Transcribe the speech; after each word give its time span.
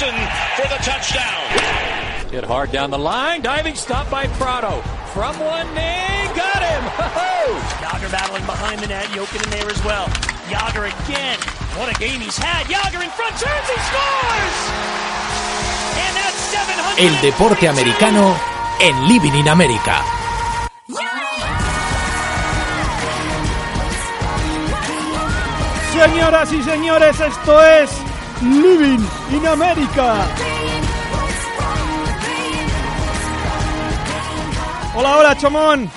Malik 0.00 0.14
Jackson 0.14 0.14
for 0.56 0.68
the 0.68 0.82
touchdown. 0.82 2.30
Hit 2.30 2.44
hard 2.44 2.72
down 2.72 2.90
the 2.90 2.98
line, 2.98 3.40
diving 3.42 3.74
stop 3.74 4.10
by 4.10 4.26
Prado. 4.38 4.80
From 5.12 5.38
one 5.40 5.66
knee, 5.74 6.28
got 6.34 6.60
him! 6.60 6.84
Yager 7.82 8.10
battling 8.10 8.44
behind 8.44 8.80
the 8.80 8.88
net, 8.88 9.06
Jokin 9.06 9.42
in 9.44 9.50
there 9.50 9.70
as 9.70 9.82
well. 9.84 10.08
Yager 10.50 10.84
again. 10.84 11.38
What 11.78 11.94
a 11.94 11.98
game 11.98 12.20
he's 12.20 12.36
had. 12.36 12.68
Yager 12.68 13.02
in 13.02 13.10
front, 13.10 13.32
turns, 13.40 13.68
he 13.68 13.78
scores! 13.88 14.58
And 15.96 16.12
that's 16.16 16.40
700. 16.52 17.04
El 17.04 17.20
deporte 17.22 17.68
americano 17.68 18.36
en 18.80 19.08
Living 19.08 19.34
in 19.34 19.48
America. 19.48 20.02
Señoras 25.92 26.52
y 26.52 26.62
señores, 26.62 27.18
esto 27.18 27.62
es 27.62 28.05
Living 28.42 29.00
in 29.30 29.46
America. 29.46 30.26
Hola, 34.94 35.16
hola, 35.18 35.36
Chomón. 35.38 35.90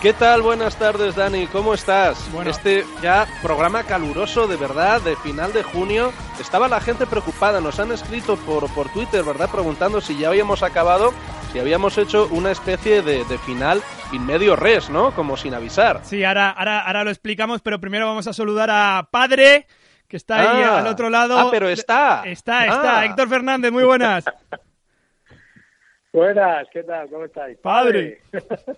¿Qué 0.00 0.12
tal? 0.12 0.42
Buenas 0.42 0.76
tardes, 0.76 1.16
Dani. 1.16 1.46
¿Cómo 1.48 1.74
estás? 1.74 2.30
Bueno. 2.32 2.50
Este 2.50 2.84
ya 3.02 3.26
programa 3.42 3.82
caluroso 3.82 4.46
de 4.46 4.56
verdad, 4.56 5.00
de 5.00 5.16
final 5.16 5.52
de 5.52 5.62
junio. 5.64 6.12
Estaba 6.40 6.68
la 6.68 6.80
gente 6.80 7.06
preocupada. 7.06 7.60
Nos 7.60 7.80
han 7.80 7.90
escrito 7.90 8.36
por, 8.36 8.72
por 8.72 8.88
Twitter, 8.90 9.24
¿verdad? 9.24 9.50
Preguntando 9.50 10.00
si 10.00 10.16
ya 10.16 10.28
habíamos 10.28 10.62
acabado, 10.62 11.12
si 11.52 11.58
habíamos 11.58 11.98
hecho 11.98 12.28
una 12.30 12.52
especie 12.52 13.02
de, 13.02 13.24
de 13.24 13.38
final 13.38 13.82
in 14.12 14.24
medio 14.26 14.54
res, 14.54 14.90
¿no? 14.90 15.12
Como 15.12 15.36
sin 15.36 15.54
avisar. 15.54 16.00
Sí, 16.04 16.22
ahora, 16.22 16.50
ahora, 16.50 16.80
ahora 16.80 17.04
lo 17.04 17.10
explicamos, 17.10 17.62
pero 17.62 17.80
primero 17.80 18.06
vamos 18.06 18.26
a 18.26 18.32
saludar 18.32 18.70
a 18.70 19.08
Padre, 19.10 19.66
que 20.12 20.18
está 20.18 20.40
ahí 20.40 20.62
Ah. 20.62 20.80
al 20.80 20.86
otro 20.88 21.08
lado. 21.08 21.38
Ah, 21.38 21.48
pero 21.50 21.70
está. 21.70 22.22
Está, 22.26 22.66
está. 22.66 22.98
Ah. 23.00 23.04
Héctor 23.06 23.30
Fernández, 23.30 23.72
muy 23.72 23.82
buenas. 23.84 24.24
Buenas, 26.12 26.68
¿qué 26.70 26.82
tal? 26.82 27.08
¿Cómo 27.08 27.24
estáis? 27.24 27.56
Padre. 27.56 28.20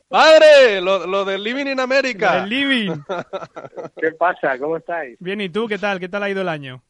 ¡Padre! 0.07 0.81
Lo, 0.81 1.05
lo 1.05 1.25
del 1.25 1.43
Living 1.43 1.67
in 1.67 1.81
America. 1.81 2.45
El 2.45 2.49
Living. 2.49 2.93
¿Qué 4.01 4.13
pasa? 4.13 4.57
¿Cómo 4.57 4.77
estáis? 4.77 5.17
Bien, 5.19 5.41
¿y 5.41 5.49
tú 5.49 5.67
qué 5.67 5.77
tal? 5.77 5.99
¿Qué 5.99 6.09
tal 6.09 6.23
ha 6.23 6.31
ido 6.31 6.43
el 6.43 6.49
año? 6.49 6.81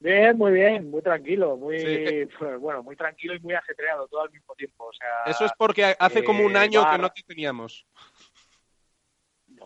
Bien, 0.00 0.36
muy 0.36 0.50
bien, 0.50 0.90
muy 0.90 1.00
tranquilo, 1.00 1.56
muy 1.56 1.78
Sí. 1.78 2.26
pues, 2.40 2.58
bueno, 2.60 2.82
muy 2.82 2.96
tranquilo 2.96 3.36
y 3.36 3.38
muy 3.38 3.54
ajetreado 3.54 4.08
todo 4.08 4.22
al 4.22 4.30
mismo 4.32 4.52
tiempo. 4.56 4.84
O 4.86 4.92
sea, 4.94 5.30
Eso 5.30 5.44
es 5.44 5.52
porque 5.56 5.94
hace 5.96 6.24
como 6.24 6.44
un 6.44 6.56
eh, 6.56 6.58
año 6.58 6.80
que 6.82 6.88
va. 6.90 6.98
no 6.98 7.10
te 7.10 7.22
teníamos. 7.22 7.86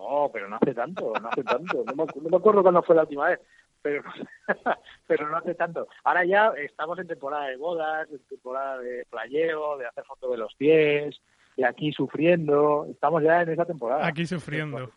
No, 0.08 0.30
pero 0.33 0.48
no 0.48 0.56
hace 0.56 0.74
tanto, 0.74 1.12
no 1.20 1.28
hace 1.28 1.42
tanto. 1.44 1.84
No 1.86 1.94
me, 1.94 2.02
acu- 2.05 2.22
no 2.22 2.28
me 2.30 2.36
acuerdo 2.36 2.62
cuándo 2.62 2.83
fue 2.83 2.94
la 2.97 3.02
última 3.02 3.28
vez, 3.28 3.41
pero 3.83 4.02
pero 5.06 5.28
no 5.28 5.36
hace 5.36 5.55
tanto. 5.55 5.86
Ahora 6.05 6.24
ya 6.24 6.52
estamos 6.58 6.98
en 6.98 7.06
temporada 7.06 7.46
de 7.48 7.56
bodas, 7.56 8.08
en 8.11 8.19
temporada 8.28 8.78
de 8.78 9.06
playeo, 9.11 9.78
de 9.78 9.86
hacer 9.86 10.05
fotos 10.05 10.30
de 10.30 10.38
los 10.38 10.55
pies, 10.55 11.16
de 11.56 11.66
aquí 11.66 11.92
sufriendo. 11.92 12.86
Estamos 12.91 13.22
ya 13.22 13.42
en 13.42 13.50
esa 13.50 13.64
temporada. 13.64 14.06
Aquí 14.06 14.27
sufriendo. 14.27 14.91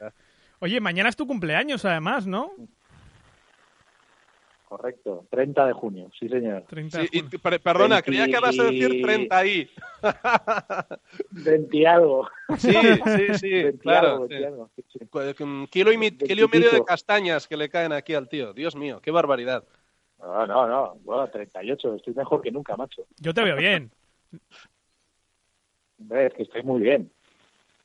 Oye, 0.59 0.79
mañana 0.81 1.09
es 1.09 1.15
tu 1.15 1.27
cumpleaños, 1.27 1.85
además, 1.85 2.25
¿no? 2.25 2.51
Correcto, 4.67 5.25
30 5.31 5.65
de 5.67 5.71
junio, 5.71 6.11
sí 6.19 6.27
señor. 6.27 6.63
30 6.67 6.97
Sí, 6.99 7.03
de 7.03 7.09
y 7.13 7.19
junio. 7.21 7.29
t- 7.29 7.39
per- 7.39 7.61
perdona, 7.61 8.01
creía 8.01 8.27
que 8.27 8.37
vas 8.37 8.59
a 8.59 8.63
decir 8.63 8.89
20. 8.89 9.01
30 9.07 9.37
ahí. 9.37 9.69
20 11.31 11.77
y 11.77 11.85
algo. 11.85 12.27
Sí, 12.57 12.73
sí, 12.73 13.37
sí, 13.39 13.49
20 13.63 13.69
y 13.69 13.77
claro. 13.79 14.07
algo, 14.09 14.27
sí. 14.27 14.33
20 14.33 14.41
y 14.41 14.45
algo, 14.45 14.69
sí, 14.75 14.83
sí. 14.91 14.99
Cu- 15.05 15.43
Un 15.45 15.67
kilo 15.67 15.93
y, 15.93 15.97
mi- 15.97 16.11
kilo 16.11 16.45
y 16.45 16.47
medio 16.49 16.71
de 16.71 16.83
castañas 16.83 17.47
que 17.47 17.55
le 17.55 17.69
caen 17.69 17.93
aquí 17.93 18.13
al 18.13 18.27
tío. 18.27 18.51
Dios 18.51 18.75
mío, 18.75 18.99
qué 19.01 19.09
barbaridad. 19.09 19.63
No, 20.19 20.45
no, 20.45 20.67
no. 20.67 20.95
Bueno, 21.03 21.29
38. 21.29 21.95
Estoy 21.95 22.13
mejor 22.15 22.41
que 22.41 22.51
nunca, 22.51 22.75
macho. 22.75 23.03
Yo 23.21 23.33
te 23.33 23.43
veo 23.43 23.55
bien. 23.55 23.89
Es 26.11 26.33
que 26.33 26.43
estoy 26.43 26.63
muy 26.63 26.81
bien. 26.81 27.09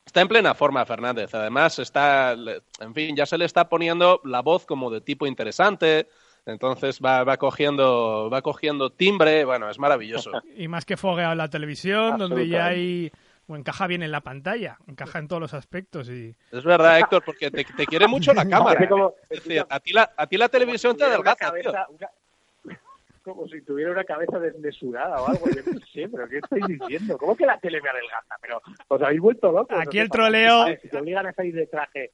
Está 0.04 0.20
en 0.22 0.28
plena 0.28 0.52
forma 0.54 0.84
Fernández. 0.84 1.32
Además, 1.34 1.78
está, 1.78 2.34
le- 2.34 2.62
en 2.80 2.92
fin, 2.92 3.14
ya 3.14 3.24
se 3.24 3.38
le 3.38 3.44
está 3.44 3.68
poniendo 3.68 4.20
la 4.24 4.42
voz 4.42 4.66
como 4.66 4.90
de 4.90 5.00
tipo 5.00 5.26
interesante. 5.28 6.08
Entonces 6.46 7.00
va, 7.04 7.22
va 7.24 7.36
cogiendo, 7.36 8.28
va 8.30 8.42
cogiendo 8.42 8.90
timbre. 8.90 9.44
Bueno, 9.44 9.70
es 9.70 9.78
maravilloso. 9.78 10.30
Y 10.56 10.68
más 10.68 10.84
que 10.84 10.96
fogueado 10.96 11.32
en 11.32 11.38
la 11.38 11.48
televisión, 11.48 12.18
donde 12.18 12.48
ya 12.48 12.66
hay... 12.66 13.10
O 13.48 13.56
encaja 13.56 13.88
bien 13.88 14.04
en 14.04 14.12
la 14.12 14.20
pantalla, 14.20 14.78
encaja 14.86 15.18
en 15.18 15.26
todos 15.26 15.42
los 15.42 15.52
aspectos 15.52 16.08
y... 16.08 16.34
Es 16.52 16.64
verdad, 16.64 17.00
Héctor, 17.00 17.22
porque 17.26 17.50
te, 17.50 17.64
te 17.64 17.86
quiere 17.86 18.06
mucho 18.06 18.32
la 18.32 18.44
cámara. 18.48 18.88
Como- 18.88 19.14
Es 19.28 19.42
decir, 19.44 19.64
a 19.68 19.80
ti 19.80 19.92
la, 19.92 20.10
a 20.16 20.26
ti 20.28 20.36
la 20.36 20.48
televisión 20.48 20.96
te 20.96 21.04
Como 21.04 21.10
si 21.12 21.16
tuviera 21.16 21.32
adelgaza, 21.32 21.60
tío. 21.60 21.72
cabeza- 21.72 21.86
una- 21.90 22.78
Como 23.24 23.48
si 23.48 23.60
tuviera 23.62 23.90
una 23.90 24.04
cabeza 24.04 24.38
desmesurada 24.38 25.20
o 25.20 25.26
algo. 25.28 25.46
Yo 25.50 25.60
no 25.72 25.80
sé, 25.92 26.08
pero 26.08 26.28
¿qué 26.28 26.38
estáis 26.38 26.66
diciendo? 26.68 27.18
¿Cómo 27.18 27.36
que 27.36 27.44
la 27.46 27.58
tele 27.58 27.80
me 27.82 27.88
adelgaza? 27.88 28.36
Pero 28.40 28.62
os 28.88 29.02
habéis 29.02 29.20
vuelto 29.20 29.50
locos. 29.52 29.76
Aquí 29.78 29.98
¿o 29.98 30.02
el 30.02 30.08
troleo- 30.10 30.80
Si 30.80 30.88
te 30.88 30.96
obligan 30.98 31.26
a 31.26 31.32
salir 31.32 31.54
de 31.54 31.66
traje... 31.66 32.12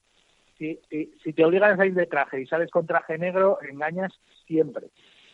Si, 0.58 0.78
si, 0.90 1.12
si 1.22 1.32
te 1.32 1.44
obligan 1.44 1.72
a 1.72 1.76
salir 1.76 1.94
de 1.94 2.06
traje 2.06 2.40
y 2.40 2.46
sales 2.46 2.70
con 2.70 2.86
traje 2.86 3.16
negro, 3.16 3.58
engañas 3.70 4.12
siempre. 4.46 4.86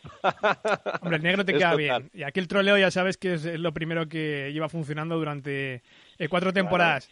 Hombre, 1.01 1.17
el 1.17 1.23
negro 1.23 1.43
te 1.45 1.53
Es 1.53 1.57
queda 1.57 1.71
total. 1.71 1.77
bien. 2.03 2.11
Y 2.13 2.23
aquí 2.23 2.39
el 2.39 2.47
troleo 2.47 2.77
ya 2.77 2.91
sabes 2.91 3.17
que 3.17 3.33
es 3.33 3.45
lo 3.59 3.73
primero 3.73 4.07
que 4.07 4.51
lleva 4.53 4.69
funcionando 4.69 5.17
durante 5.17 5.81
eh, 6.19 6.27
cuatro 6.29 6.53
temporadas. 6.53 7.09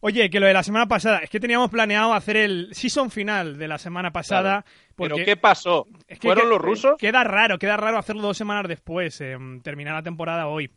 Oye, 0.00 0.28
que 0.30 0.40
lo 0.40 0.46
de 0.46 0.52
la 0.52 0.64
semana 0.64 0.88
pasada, 0.88 1.18
es 1.18 1.30
que 1.30 1.38
teníamos 1.38 1.70
planeado 1.70 2.12
hacer 2.12 2.36
el 2.36 2.74
season 2.74 3.08
final 3.12 3.56
de 3.56 3.68
la 3.68 3.78
semana 3.78 4.10
pasada. 4.12 4.64
Pero 4.96 5.10
porque 5.14 5.24
¿qué 5.24 5.36
pasó? 5.36 5.86
es 6.08 6.18
que 6.18 6.26
¿Fueron 6.26 6.44
que- 6.46 6.50
los 6.50 6.60
rusos? 6.60 6.96
Queda 6.98 7.22
raro, 7.22 7.56
queda 7.58 7.76
raro 7.76 7.98
hacerlo 7.98 8.22
dos 8.22 8.36
semanas 8.36 8.66
después, 8.66 9.20
eh, 9.20 9.36
terminar 9.62 9.94
la 9.94 10.02
temporada 10.02 10.48
hoy. 10.48 10.72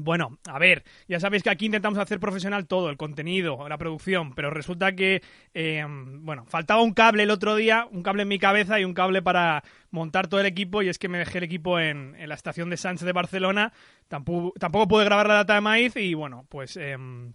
Bueno, 0.00 0.38
a 0.48 0.58
ver, 0.58 0.84
ya 1.08 1.18
sabéis 1.18 1.42
que 1.42 1.50
aquí 1.50 1.66
intentamos 1.66 1.98
hacer 1.98 2.20
profesional 2.20 2.66
todo, 2.66 2.88
el 2.88 2.96
contenido, 2.96 3.68
la 3.68 3.78
producción, 3.78 4.32
pero 4.32 4.48
resulta 4.50 4.94
que, 4.94 5.22
eh, 5.54 5.84
bueno, 5.88 6.44
faltaba 6.46 6.82
un 6.82 6.94
cable 6.94 7.24
el 7.24 7.30
otro 7.30 7.56
día, 7.56 7.86
un 7.90 8.02
cable 8.04 8.22
en 8.22 8.28
mi 8.28 8.38
cabeza 8.38 8.78
y 8.78 8.84
un 8.84 8.94
cable 8.94 9.22
para 9.22 9.64
montar 9.90 10.28
todo 10.28 10.40
el 10.40 10.46
equipo, 10.46 10.82
y 10.82 10.88
es 10.88 10.98
que 10.98 11.08
me 11.08 11.18
dejé 11.18 11.38
el 11.38 11.44
equipo 11.44 11.80
en, 11.80 12.14
en 12.16 12.28
la 12.28 12.36
estación 12.36 12.70
de 12.70 12.76
Sánchez 12.76 13.06
de 13.06 13.12
Barcelona, 13.12 13.72
tampoco, 14.06 14.52
tampoco 14.58 14.86
pude 14.86 15.04
grabar 15.04 15.26
la 15.26 15.34
data 15.34 15.54
de 15.54 15.60
maíz 15.60 15.96
y 15.96 16.14
bueno, 16.14 16.46
pues... 16.48 16.76
em, 16.76 17.34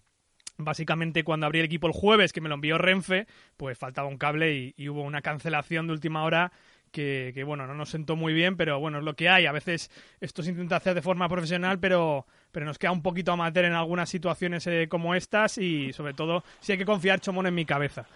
Básicamente 0.56 1.24
cuando 1.24 1.46
abrí 1.46 1.58
el 1.58 1.64
equipo 1.64 1.88
el 1.88 1.92
jueves, 1.92 2.32
que 2.32 2.40
me 2.40 2.48
lo 2.48 2.54
envió 2.54 2.78
Renfe, 2.78 3.26
pues 3.56 3.76
faltaba 3.76 4.06
un 4.06 4.18
cable 4.18 4.54
y, 4.54 4.74
y 4.76 4.88
hubo 4.88 5.02
una 5.02 5.20
cancelación 5.20 5.88
de 5.88 5.94
última 5.94 6.22
hora 6.22 6.52
que, 6.92 7.32
que, 7.34 7.42
bueno, 7.42 7.66
no 7.66 7.74
nos 7.74 7.88
sentó 7.88 8.14
muy 8.14 8.32
bien, 8.34 8.56
pero 8.56 8.78
bueno, 8.78 8.98
es 8.98 9.04
lo 9.04 9.16
que 9.16 9.28
hay. 9.28 9.46
A 9.46 9.52
veces 9.52 9.90
esto 10.20 10.44
se 10.44 10.50
intenta 10.50 10.76
hacer 10.76 10.94
de 10.94 11.02
forma 11.02 11.28
profesional, 11.28 11.80
pero, 11.80 12.28
pero 12.54 12.64
nos 12.64 12.78
queda 12.78 12.92
un 12.92 13.02
poquito 13.02 13.32
amateur 13.32 13.64
en 13.66 13.72
algunas 13.74 14.08
situaciones 14.08 14.64
eh, 14.68 14.86
como 14.88 15.14
estas 15.14 15.58
y 15.58 15.92
sobre 15.92 16.14
todo 16.14 16.44
si 16.60 16.72
hay 16.72 16.78
que 16.78 16.86
confiar 16.86 17.20
Chomón 17.20 17.46
en 17.48 17.54
mi 17.54 17.64
cabeza. 17.66 18.06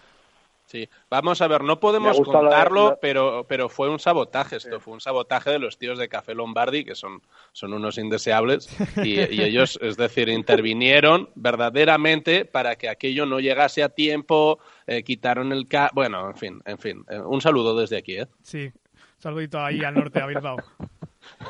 Sí, 0.65 0.87
vamos 1.09 1.41
a 1.41 1.47
ver, 1.47 1.63
no 1.63 1.79
podemos 1.79 2.19
contarlo, 2.21 2.89
lo- 2.91 2.99
pero, 3.01 3.43
pero 3.49 3.69
fue 3.69 3.89
un 3.89 3.97
sabotaje 3.99 4.57
esto, 4.57 4.79
fue 4.79 4.93
un 4.93 5.01
sabotaje 5.01 5.49
de 5.49 5.57
los 5.57 5.79
tíos 5.79 5.97
de 5.97 6.07
Café 6.07 6.35
Lombardi, 6.35 6.85
que 6.85 6.93
son, 6.93 7.23
son 7.53 7.73
unos 7.73 7.97
indeseables, 7.97 8.69
y, 9.03 9.15
y 9.33 9.41
ellos, 9.41 9.79
es 9.81 9.97
decir, 9.97 10.29
intervinieron 10.29 11.27
verdaderamente 11.33 12.45
para 12.45 12.75
que 12.75 12.87
aquello 12.87 13.25
no 13.25 13.39
llegase 13.39 13.81
a 13.81 13.89
tiempo, 13.89 14.59
eh, 14.85 15.01
quitaron 15.03 15.51
el... 15.53 15.67
Ca 15.67 15.89
bueno, 15.91 16.29
en 16.29 16.35
fin, 16.37 16.61
en 16.65 16.77
fin, 16.77 17.03
eh, 17.09 17.19
un 17.19 17.41
saludo 17.41 17.75
desde 17.75 17.97
aquí, 17.97 18.17
¿eh? 18.17 18.27
Sí, 18.43 18.65
un 18.65 19.21
saludito 19.21 19.59
ahí 19.59 19.83
al 19.83 19.95
norte, 19.95 20.21
a 20.21 20.27
Bilbao. 20.27 20.57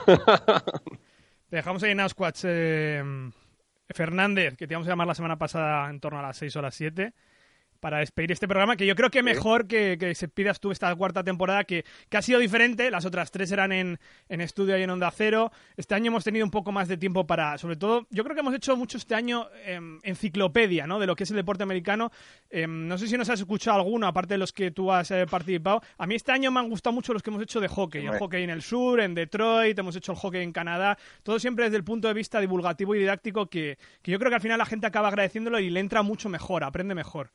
Te 1.49 1.55
dejamos 1.55 1.81
ahí 1.83 1.91
en 1.91 1.99
Asquatch. 1.99 2.41
eh, 2.43 3.03
Fernández, 3.89 4.55
que 4.55 4.67
te 4.67 4.73
íbamos 4.73 4.87
a 4.87 4.91
llamar 4.91 5.07
la 5.07 5.15
semana 5.15 5.37
pasada 5.39 5.89
en 5.89 5.99
torno 5.99 6.19
a 6.19 6.21
las 6.21 6.37
6 6.37 6.55
o 6.55 6.61
las 6.61 6.75
7, 6.75 7.13
para 7.79 7.99
despedir 7.99 8.31
este 8.31 8.47
programa, 8.47 8.75
que 8.75 8.85
yo 8.85 8.95
creo 8.95 9.09
que 9.09 9.23
mejor 9.23 9.67
que, 9.67 9.97
que 9.99 10.15
se 10.15 10.27
pidas 10.27 10.59
tú 10.59 10.71
esta 10.71 10.93
cuarta 10.95 11.23
temporada, 11.23 11.63
que, 11.63 11.85
que 12.09 12.17
ha 12.17 12.21
sido 12.21 12.39
diferente, 12.39 12.91
las 12.91 13.05
otras 13.05 13.31
tres 13.31 13.51
eran 13.51 13.71
en, 13.71 13.99
en 14.29 14.41
estudio 14.41 14.77
y 14.77 14.83
en 14.83 14.89
Onda 14.89 15.11
Cero, 15.11 15.51
este 15.77 15.95
año 15.95 16.07
hemos 16.07 16.23
tenido 16.23 16.45
un 16.45 16.51
poco 16.51 16.71
más 16.71 16.87
de 16.87 16.97
tiempo 16.97 17.25
para, 17.25 17.57
sobre 17.57 17.75
todo, 17.75 18.07
yo 18.09 18.23
creo 18.23 18.35
que 18.35 18.41
hemos 18.41 18.53
hecho 18.53 18.75
mucho 18.75 18.97
este 18.97 19.15
año 19.15 19.47
em, 19.65 19.99
enciclopedia, 20.03 20.87
¿no?, 20.87 20.99
de 20.99 21.07
lo 21.07 21.15
que 21.15 21.23
es 21.23 21.31
el 21.31 21.37
deporte 21.37 21.63
americano, 21.63 22.11
Em, 22.49 22.87
no 22.87 22.97
sé 22.97 23.07
si 23.07 23.17
nos 23.17 23.29
has 23.29 23.39
escuchado 23.39 23.77
alguno, 23.77 24.07
aparte 24.07 24.33
de 24.33 24.39
los 24.39 24.51
que 24.51 24.71
tú 24.71 24.91
has 24.91 25.11
eh, 25.11 25.25
participado, 25.29 25.81
a 25.97 26.07
mí 26.07 26.15
este 26.15 26.31
año 26.31 26.49
me 26.51 26.59
han 26.59 26.69
gustado 26.69 26.93
mucho 26.93 27.13
los 27.13 27.21
que 27.21 27.29
hemos 27.29 27.43
hecho 27.43 27.59
de 27.59 27.67
hockey, 27.67 28.05
el 28.05 28.17
hockey 28.17 28.43
en 28.43 28.49
el 28.49 28.61
sur, 28.63 28.99
en 28.99 29.13
Detroit, 29.13 29.77
hemos 29.77 29.95
hecho 29.95 30.13
el 30.13 30.17
hockey 30.17 30.41
en 30.41 30.51
Canadá, 30.51 30.97
todo 31.21 31.37
siempre 31.37 31.65
desde 31.65 31.77
el 31.77 31.83
punto 31.83 32.07
de 32.07 32.13
vista 32.15 32.39
divulgativo 32.39 32.95
y 32.95 32.99
didáctico 32.99 33.47
que, 33.47 33.77
que 34.01 34.11
yo 34.11 34.17
creo 34.17 34.29
que 34.31 34.35
al 34.35 34.41
final 34.41 34.57
la 34.57 34.65
gente 34.65 34.87
acaba 34.87 35.09
agradeciéndolo 35.09 35.59
y 35.59 35.69
le 35.69 35.79
entra 35.79 36.01
mucho 36.01 36.27
mejor, 36.27 36.63
aprende 36.63 36.95
mejor. 36.95 37.31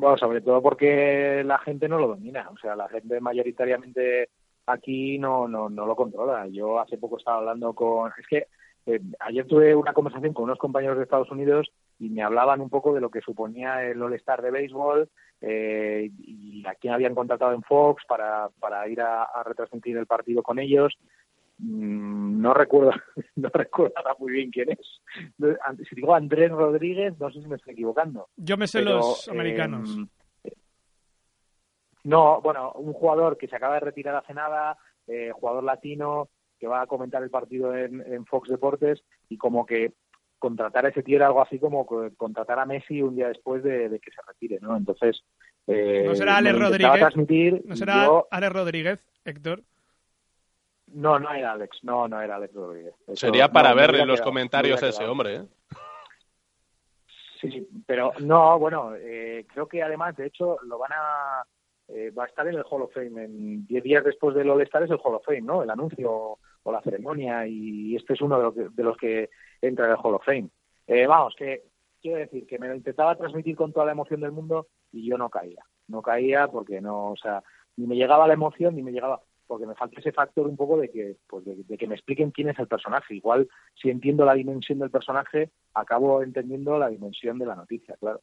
Bueno, 0.00 0.16
sobre 0.16 0.40
todo 0.40 0.62
porque 0.62 1.42
la 1.44 1.58
gente 1.58 1.86
no 1.86 1.98
lo 1.98 2.08
domina. 2.08 2.48
O 2.50 2.56
sea, 2.56 2.74
la 2.74 2.88
gente 2.88 3.20
mayoritariamente 3.20 4.30
aquí 4.64 5.18
no, 5.18 5.46
no, 5.46 5.68
no 5.68 5.84
lo 5.84 5.94
controla. 5.94 6.46
Yo 6.48 6.80
hace 6.80 6.96
poco 6.96 7.18
estaba 7.18 7.36
hablando 7.36 7.74
con... 7.74 8.10
Es 8.18 8.26
que 8.26 8.46
eh, 8.86 8.98
ayer 9.18 9.46
tuve 9.46 9.74
una 9.74 9.92
conversación 9.92 10.32
con 10.32 10.44
unos 10.44 10.56
compañeros 10.56 10.96
de 10.96 11.02
Estados 11.02 11.30
Unidos 11.30 11.70
y 11.98 12.08
me 12.08 12.22
hablaban 12.22 12.62
un 12.62 12.70
poco 12.70 12.94
de 12.94 13.02
lo 13.02 13.10
que 13.10 13.20
suponía 13.20 13.84
el 13.84 14.02
All-Star 14.02 14.40
de 14.40 14.50
béisbol 14.50 15.10
eh, 15.42 16.10
y 16.16 16.64
a 16.66 16.74
quién 16.76 16.94
habían 16.94 17.14
contratado 17.14 17.52
en 17.52 17.62
Fox 17.62 18.02
para, 18.08 18.48
para 18.58 18.88
ir 18.88 19.02
a, 19.02 19.24
a 19.24 19.42
retransmitir 19.42 19.98
el 19.98 20.06
partido 20.06 20.42
con 20.42 20.58
ellos. 20.58 20.96
Mm, 21.62 22.40
no 22.40 22.54
recuerdo, 22.54 22.92
no 23.36 23.48
recuerdo 23.52 23.94
muy 24.18 24.32
bien 24.32 24.50
quién 24.50 24.70
es. 24.70 25.00
Si 25.88 25.94
digo 25.94 26.14
Andrés 26.14 26.50
Rodríguez, 26.50 27.18
no 27.18 27.30
sé 27.30 27.40
si 27.42 27.48
me 27.48 27.56
estoy 27.56 27.74
equivocando. 27.74 28.28
Yo 28.36 28.56
me 28.56 28.66
sé 28.66 28.78
Pero, 28.80 28.96
los 28.96 29.28
americanos. 29.28 29.96
eh, 30.44 30.52
no, 32.04 32.40
bueno, 32.40 32.72
un 32.72 32.92
jugador 32.94 33.36
que 33.36 33.46
se 33.48 33.56
acaba 33.56 33.74
de 33.74 33.80
retirar 33.80 34.14
hace 34.16 34.32
nada, 34.32 34.78
eh, 35.06 35.30
jugador 35.34 35.64
latino, 35.64 36.28
que 36.58 36.66
va 36.66 36.82
a 36.82 36.86
comentar 36.86 37.22
el 37.22 37.30
partido 37.30 37.76
en, 37.76 38.00
en 38.00 38.24
Fox 38.26 38.48
Deportes 38.48 39.02
y 39.28 39.36
como 39.36 39.66
que 39.66 39.92
contratar 40.38 40.86
a 40.86 40.88
ese 40.88 41.02
tío 41.02 41.16
era 41.16 41.26
algo 41.26 41.42
así 41.42 41.58
como 41.58 41.84
co- 41.84 42.08
contratar 42.16 42.58
a 42.58 42.64
Messi 42.66 43.02
un 43.02 43.16
día 43.16 43.28
después 43.28 43.62
de, 43.62 43.90
de 43.90 44.00
que 44.00 44.10
se 44.10 44.22
retire, 44.26 44.58
¿no? 44.62 44.74
Entonces, 44.76 45.22
eh, 45.66 46.04
¿No 46.06 46.14
será 46.14 46.38
Alex 46.38 46.58
Rodríguez? 46.58 47.64
¿No 47.66 47.76
será 47.76 48.06
yo- 48.06 48.26
Alex 48.30 48.52
Rodríguez, 48.52 49.06
Héctor? 49.26 49.62
No, 50.92 51.18
no 51.18 51.32
era 51.32 51.52
Alex, 51.52 51.78
no, 51.82 52.06
no 52.08 52.20
era 52.20 52.36
Alex 52.36 52.54
Rodríguez. 52.54 52.94
Eso- 53.06 53.16
Sería 53.16 53.46
no, 53.48 53.52
para 53.52 53.74
me 53.74 53.80
ver 53.80 53.94
en 53.96 54.06
los 54.08 54.16
quedado, 54.16 54.30
comentarios 54.30 54.80
hubiera 54.80 54.88
ese 54.96 55.04
hombre. 55.06 55.34
¿eh? 55.36 55.42
Sí, 57.40 57.68
pero 57.86 58.12
no, 58.20 58.58
bueno, 58.58 58.94
eh, 58.96 59.46
creo 59.52 59.66
que 59.66 59.82
además, 59.82 60.14
de 60.16 60.26
hecho, 60.26 60.58
lo 60.64 60.78
van 60.78 60.92
a. 60.92 61.44
eh, 61.88 62.10
va 62.10 62.24
a 62.24 62.26
estar 62.26 62.46
en 62.46 62.54
el 62.54 62.64
Hall 62.68 62.82
of 62.82 62.92
Fame. 62.92 63.24
En 63.24 63.66
10 63.66 63.82
días 63.82 64.04
después 64.04 64.34
del 64.34 64.50
All-Star 64.50 64.82
es 64.82 64.90
el 64.90 65.00
Hall 65.02 65.14
of 65.14 65.24
Fame, 65.24 65.40
¿no? 65.40 65.62
El 65.62 65.70
anuncio 65.70 66.38
o 66.62 66.72
la 66.72 66.82
ceremonia, 66.82 67.46
y 67.46 67.96
este 67.96 68.12
es 68.12 68.20
uno 68.20 68.36
de 68.36 68.42
los 68.44 68.54
que, 68.54 68.68
de 68.70 68.82
los 68.82 68.96
que 68.98 69.30
entra 69.62 69.86
en 69.86 69.92
el 69.92 69.96
Hall 70.02 70.14
of 70.14 70.24
Fame. 70.24 70.50
Eh, 70.86 71.06
vamos, 71.06 71.34
que 71.36 71.62
quiero 72.02 72.18
decir 72.18 72.46
que 72.46 72.58
me 72.58 72.68
lo 72.68 72.74
intentaba 72.74 73.16
transmitir 73.16 73.56
con 73.56 73.72
toda 73.72 73.86
la 73.86 73.92
emoción 73.92 74.20
del 74.20 74.32
mundo 74.32 74.66
y 74.92 75.08
yo 75.08 75.16
no 75.16 75.30
caía. 75.30 75.64
No 75.88 76.02
caía 76.02 76.48
porque 76.48 76.80
no, 76.82 77.12
o 77.12 77.16
sea, 77.16 77.42
ni 77.76 77.86
me 77.86 77.96
llegaba 77.96 78.26
la 78.26 78.34
emoción 78.34 78.76
ni 78.76 78.82
me 78.82 78.92
llegaba 78.92 79.20
porque 79.50 79.66
me 79.66 79.74
falta 79.74 79.98
ese 79.98 80.12
factor 80.12 80.46
un 80.46 80.56
poco 80.56 80.78
de 80.78 80.88
que 80.88 81.16
pues 81.26 81.44
de, 81.44 81.56
de 81.56 81.76
que 81.76 81.88
me 81.88 81.96
expliquen 81.96 82.30
quién 82.30 82.50
es 82.50 82.58
el 82.60 82.68
personaje. 82.68 83.16
Igual 83.16 83.48
si 83.74 83.90
entiendo 83.90 84.24
la 84.24 84.34
dimensión 84.34 84.78
del 84.78 84.92
personaje, 84.92 85.50
acabo 85.74 86.22
entendiendo 86.22 86.78
la 86.78 86.86
dimensión 86.86 87.36
de 87.36 87.46
la 87.46 87.56
noticia, 87.56 87.96
claro. 87.98 88.22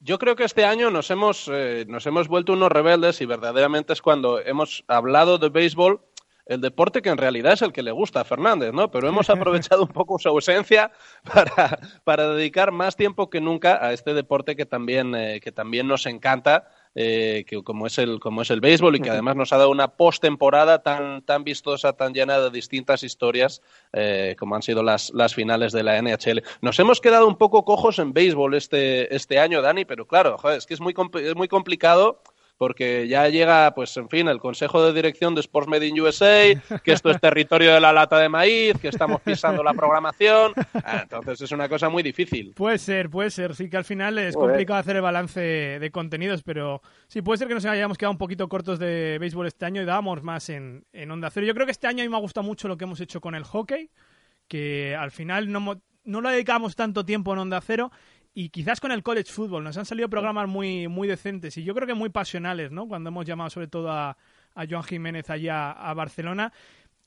Yo 0.00 0.18
creo 0.18 0.34
que 0.34 0.44
este 0.44 0.64
año 0.64 0.90
nos 0.90 1.10
hemos, 1.10 1.50
eh, 1.52 1.84
nos 1.86 2.06
hemos 2.06 2.28
vuelto 2.28 2.54
unos 2.54 2.72
rebeldes 2.72 3.20
y 3.20 3.26
verdaderamente 3.26 3.92
es 3.92 4.00
cuando 4.00 4.40
hemos 4.40 4.84
hablado 4.88 5.36
de 5.36 5.50
béisbol, 5.50 6.00
el 6.46 6.62
deporte 6.62 7.02
que 7.02 7.10
en 7.10 7.18
realidad 7.18 7.52
es 7.52 7.62
el 7.62 7.72
que 7.74 7.82
le 7.82 7.92
gusta 7.92 8.22
a 8.22 8.24
Fernández, 8.24 8.72
¿no? 8.72 8.90
Pero 8.90 9.08
hemos 9.08 9.28
aprovechado 9.30 9.82
un 9.82 9.88
poco 9.88 10.18
su 10.18 10.30
ausencia 10.30 10.92
para, 11.30 11.78
para 12.04 12.30
dedicar 12.30 12.72
más 12.72 12.96
tiempo 12.96 13.28
que 13.28 13.42
nunca 13.42 13.84
a 13.84 13.92
este 13.92 14.14
deporte 14.14 14.56
que 14.56 14.64
también, 14.64 15.14
eh, 15.14 15.40
que 15.40 15.52
también 15.52 15.86
nos 15.86 16.06
encanta, 16.06 16.68
eh, 16.94 17.44
que 17.46 17.62
como 17.62 17.86
es 17.86 17.98
el 17.98 18.20
como 18.20 18.42
es 18.42 18.50
el 18.50 18.60
béisbol 18.60 18.96
y 18.96 19.00
que 19.00 19.10
además 19.10 19.36
nos 19.36 19.52
ha 19.52 19.56
dado 19.56 19.70
una 19.70 19.88
postemporada 19.88 20.82
tan 20.82 21.22
tan 21.22 21.44
vistosa, 21.44 21.94
tan 21.94 22.12
llena 22.12 22.38
de 22.38 22.50
distintas 22.50 23.02
historias 23.02 23.62
eh, 23.92 24.36
como 24.38 24.54
han 24.54 24.62
sido 24.62 24.82
las, 24.82 25.10
las 25.14 25.34
finales 25.34 25.72
de 25.72 25.82
la 25.82 26.00
NHL. 26.00 26.42
Nos 26.60 26.78
hemos 26.78 27.00
quedado 27.00 27.26
un 27.26 27.36
poco 27.36 27.64
cojos 27.64 27.98
en 27.98 28.12
béisbol 28.12 28.54
este 28.54 29.14
este 29.14 29.38
año, 29.38 29.62
Dani, 29.62 29.84
pero 29.84 30.06
claro, 30.06 30.36
joder, 30.38 30.58
es 30.58 30.66
que 30.66 30.74
es 30.74 30.80
muy 30.80 30.94
es 31.14 31.34
muy 31.34 31.48
complicado 31.48 32.22
porque 32.62 33.08
ya 33.08 33.28
llega, 33.28 33.74
pues, 33.74 33.96
en 33.96 34.08
fin, 34.08 34.28
el 34.28 34.38
Consejo 34.38 34.86
de 34.86 34.92
Dirección 34.92 35.34
de 35.34 35.40
Sports 35.40 35.68
Made 35.68 35.84
in 35.84 36.00
USA, 36.00 36.54
que 36.84 36.92
esto 36.92 37.10
es 37.10 37.20
territorio 37.20 37.74
de 37.74 37.80
la 37.80 37.92
lata 37.92 38.20
de 38.20 38.28
maíz, 38.28 38.78
que 38.80 38.86
estamos 38.86 39.20
pisando 39.20 39.64
la 39.64 39.74
programación. 39.74 40.52
Ah, 40.84 41.00
entonces 41.02 41.40
es 41.40 41.50
una 41.50 41.68
cosa 41.68 41.88
muy 41.88 42.04
difícil. 42.04 42.52
Puede 42.54 42.78
ser, 42.78 43.10
puede 43.10 43.30
ser. 43.30 43.56
Sí 43.56 43.68
que 43.68 43.76
al 43.76 43.84
final 43.84 44.16
es 44.18 44.36
Joder. 44.36 44.50
complicado 44.50 44.78
hacer 44.78 44.94
el 44.94 45.02
balance 45.02 45.40
de 45.40 45.90
contenidos, 45.90 46.44
pero 46.44 46.82
sí, 47.08 47.20
puede 47.20 47.38
ser 47.38 47.48
que 47.48 47.54
nos 47.54 47.64
hayamos 47.64 47.98
quedado 47.98 48.12
un 48.12 48.18
poquito 48.18 48.48
cortos 48.48 48.78
de 48.78 49.18
béisbol 49.18 49.48
este 49.48 49.64
año 49.64 49.82
y 49.82 49.84
dábamos 49.84 50.22
más 50.22 50.48
en, 50.48 50.84
en 50.92 51.10
Onda 51.10 51.30
Cero. 51.30 51.44
Yo 51.46 51.54
creo 51.54 51.66
que 51.66 51.72
este 51.72 51.88
año 51.88 52.02
a 52.02 52.06
mí 52.06 52.10
me 52.10 52.16
ha 52.16 52.20
gustado 52.20 52.46
mucho 52.46 52.68
lo 52.68 52.76
que 52.76 52.84
hemos 52.84 53.00
hecho 53.00 53.20
con 53.20 53.34
el 53.34 53.42
hockey, 53.42 53.90
que 54.46 54.94
al 54.94 55.10
final 55.10 55.50
no, 55.50 55.80
no 56.04 56.20
lo 56.20 56.28
dedicamos 56.28 56.76
tanto 56.76 57.04
tiempo 57.04 57.32
en 57.32 57.40
Onda 57.40 57.60
Cero 57.60 57.90
y 58.34 58.48
quizás 58.48 58.80
con 58.80 58.92
el 58.92 59.02
college 59.02 59.30
football 59.30 59.64
nos 59.64 59.76
han 59.76 59.84
salido 59.84 60.08
programas 60.08 60.48
muy, 60.48 60.88
muy 60.88 61.06
decentes 61.06 61.56
y 61.58 61.64
yo 61.64 61.74
creo 61.74 61.86
que 61.86 61.94
muy 61.94 62.10
pasionales, 62.10 62.70
¿no? 62.70 62.88
Cuando 62.88 63.08
hemos 63.08 63.26
llamado 63.26 63.50
sobre 63.50 63.68
todo 63.68 63.90
a, 63.90 64.16
a 64.54 64.66
Joan 64.68 64.84
Jiménez 64.84 65.28
allá 65.30 65.72
a 65.72 65.92
Barcelona. 65.94 66.52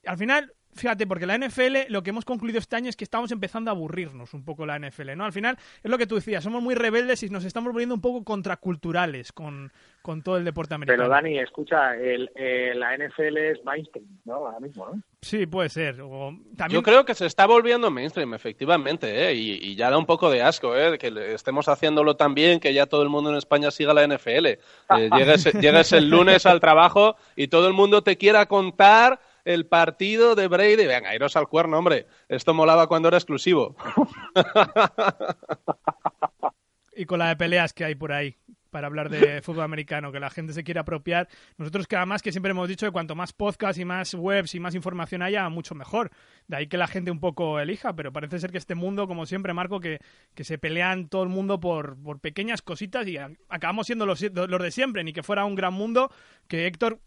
Al 0.06 0.18
final, 0.18 0.54
fíjate, 0.76 1.08
porque 1.08 1.26
la 1.26 1.38
NFL, 1.38 1.90
lo 1.90 2.04
que 2.04 2.10
hemos 2.12 2.26
concluido 2.26 2.60
este 2.60 2.76
año 2.76 2.90
es 2.90 2.96
que 2.96 3.04
estamos 3.04 3.32
empezando 3.32 3.72
a 3.72 3.74
aburrirnos 3.74 4.34
un 4.34 4.44
poco 4.44 4.66
la 4.66 4.78
NFL, 4.78 5.16
¿no? 5.16 5.26
Al 5.26 5.34
final, 5.34 5.58
es 5.84 5.90
lo 5.90 5.98
que 5.98 6.08
tú 6.08 6.16
decías, 6.16 6.44
somos 6.44 6.62
muy 6.62 6.76
rebeldes 6.76 7.24
y 7.24 7.30
nos 7.30 7.46
estamos 7.46 7.72
volviendo 7.72 7.96
un 7.96 8.02
poco 8.02 8.24
contraculturales 8.24 9.32
con, 9.32 9.72
con 10.02 10.22
todo 10.22 10.38
el 10.38 10.46
deporte 10.46 10.74
americano. 10.76 11.04
Pero 11.04 11.10
Dani, 11.14 11.40
escucha, 11.40 11.96
el, 11.96 12.30
eh, 12.36 12.74
la 12.76 12.96
NFL 12.98 13.38
es 13.38 13.64
mainstream, 13.64 14.06
¿no? 14.26 14.36
Ahora 14.36 14.60
mismo, 14.60 14.88
¿no? 14.94 15.02
Sí, 15.22 15.48
puede 15.48 15.70
ser. 15.70 16.02
O 16.02 16.38
también... 16.56 16.80
Yo 16.80 16.84
creo 16.84 17.04
que 17.06 17.16
se 17.16 17.26
está 17.26 17.48
volviendo 17.48 17.90
mainstream, 17.90 18.34
efectivamente, 18.36 19.30
¿eh? 19.30 19.34
y, 19.34 19.52
y 19.72 19.76
ya 19.76 19.90
da 19.90 19.98
un 19.98 20.06
poco 20.06 20.30
de 20.30 20.44
asco 20.44 20.78
¿eh? 20.78 20.98
que 21.00 21.10
le- 21.10 21.34
estemos 21.34 21.68
haciéndolo 21.68 22.16
tan 22.16 22.36
bien 22.36 22.60
que 22.60 22.74
ya 22.74 22.86
todo 22.86 23.02
el 23.02 23.10
mundo 23.10 23.32
en 23.32 23.38
España 23.38 23.72
siga 23.72 23.94
la 23.94 24.06
NFL. 24.08 24.46
Eh, 24.46 24.60
llegues, 25.18 25.46
llegues 25.54 25.94
el 25.94 26.10
lunes 26.10 26.46
al 26.46 26.60
trabajo 26.60 27.16
y 27.36 27.48
todo 27.48 27.68
el 27.68 27.74
mundo 27.74 28.04
te 28.04 28.18
quiera 28.18 28.46
contar 28.46 29.20
el 29.46 29.68
partido 29.68 30.36
de 30.36 30.48
Brady. 30.48 30.86
Venga, 30.86 31.16
iros 31.16 31.36
al 31.36 31.48
cuerno, 31.48 31.78
hombre. 31.78 32.08
Esto 32.28 32.54
molaba 32.54 32.88
cuando 32.88 33.08
era 33.08 33.18
exclusivo. 33.18 33.76
y 36.96 37.06
con 37.06 37.20
la 37.20 37.30
de 37.30 37.36
peleas 37.38 37.74
que 37.74 37.86
hay 37.86 37.96
por 37.96 38.12
ahí 38.12 38.38
para 38.76 38.88
hablar 38.88 39.10
de 39.10 39.42
fútbol 39.42 39.64
americano, 39.64 40.12
que 40.12 40.20
la 40.20 40.30
gente 40.30 40.52
se 40.52 40.66
quiere 40.66 40.82
apropiar. 40.82 41.30
Nosotros 41.58 41.88
que 41.88 41.96
además 41.96 42.22
que 42.22 42.34
siempre 42.34 42.52
hemos 42.52 42.68
dicho 42.68 42.86
que 42.86 42.92
cuanto 42.92 43.16
más 43.16 43.32
podcast 43.32 43.80
y 43.80 43.86
más 43.86 44.14
webs 44.14 44.54
y 44.54 44.60
más 44.60 44.76
información 44.76 45.22
haya, 45.22 45.48
mucho 45.48 45.76
mejor. 45.76 46.12
De 46.50 46.58
ahí 46.58 46.68
que 46.68 46.76
la 46.76 46.88
gente 46.88 47.10
un 47.10 47.22
poco 47.22 47.58
elija, 47.62 47.96
pero 47.96 48.12
parece 48.12 48.38
ser 48.38 48.52
que 48.52 48.58
este 48.58 48.76
mundo, 48.76 49.08
como 49.08 49.26
siempre, 49.26 49.54
Marco, 49.54 49.80
que, 49.80 50.00
que 50.34 50.44
se 50.44 50.58
pelean 50.58 51.08
todo 51.08 51.24
el 51.24 51.30
mundo 51.30 51.58
por, 51.58 51.96
por 52.04 52.20
pequeñas 52.20 52.62
cositas 52.62 53.08
y 53.08 53.18
acabamos 53.48 53.86
siendo 53.88 54.06
los, 54.06 54.22
los 54.22 54.62
de 54.62 54.72
siempre, 54.72 55.06
ni 55.06 55.14
que 55.14 55.24
fuera 55.24 55.46
un 55.46 55.56
gran 55.56 55.74
mundo, 55.74 56.12
que 56.50 56.68
Héctor, 56.68 57.00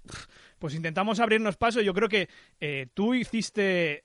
pues 0.58 0.74
intentamos 0.74 1.20
abrirnos 1.20 1.58
paso. 1.58 1.82
Yo 1.82 1.92
creo 1.92 2.08
que 2.08 2.30
eh, 2.60 2.86
tú 2.94 3.12
hiciste 3.12 4.04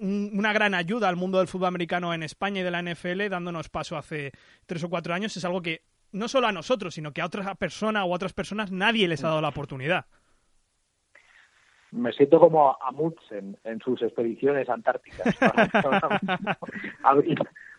un- 0.00 0.30
una 0.34 0.52
gran 0.52 0.74
ayuda 0.74 1.08
al 1.08 1.14
mundo 1.14 1.38
del 1.38 1.46
fútbol 1.46 1.68
americano 1.68 2.12
en 2.12 2.24
España 2.24 2.60
y 2.60 2.64
de 2.64 2.70
la 2.72 2.82
NFL, 2.82 3.28
dándonos 3.30 3.68
paso 3.68 3.96
hace 3.96 4.32
tres 4.66 4.82
o 4.82 4.90
cuatro 4.90 5.14
años. 5.14 5.36
Es 5.36 5.44
algo 5.44 5.62
que 5.62 5.82
no 6.14 6.28
solo 6.28 6.46
a 6.46 6.52
nosotros, 6.52 6.94
sino 6.94 7.12
que 7.12 7.20
a 7.20 7.26
otra 7.26 7.54
persona 7.54 8.04
o 8.04 8.12
a 8.12 8.16
otras 8.16 8.32
personas 8.32 8.72
nadie 8.72 9.08
les 9.08 9.22
ha 9.24 9.28
dado 9.28 9.40
la 9.40 9.48
oportunidad. 9.48 10.06
Me 11.90 12.12
siento 12.12 12.40
como 12.40 12.76
Amundsen 12.82 13.56
en 13.62 13.78
sus 13.80 14.02
expediciones 14.02 14.68
antárticas, 14.68 15.36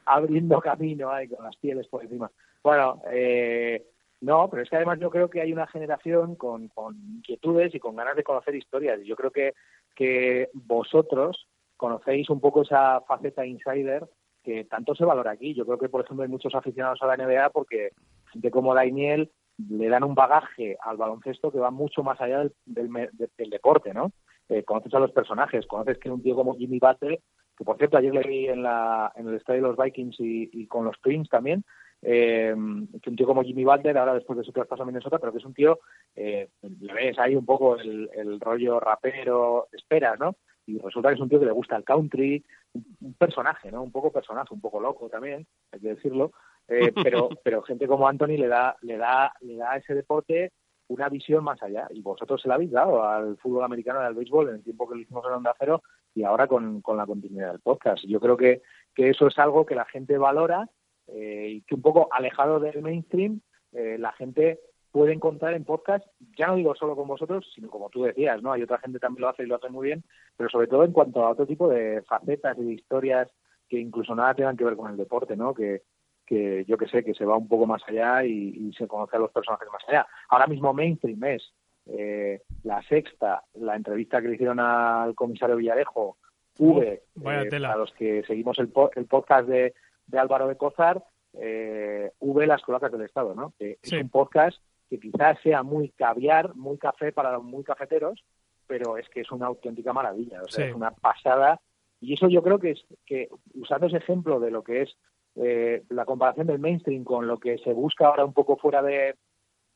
abriendo, 0.06 0.62
camino 0.62 1.12
ahí 1.12 1.28
con 1.28 1.44
las 1.44 1.56
pieles 1.58 1.88
por 1.88 2.04
encima. 2.04 2.32
Bueno, 2.64 3.02
eh, 3.12 3.86
no, 4.22 4.50
pero 4.50 4.64
es 4.64 4.70
que 4.70 4.78
además 4.78 5.00
yo 5.00 5.10
creo 5.10 5.30
que 5.30 5.42
hay 5.42 5.52
una 5.52 5.68
generación 5.68 6.36
con, 6.36 6.70
con 6.70 6.96
inquietudes 6.96 7.76
y 7.76 7.80
con 7.80 7.96
ganas 7.96 8.16
de 8.16 8.24
conocer 8.24 8.56
historias. 8.56 9.02
Yo 9.04 9.16
creo 9.16 9.32
que, 9.32 9.54
que 9.94 10.50
vosotros 10.54 11.48
conocéis 11.76 12.30
un 12.30 12.40
poco 12.40 12.62
esa 12.62 13.02
faceta 13.02 13.46
insider 13.46 14.08
que 14.44 14.64
tanto 14.66 14.96
se 14.96 15.04
valora 15.04 15.32
aquí. 15.32 15.54
Yo 15.54 15.66
creo 15.66 15.78
que, 15.78 15.90
por 15.90 16.06
ejemplo, 16.06 16.24
hay 16.24 16.30
muchos 16.30 16.56
aficionados 16.56 17.02
a 17.02 17.08
la 17.08 17.18
NBA 17.18 17.50
porque 17.50 17.92
gente 18.36 18.52
como 18.52 18.76
Daimiel 18.76 19.32
le 19.70 19.88
dan 19.88 20.04
un 20.04 20.16
bagaje 20.16 20.78
al 20.84 20.98
baloncesto 20.98 21.50
que 21.52 21.60
va 21.60 21.72
mucho 21.72 22.04
más 22.04 22.20
allá 22.20 22.40
del, 22.40 22.54
del, 22.66 22.92
de- 23.14 23.30
del 23.38 23.50
deporte, 23.50 23.94
¿no? 23.94 24.12
Eh, 24.50 24.64
conoces 24.64 24.94
a 24.94 25.00
los 25.00 25.12
personajes, 25.12 25.66
conoces 25.66 25.98
que 25.98 26.12
un 26.12 26.22
tío 26.22 26.36
como 26.36 26.56
Jimmy 26.56 26.78
Butler, 26.80 27.20
que 27.58 27.64
por 27.64 27.78
cierto 27.78 27.98
ayer 27.98 28.14
le 28.14 28.28
vi 28.28 28.48
en, 28.48 28.62
la, 28.62 29.12
en 29.16 29.28
el 29.30 29.36
estadio 29.36 29.62
de 29.64 29.68
los 29.70 29.78
Vikings 29.78 30.20
y, 30.20 30.50
y 30.52 30.68
con 30.68 30.84
los 30.86 31.00
Twins 31.02 31.30
también, 31.30 31.64
eh, 32.02 32.54
que 33.02 33.10
un 33.10 33.16
tío 33.16 33.26
como 33.26 33.44
Jimmy 33.44 33.64
Butler, 33.64 33.98
ahora 33.98 34.14
después 34.14 34.38
de 34.38 34.44
su 34.44 34.52
traspaso 34.52 34.84
a 34.84 34.86
Minnesota, 34.86 35.18
pero 35.20 35.32
que 35.32 35.40
es 35.40 35.46
un 35.46 35.54
tío, 35.54 35.80
eh, 36.16 36.50
le 36.62 36.94
ves 36.94 37.18
ahí 37.18 37.36
un 37.36 37.46
poco 37.46 37.78
el, 37.78 38.10
el 38.14 38.40
rollo 38.42 38.80
rapero, 38.82 39.68
esperas, 39.72 40.20
¿no? 40.20 40.36
Y 40.68 40.80
resulta 40.80 41.10
que 41.10 41.16
es 41.16 41.22
un 41.22 41.30
tío 41.30 41.40
que 41.40 41.46
le 41.46 41.52
gusta 41.52 41.76
el 41.78 41.84
country, 41.84 42.44
un, 42.74 42.86
un 43.02 43.14
personaje, 43.14 43.72
¿no? 43.72 43.82
Un 43.82 43.92
poco 43.92 44.12
personaje, 44.12 44.54
un 44.54 44.62
poco 44.62 44.80
loco 44.82 45.08
también, 45.10 45.48
hay 45.72 45.80
que 45.80 45.90
decirlo, 45.96 46.32
eh, 46.68 46.92
pero, 47.04 47.30
pero 47.44 47.62
gente 47.62 47.88
como 47.88 48.08
Anthony 48.08 48.38
le 48.38 48.48
da, 48.48 48.76
le 48.82 48.98
da, 48.98 49.34
le 49.42 49.56
da 49.58 49.74
a 49.74 49.78
ese 49.78 49.94
deporte 49.94 50.52
una 50.88 51.10
visión 51.10 51.44
más 51.44 51.62
allá. 51.64 51.88
Y 51.92 52.02
vosotros 52.02 52.42
se 52.42 52.48
la 52.48 52.56
habéis 52.56 52.72
dado 52.72 53.04
al 53.04 53.38
fútbol 53.38 53.64
americano 53.64 54.02
y 54.02 54.06
al 54.06 54.14
béisbol 54.14 54.50
en 54.50 54.56
el 54.56 54.64
tiempo 54.64 54.88
que 54.88 54.96
lo 54.96 55.02
hicimos 55.02 55.26
en 55.26 55.34
Onda 55.34 55.56
Cero 55.58 55.82
y 56.14 56.24
ahora 56.24 56.48
con, 56.48 56.82
con 56.82 56.98
la 56.98 57.06
continuidad 57.06 57.52
del 57.52 57.62
podcast. 57.62 58.04
Yo 58.06 58.20
creo 58.20 58.38
que, 58.38 58.62
que 58.94 59.10
eso 59.10 59.28
es 59.28 59.38
algo 59.40 59.66
que 59.66 59.76
la 59.76 59.86
gente 59.86 60.18
valora 60.18 60.70
eh, 61.08 61.48
y 61.56 61.62
que 61.62 61.76
un 61.76 61.82
poco 61.82 62.08
alejado 62.12 62.60
del 62.60 62.82
mainstream, 62.82 63.42
eh, 63.74 63.98
la 64.00 64.12
gente 64.14 64.60
puede 64.92 65.12
encontrar 65.12 65.54
en 65.54 65.66
podcast, 65.66 66.06
ya 66.38 66.48
no 66.48 66.56
digo 66.56 66.74
solo 66.74 66.96
con 66.96 67.08
vosotros, 67.08 67.46
sino 67.54 67.70
como 67.70 67.90
tú 67.90 68.04
decías, 68.04 68.42
¿no? 68.42 68.54
Hay 68.54 68.62
otra 68.62 68.78
gente 68.78 68.98
también 68.98 69.24
lo 69.24 69.30
hace 69.30 69.44
y 69.44 69.46
lo 69.46 69.56
hace 69.56 69.68
muy 69.70 69.88
bien, 69.88 70.06
pero 70.38 70.50
sobre 70.50 70.68
todo 70.68 70.86
en 70.86 70.94
cuanto 70.94 71.26
a 71.26 71.32
otro 71.32 71.46
tipo 71.46 71.68
de 71.68 72.02
facetas 72.04 72.58
y 72.58 72.64
de 72.64 72.74
historias 72.74 73.30
que 73.68 73.78
incluso 73.78 74.16
nada 74.16 74.36
tengan 74.36 74.56
que 74.56 74.64
ver 74.64 74.78
con 74.78 74.90
el 74.90 74.96
deporte, 74.96 75.36
¿no? 75.36 75.54
Que, 75.54 75.82
que 76.26 76.66
yo 76.68 76.78
que 76.78 76.88
sé, 76.88 77.04
que 77.04 77.14
se 77.14 77.26
va 77.26 77.38
un 77.38 77.48
poco 77.48 77.66
más 77.66 77.82
allá 77.88 78.24
y, 78.24 78.74
se 78.78 78.88
conoce 78.88 79.16
a 79.16 79.20
los 79.20 79.32
personajes 79.32 79.68
más 79.72 79.84
allá. 79.88 80.08
Ahora 80.30 80.48
mismo 80.48 80.74
mainstream 80.74 81.24
es 81.24 81.54
eh, 81.86 82.42
la 82.64 82.82
sexta, 82.84 83.44
la 83.54 83.76
entrevista 83.76 84.22
que 84.22 84.28
le 84.28 84.36
hicieron 84.36 84.60
al 84.60 85.14
comisario 85.16 85.56
Villarejo, 85.56 86.18
V, 86.58 87.04
eh, 87.24 87.66
a 87.66 87.76
los 87.76 87.92
que 87.94 88.24
seguimos 88.26 88.58
el, 88.60 88.72
el 88.96 89.06
podcast 89.06 89.48
de, 89.48 89.74
de, 90.08 90.20
Álvaro 90.20 90.48
de 90.48 90.58
Cozar, 90.58 91.04
eh, 91.34 92.12
V, 92.20 92.48
las 92.48 92.62
colocas 92.62 92.92
del 92.92 93.02
Estado, 93.02 93.36
¿no? 93.36 93.54
Que 93.60 93.78
es 93.82 93.92
un 93.92 94.10
podcast 94.10 94.58
que 94.90 95.00
quizás 95.00 95.40
sea 95.42 95.64
muy 95.64 95.90
caviar, 95.90 96.56
muy 96.56 96.78
café 96.78 97.12
para 97.12 97.34
los 97.34 97.44
muy 97.44 97.64
cafeteros, 97.64 98.24
pero 98.68 98.98
es 98.98 99.08
que 99.10 99.22
es 99.22 99.32
una 99.32 99.48
auténtica 99.48 99.94
maravilla, 99.94 100.42
o 100.44 100.48
sea, 100.48 100.68
es 100.68 100.74
una 100.74 100.92
pasada. 100.92 101.60
Y 102.00 102.14
eso 102.14 102.30
yo 102.30 102.42
creo 102.42 102.60
que 102.60 102.72
es 102.72 102.86
que, 103.06 103.30
usando 103.54 103.88
ese 103.88 103.98
ejemplo 103.98 104.40
de 104.40 104.52
lo 104.52 104.64
que 104.64 104.84
es 104.84 104.96
eh, 105.36 105.84
la 105.90 106.06
comparación 106.06 106.48
del 106.48 106.60
mainstream 106.60 107.04
con 107.04 107.28
lo 107.28 107.40
que 107.40 107.58
se 107.60 107.74
busca 107.74 108.08
ahora 108.08 108.26
un 108.26 108.34
poco 108.34 108.58
fuera 108.58 108.82
de, 108.82 109.16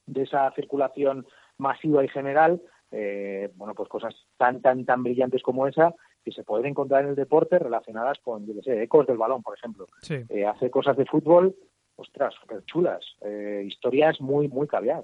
de 0.05 0.23
esa 0.23 0.51
circulación 0.51 1.25
masiva 1.57 2.03
y 2.03 2.07
general, 2.07 2.61
eh, 2.91 3.51
bueno, 3.55 3.75
pues 3.75 3.89
cosas 3.89 4.15
tan, 4.37 4.61
tan, 4.61 4.85
tan 4.85 5.03
brillantes 5.03 5.43
como 5.43 5.67
esa 5.67 5.93
que 6.23 6.31
se 6.31 6.43
pueden 6.43 6.67
encontrar 6.67 7.03
en 7.03 7.11
el 7.11 7.15
deporte 7.15 7.59
relacionadas 7.59 8.17
con, 8.23 8.45
yo 8.45 8.53
qué 8.55 8.61
sé, 8.63 8.83
ecos 8.83 9.07
del 9.07 9.17
balón, 9.17 9.43
por 9.43 9.57
ejemplo. 9.57 9.87
Eh, 10.09 10.45
hace 10.45 10.69
cosas 10.69 10.97
de 10.97 11.05
fútbol, 11.05 11.55
ostras, 11.95 12.33
súper 12.39 12.63
chulas, 12.65 13.03
eh, 13.21 13.63
historias 13.65 14.19
muy, 14.19 14.47
muy 14.47 14.67
caviar. 14.67 15.03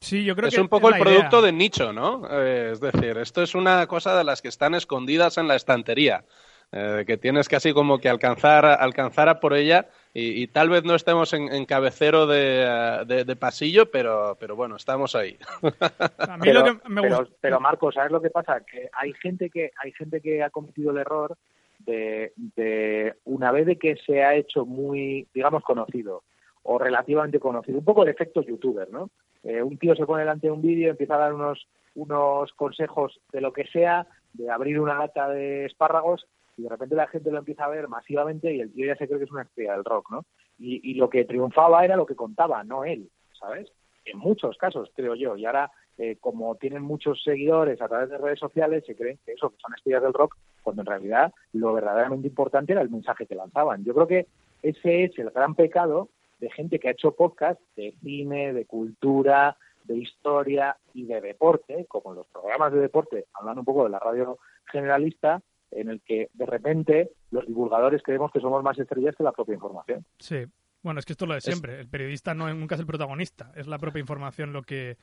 Sí, 0.00 0.24
yo 0.24 0.34
creo 0.34 0.48
es 0.48 0.54
que 0.56 0.60
un 0.60 0.68
poco 0.68 0.88
el 0.88 1.00
producto 1.00 1.40
de 1.42 1.52
nicho, 1.52 1.92
¿no? 1.92 2.28
es 2.28 2.80
decir, 2.80 3.16
esto 3.18 3.40
es 3.40 3.54
una 3.54 3.86
cosa 3.86 4.16
de 4.16 4.24
las 4.24 4.42
que 4.42 4.48
están 4.48 4.74
escondidas 4.74 5.38
en 5.38 5.46
la 5.46 5.54
estantería. 5.54 6.24
Eh, 6.74 7.04
que 7.06 7.18
tienes 7.18 7.50
casi 7.50 7.74
como 7.74 7.98
que 7.98 8.08
alcanzar, 8.08 8.64
alcanzar 8.64 9.28
a 9.28 9.40
por 9.40 9.52
ella 9.52 9.88
y, 10.14 10.46
tal 10.46 10.70
vez 10.70 10.84
no 10.84 10.94
estemos 10.94 11.34
en, 11.34 11.66
cabecero 11.66 12.26
de, 12.26 13.04
de, 13.06 13.36
pasillo, 13.36 13.90
pero, 13.90 14.38
pero 14.40 14.56
bueno, 14.56 14.76
estamos 14.76 15.14
ahí. 15.14 15.36
pero, 17.40 17.60
Marco, 17.60 17.92
¿sabes 17.92 18.10
lo 18.10 18.22
que 18.22 18.30
pasa? 18.30 18.62
Que 18.64 18.88
hay 18.92 19.12
gente 19.14 19.50
que, 19.50 19.70
hay 19.82 19.92
gente 19.92 20.22
que 20.22 20.42
ha 20.42 20.48
cometido 20.48 20.92
el 20.92 20.98
error 20.98 21.36
de, 21.80 22.32
de 22.36 23.16
una 23.24 23.52
vez 23.52 23.66
de 23.66 23.76
que 23.76 23.96
se 23.96 24.22
ha 24.22 24.34
hecho 24.34 24.64
muy, 24.64 25.26
digamos, 25.34 25.62
conocido 25.64 26.22
o 26.62 26.78
relativamente 26.78 27.38
conocido, 27.38 27.78
un 27.78 27.84
poco 27.84 28.02
el 28.02 28.08
efecto 28.08 28.40
youtuber, 28.40 28.90
¿no? 28.90 29.10
Eh, 29.42 29.62
un 29.62 29.76
tío 29.76 29.94
se 29.94 30.06
pone 30.06 30.20
delante 30.20 30.46
de 30.46 30.52
un 30.52 30.62
vídeo, 30.62 30.90
empieza 30.90 31.16
a 31.16 31.18
dar 31.18 31.34
unos, 31.34 31.66
unos 31.94 32.52
consejos 32.52 33.20
de 33.30 33.40
lo 33.40 33.52
que 33.52 33.66
sea, 33.66 34.06
de 34.32 34.50
abrir 34.50 34.78
una 34.80 34.98
lata 34.98 35.28
de 35.28 35.66
espárragos 35.66 36.26
y 36.56 36.62
de 36.62 36.68
repente 36.68 36.94
la 36.94 37.08
gente 37.08 37.30
lo 37.30 37.38
empieza 37.38 37.64
a 37.64 37.68
ver 37.68 37.88
masivamente 37.88 38.54
y 38.54 38.60
el 38.60 38.72
tío 38.72 38.86
ya 38.86 38.96
se 38.96 39.06
cree 39.06 39.18
que 39.18 39.24
es 39.24 39.32
una 39.32 39.42
estrella 39.42 39.72
del 39.72 39.84
rock, 39.84 40.10
¿no? 40.10 40.24
Y, 40.58 40.94
lo 40.94 41.10
que 41.10 41.24
triunfaba 41.24 41.84
era 41.84 41.96
lo 41.96 42.06
que 42.06 42.14
contaba, 42.14 42.62
no 42.62 42.84
él, 42.84 43.10
¿sabes? 43.38 43.72
En 44.04 44.18
muchos 44.18 44.56
casos, 44.58 44.92
creo 44.94 45.16
yo. 45.16 45.36
Y 45.36 45.44
ahora, 45.44 45.72
eh, 45.98 46.16
como 46.20 46.54
tienen 46.54 46.82
muchos 46.82 47.20
seguidores 47.24 47.80
a 47.80 47.88
través 47.88 48.10
de 48.10 48.18
redes 48.18 48.38
sociales, 48.38 48.84
se 48.86 48.94
creen 48.94 49.18
que 49.26 49.32
eso, 49.32 49.50
que 49.50 49.56
son 49.58 49.74
estrellas 49.74 50.02
del 50.02 50.12
rock, 50.12 50.36
cuando 50.62 50.82
en 50.82 50.86
realidad 50.86 51.32
lo 51.52 51.72
verdaderamente 51.72 52.28
importante 52.28 52.72
era 52.72 52.82
el 52.82 52.90
mensaje 52.90 53.26
que 53.26 53.34
lanzaban. 53.34 53.82
Yo 53.82 53.92
creo 53.92 54.06
que 54.06 54.26
ese 54.62 55.04
es 55.04 55.18
el 55.18 55.30
gran 55.30 55.56
pecado 55.56 56.10
de 56.38 56.50
gente 56.50 56.78
que 56.78 56.88
ha 56.88 56.92
hecho 56.92 57.12
podcast 57.12 57.60
de 57.74 57.94
cine, 58.00 58.52
de 58.52 58.64
cultura, 58.64 59.56
de 59.84 59.96
historia 59.96 60.76
y 60.94 61.06
de 61.06 61.20
deporte, 61.20 61.86
como 61.86 62.14
los 62.14 62.26
programas 62.28 62.72
de 62.72 62.80
deporte, 62.80 63.26
hablando 63.34 63.62
un 63.62 63.64
poco 63.64 63.84
de 63.84 63.90
la 63.90 63.98
radio 63.98 64.38
generalista, 64.66 65.42
en 65.72 65.88
el 65.88 66.00
que 66.02 66.28
de 66.32 66.46
repente 66.46 67.10
los 67.30 67.46
divulgadores 67.46 68.02
creemos 68.02 68.30
que 68.32 68.40
somos 68.40 68.62
más 68.62 68.78
estrellas 68.78 69.14
que 69.16 69.24
la 69.24 69.32
propia 69.32 69.54
información. 69.54 70.04
Sí, 70.18 70.44
bueno, 70.82 71.00
es 71.00 71.06
que 71.06 71.12
esto 71.12 71.24
es 71.24 71.28
lo 71.28 71.34
de 71.34 71.40
siempre. 71.40 71.80
El 71.80 71.88
periodista 71.88 72.34
no 72.34 72.52
nunca 72.52 72.74
es 72.74 72.80
el 72.80 72.86
protagonista, 72.86 73.52
es 73.56 73.66
la 73.66 73.78
propia 73.78 74.00
información 74.00 74.52
lo 74.52 74.62
que 74.62 74.96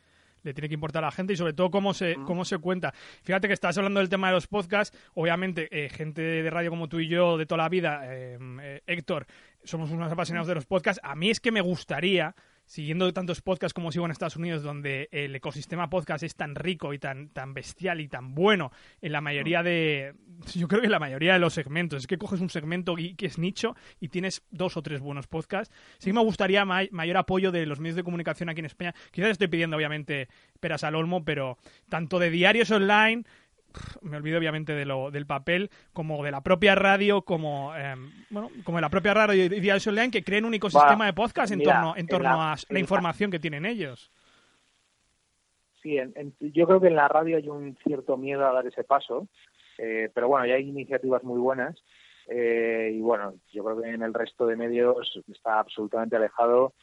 le 0.44 0.54
tiene 0.54 0.70
que 0.70 0.74
importar 0.74 1.04
a 1.04 1.08
la 1.08 1.12
gente 1.12 1.34
y 1.34 1.36
sobre 1.36 1.54
todo 1.54 1.70
cómo 1.70 1.94
se, 1.94 2.16
cómo 2.26 2.46
se 2.46 2.58
cuenta. 2.58 2.94
Fíjate 3.24 3.48
que 3.48 3.54
estás 3.54 3.78
hablando 3.78 4.00
del 4.00 4.10
tema 4.10 4.28
de 4.28 4.34
los 4.34 4.48
podcasts, 4.48 4.98
obviamente 5.14 5.68
eh, 5.72 5.90
gente 5.90 6.22
de 6.22 6.50
radio 6.50 6.70
como 6.70 6.88
tú 6.88 7.00
y 7.00 7.08
yo 7.08 7.38
de 7.38 7.46
toda 7.46 7.64
la 7.64 7.70
vida, 7.70 8.02
eh, 8.06 8.38
eh, 8.62 8.82
Héctor, 8.88 9.26
somos 9.64 9.92
unos 9.92 10.12
apasionados 10.12 10.48
de 10.48 10.56
los 10.56 10.66
podcasts. 10.66 11.02
A 11.04 11.16
mí 11.16 11.30
es 11.30 11.40
que 11.40 11.52
me 11.52 11.62
gustaría 11.62 12.36
siguiendo 12.70 13.12
tantos 13.14 13.42
podcasts 13.42 13.74
como 13.74 13.92
sigo 13.92 14.06
en 14.06 14.12
Estados 14.12 14.36
Unidos, 14.36 14.62
donde 14.62 15.10
el 15.12 15.36
ecosistema 15.36 15.90
podcast 15.90 16.24
es 16.24 16.36
tan 16.36 16.54
rico 16.54 16.94
y 16.94 17.00
tan, 17.00 17.30
tan 17.30 17.56
bestial 17.56 18.00
y 18.00 18.08
tan 18.08 18.36
bueno 18.36 18.72
en 19.02 19.12
la 19.12 19.22
mayoría 19.22 19.64
de, 19.64 20.14
yo 20.54 20.68
creo 20.68 20.80
que 20.80 20.86
en 20.86 20.92
la 20.92 21.00
mayoría 21.00 21.34
de 21.34 21.40
los 21.40 21.56
segmentos, 21.56 22.04
es 22.04 22.08
que 22.08 22.20
coges 22.20 22.42
un 22.42 22.52
segmento 22.52 22.96
que 22.96 23.26
es 23.26 23.40
nicho 23.40 23.76
y 24.00 24.10
tienes 24.10 24.44
dos 24.52 24.78
o 24.78 24.84
tres 24.84 25.02
buenos 25.02 25.26
podcasts. 25.26 25.74
Sí 25.98 26.14
me 26.14 26.22
gustaría 26.22 26.64
mayor 26.64 27.18
apoyo 27.18 27.52
de 27.52 27.66
los 27.66 27.80
medios 27.80 27.96
de 27.96 28.04
comunicación 28.04 28.50
aquí 28.50 28.60
en 28.60 28.66
España. 28.66 28.94
Quizás 29.12 29.32
estoy 29.32 29.48
pidiendo, 29.48 29.76
obviamente, 29.76 30.30
peras 30.60 30.84
al 30.84 30.94
olmo, 30.94 31.26
pero 31.26 31.58
tanto 31.90 32.20
de 32.20 32.30
diarios 32.30 32.70
online 32.70 33.24
me 34.02 34.18
olvido 34.18 34.38
obviamente 34.38 34.74
de 34.74 34.86
lo, 34.86 35.12
del 35.12 35.26
papel, 35.26 35.70
como 35.94 36.24
de 36.24 36.32
la 36.32 36.42
propia 36.42 36.76
radio, 36.76 37.22
como 37.22 37.76
em, 37.76 38.12
bueno, 38.30 38.50
como 38.64 38.78
de 38.78 38.82
la 38.82 38.90
propia 38.90 39.14
radio 39.14 39.46
y 39.46 39.50
Diarios 39.50 39.88
Online, 39.88 40.12
que 40.12 40.24
creen 40.24 40.46
un 40.46 40.54
ecosistema 40.54 41.06
de 41.06 41.14
podcast 41.14 41.52
en 41.52 41.62
torno, 41.62 41.96
en 41.96 42.08
torno 42.08 42.42
a 42.42 42.56
la 42.70 42.80
información 42.80 43.32
que 43.32 43.40
tienen 43.40 43.66
ellos. 43.66 44.12
Sí, 45.82 45.98
yo 46.40 46.68
creo 46.68 46.82
que 46.82 46.88
en 46.88 46.96
la 46.96 47.08
radio 47.08 47.38
hay 47.38 47.48
un 47.48 47.78
cierto 47.84 48.18
miedo 48.18 48.46
a 48.46 48.52
dar 48.52 48.68
ese 48.68 48.84
paso, 48.84 49.28
eh, 49.78 50.10
pero 50.14 50.28
bueno, 50.28 50.46
ya 50.46 50.56
hay 50.56 50.68
iniciativas 50.68 51.24
muy 51.24 51.40
buenas. 51.40 51.82
Eh, 52.28 52.92
y 52.94 53.02
bueno, 53.02 53.34
yo 53.52 53.64
creo 53.64 53.82
que 53.82 53.90
en 53.90 54.04
el 54.04 54.14
resto 54.14 54.46
de 54.46 54.56
medios 54.56 55.20
está 55.32 55.60
absolutamente 55.60 56.16
alejado, 56.16 56.74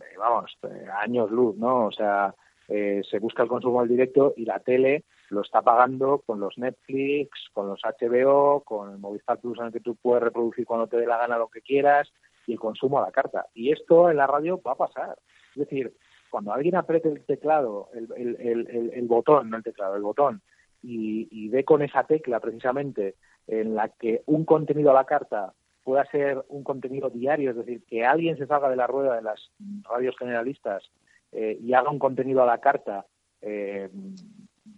eh, 0.00 0.16
vamos, 0.18 0.58
años 1.00 1.30
luz, 1.30 1.56
¿no? 1.56 1.86
O 1.86 1.92
sea, 1.92 2.34
se 2.70 3.18
busca 3.18 3.42
el 3.42 3.48
consumo 3.48 3.80
al 3.80 3.88
directo 3.88 4.32
y 4.36 4.44
la 4.44 4.60
tele 4.60 5.04
lo 5.30 5.42
está 5.42 5.62
pagando 5.62 6.18
con 6.20 6.40
los 6.40 6.58
Netflix, 6.58 7.30
con 7.52 7.68
los 7.68 7.80
HBO, 7.82 8.62
con 8.64 8.92
el 8.92 8.98
Movistar 8.98 9.38
Plus 9.40 9.58
en 9.58 9.66
el 9.66 9.72
que 9.72 9.80
tú 9.80 9.96
puedes 9.96 10.22
reproducir 10.22 10.66
cuando 10.66 10.86
te 10.86 10.96
dé 10.96 11.06
la 11.06 11.18
gana 11.18 11.38
lo 11.38 11.48
que 11.48 11.62
quieras 11.62 12.12
y 12.46 12.52
el 12.52 12.58
consumo 12.58 12.98
a 12.98 13.06
la 13.06 13.12
carta. 13.12 13.46
Y 13.54 13.72
esto 13.72 14.10
en 14.10 14.16
la 14.16 14.26
radio 14.26 14.60
va 14.62 14.72
a 14.72 14.76
pasar. 14.76 15.18
Es 15.50 15.68
decir, 15.68 15.92
cuando 16.30 16.52
alguien 16.52 16.76
apriete 16.76 17.08
el 17.08 17.24
teclado, 17.24 17.88
el, 17.92 19.06
botón, 19.06 19.50
no 19.50 19.56
el 19.56 19.62
teclado, 19.62 19.96
el 19.96 20.02
botón, 20.02 20.42
y, 20.82 21.28
y 21.30 21.48
ve 21.48 21.64
con 21.64 21.82
esa 21.82 22.04
tecla 22.04 22.40
precisamente 22.40 23.16
en 23.46 23.74
la 23.74 23.88
que 23.88 24.22
un 24.26 24.44
contenido 24.44 24.90
a 24.90 24.94
la 24.94 25.04
carta 25.04 25.54
pueda 25.82 26.04
ser 26.06 26.44
un 26.48 26.62
contenido 26.62 27.10
diario, 27.10 27.50
es 27.50 27.56
decir, 27.56 27.82
que 27.84 28.04
alguien 28.04 28.36
se 28.36 28.46
salga 28.46 28.68
de 28.68 28.76
la 28.76 28.86
rueda 28.86 29.16
de 29.16 29.22
las 29.22 29.50
radios 29.82 30.16
generalistas 30.18 30.88
eh, 31.32 31.58
y 31.60 31.72
haga 31.72 31.90
un 31.90 31.98
contenido 31.98 32.42
a 32.42 32.46
la 32.46 32.58
carta 32.58 33.06
eh, 33.42 33.88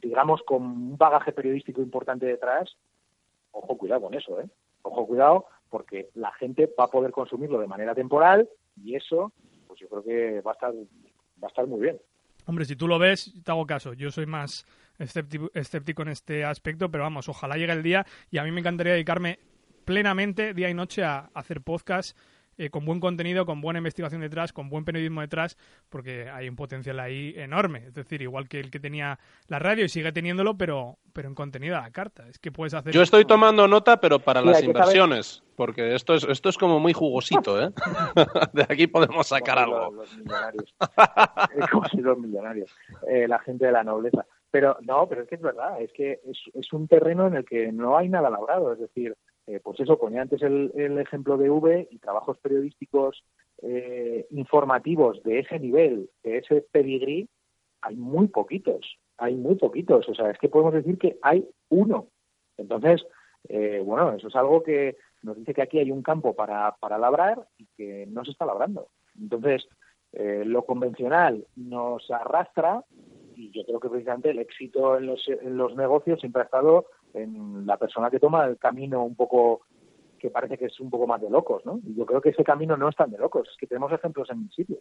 digamos, 0.03 0.43
con 0.43 0.63
un 0.63 0.97
bagaje 0.97 1.33
periodístico 1.33 1.81
importante 1.81 2.27
detrás, 2.27 2.77
ojo, 3.53 3.77
cuidado 3.77 4.03
con 4.03 4.15
eso, 4.15 4.41
¿eh? 4.41 4.49
Ojo, 4.83 5.07
cuidado, 5.07 5.47
porque 5.71 6.11
la 6.15 6.33
gente 6.33 6.69
va 6.79 6.85
a 6.85 6.91
poder 6.91 7.13
consumirlo 7.13 7.59
de 7.61 7.69
manera 7.69 7.95
temporal 7.95 8.49
y 8.83 8.97
eso, 8.97 9.33
pues 9.69 9.81
yo 9.81 9.89
creo 9.89 10.03
que 10.03 10.41
va 10.41 10.53
a 10.53 10.55
estar, 10.55 10.73
va 10.73 11.47
a 11.47 11.47
estar 11.47 11.67
muy 11.67 11.81
bien. 11.81 12.01
Hombre, 12.47 12.65
si 12.65 12.75
tú 12.75 12.89
lo 12.89 12.99
ves, 12.99 13.33
te 13.45 13.51
hago 13.53 13.65
caso. 13.65 13.93
Yo 13.93 14.11
soy 14.11 14.27
más 14.27 14.67
escéptico, 14.99 16.03
en 16.03 16.09
este 16.09 16.45
aspecto, 16.45 16.91
pero 16.91 17.05
vamos, 17.05 17.29
ojalá 17.29 17.57
llegue 17.57 17.73
el 17.73 17.85
día 17.85 18.05
y 18.31 18.39
a 18.39 18.45
mí 18.45 18.51
me 18.51 18.61
encantaría 18.61 18.95
dedicarme 18.95 19.39
plenamente 19.85 20.53
día 20.53 20.69
y 20.69 20.75
noche 20.75 21.05
a 21.05 21.31
hacer 21.35 21.63
podcast 21.63 22.19
eh, 22.59 22.71
con 22.71 22.85
buen 22.85 23.01
contenido, 23.01 23.47
con 23.47 23.61
buena 23.61 23.79
investigación 23.79 24.21
detrás, 24.21 24.53
con 24.53 24.69
buen 24.69 24.85
periodismo 24.85 25.21
detrás, 25.21 25.57
porque 25.89 26.29
hay 26.29 26.49
un 26.49 26.57
potencial 26.57 27.01
ahí 27.01 27.35
enorme. 27.37 27.87
Es 27.87 27.95
decir, 27.95 28.23
igual 28.23 28.49
que 28.49 28.61
el 28.61 28.71
que 28.71 28.81
tenía 28.81 29.19
la 29.49 29.59
radio 29.59 29.85
y 29.85 29.89
sigue 29.89 30.13
teniéndolo, 30.13 30.57
pero, 30.57 30.99
pero 31.13 31.29
en 31.29 31.35
contenido 31.35 31.77
a 31.77 31.83
la 31.83 31.91
carta. 31.91 32.29
Es 32.29 32.39
que 32.39 32.53
puedes 32.53 32.75
hacer. 32.75 32.93
Yo 32.93 33.03
estoy 33.03 33.25
tomando 33.25 33.67
nota, 33.67 34.01
pero 34.01 34.19
para 34.19 34.43
las 34.43 34.63
inversiones, 34.63 35.43
porque 35.57 35.95
esto 35.95 36.15
es, 36.15 36.25
esto 36.25 36.49
es 36.49 36.59
como 36.59 36.79
muy 36.79 36.93
jugosito, 36.93 37.61
¿eh? 37.63 37.71
de 38.53 38.63
aquí 38.63 38.87
podemos 38.87 39.27
sacar 39.27 39.59
algo. 39.59 39.91
Los, 39.91 40.17
millonarios. 40.17 40.75
como 41.71 41.89
si 41.89 41.97
los 41.99 42.19
millonarios. 42.19 42.71
Eh, 43.09 43.27
la 43.29 43.39
gente 43.39 43.67
de 43.67 43.73
la 43.73 43.83
nobleza. 43.83 44.27
Pero 44.51 44.77
no, 44.83 45.09
pero 45.09 45.23
es 45.23 45.29
que 45.29 45.37
es 45.37 45.41
verdad, 45.41 45.81
es 45.81 45.91
que 45.95 46.21
es, 46.27 46.39
es 46.53 46.73
un 46.75 46.87
terreno 46.87 47.27
en 47.27 47.37
el 47.37 47.45
que 47.47 47.73
no 47.73 47.97
hay 47.97 48.11
nada 48.11 48.29
labrado. 48.29 48.73
Es 48.75 48.79
decir, 48.79 49.17
eh, 49.47 49.61
pues 49.63 49.81
eso, 49.81 49.99
ponía 49.99 50.23
antes 50.23 50.41
el, 50.43 50.71
ejemplo 50.99 51.37
de 51.37 51.51
V 51.51 51.89
y 51.91 51.99
trabajos 51.99 52.39
periodísticos 52.39 53.25
eh, 53.63 54.27
informativos 54.31 55.23
de 55.25 55.41
ese 55.41 55.59
nivel, 55.59 56.11
de 56.23 56.39
ese 56.39 56.65
pedigrí, 56.71 57.29
hay 57.81 57.97
muy 57.97 58.29
poquitos, 58.29 58.99
hay 59.19 59.35
muy 59.35 59.57
poquitos. 59.57 60.09
O 60.09 60.15
sea, 60.15 60.31
es 60.31 60.39
que 60.39 60.49
podemos 60.49 60.75
decir 60.75 60.97
que 60.99 61.19
hay 61.23 61.49
uno. 61.69 62.09
Entonces, 62.57 63.05
eh, 63.49 63.83
bueno, 63.85 64.13
eso 64.13 64.29
es 64.29 64.37
algo 64.37 64.63
que 64.63 64.97
nos 65.23 65.37
dice 65.37 65.55
que 65.55 65.63
aquí 65.63 65.79
hay 65.79 65.91
un 65.91 66.03
campo 66.03 66.35
para, 66.35 66.77
labrar 66.99 67.49
y 67.59 67.67
que 67.77 68.07
no 68.07 68.25
se 68.25 68.31
está 68.31 68.47
labrando. 68.47 68.89
Entonces, 69.21 69.69
lo 70.15 70.67
convencional 70.67 71.47
nos 71.57 72.11
arrastra 72.11 72.85
y 73.35 73.51
yo 73.51 73.65
creo 73.65 73.81
que 73.81 73.89
precisamente 73.89 74.31
el 74.31 74.41
éxito 74.41 74.99
en 74.99 75.07
los, 75.07 75.27
en 75.27 75.57
los 75.57 75.75
negocios 75.75 76.21
siempre 76.21 76.43
ha 76.43 76.45
estado 76.45 76.85
en 77.15 77.67
la 77.67 77.77
persona 77.77 78.11
que 78.11 78.19
toma 78.19 78.47
el 78.47 78.59
camino 78.59 79.05
un 79.05 79.15
poco 79.15 79.63
que 80.19 80.31
parece 80.31 80.57
que 80.57 80.67
es 80.67 80.81
un 80.81 80.89
poco 80.89 81.07
más 81.07 81.21
de 81.21 81.29
locos, 81.29 81.67
¿no? 81.67 81.81
Y 81.85 81.97
yo 81.97 82.07
creo 82.07 82.21
que 82.21 82.29
ese 82.29 82.45
camino 82.45 82.77
no 82.77 82.89
es 82.89 82.95
tan 82.95 83.11
de 83.11 83.19
locos, 83.19 83.49
es 83.51 83.57
que 83.59 83.67
tenemos 83.67 83.93
ejemplos 83.93 84.31
en 84.31 84.43
el 84.43 84.51
sitio. 84.53 84.79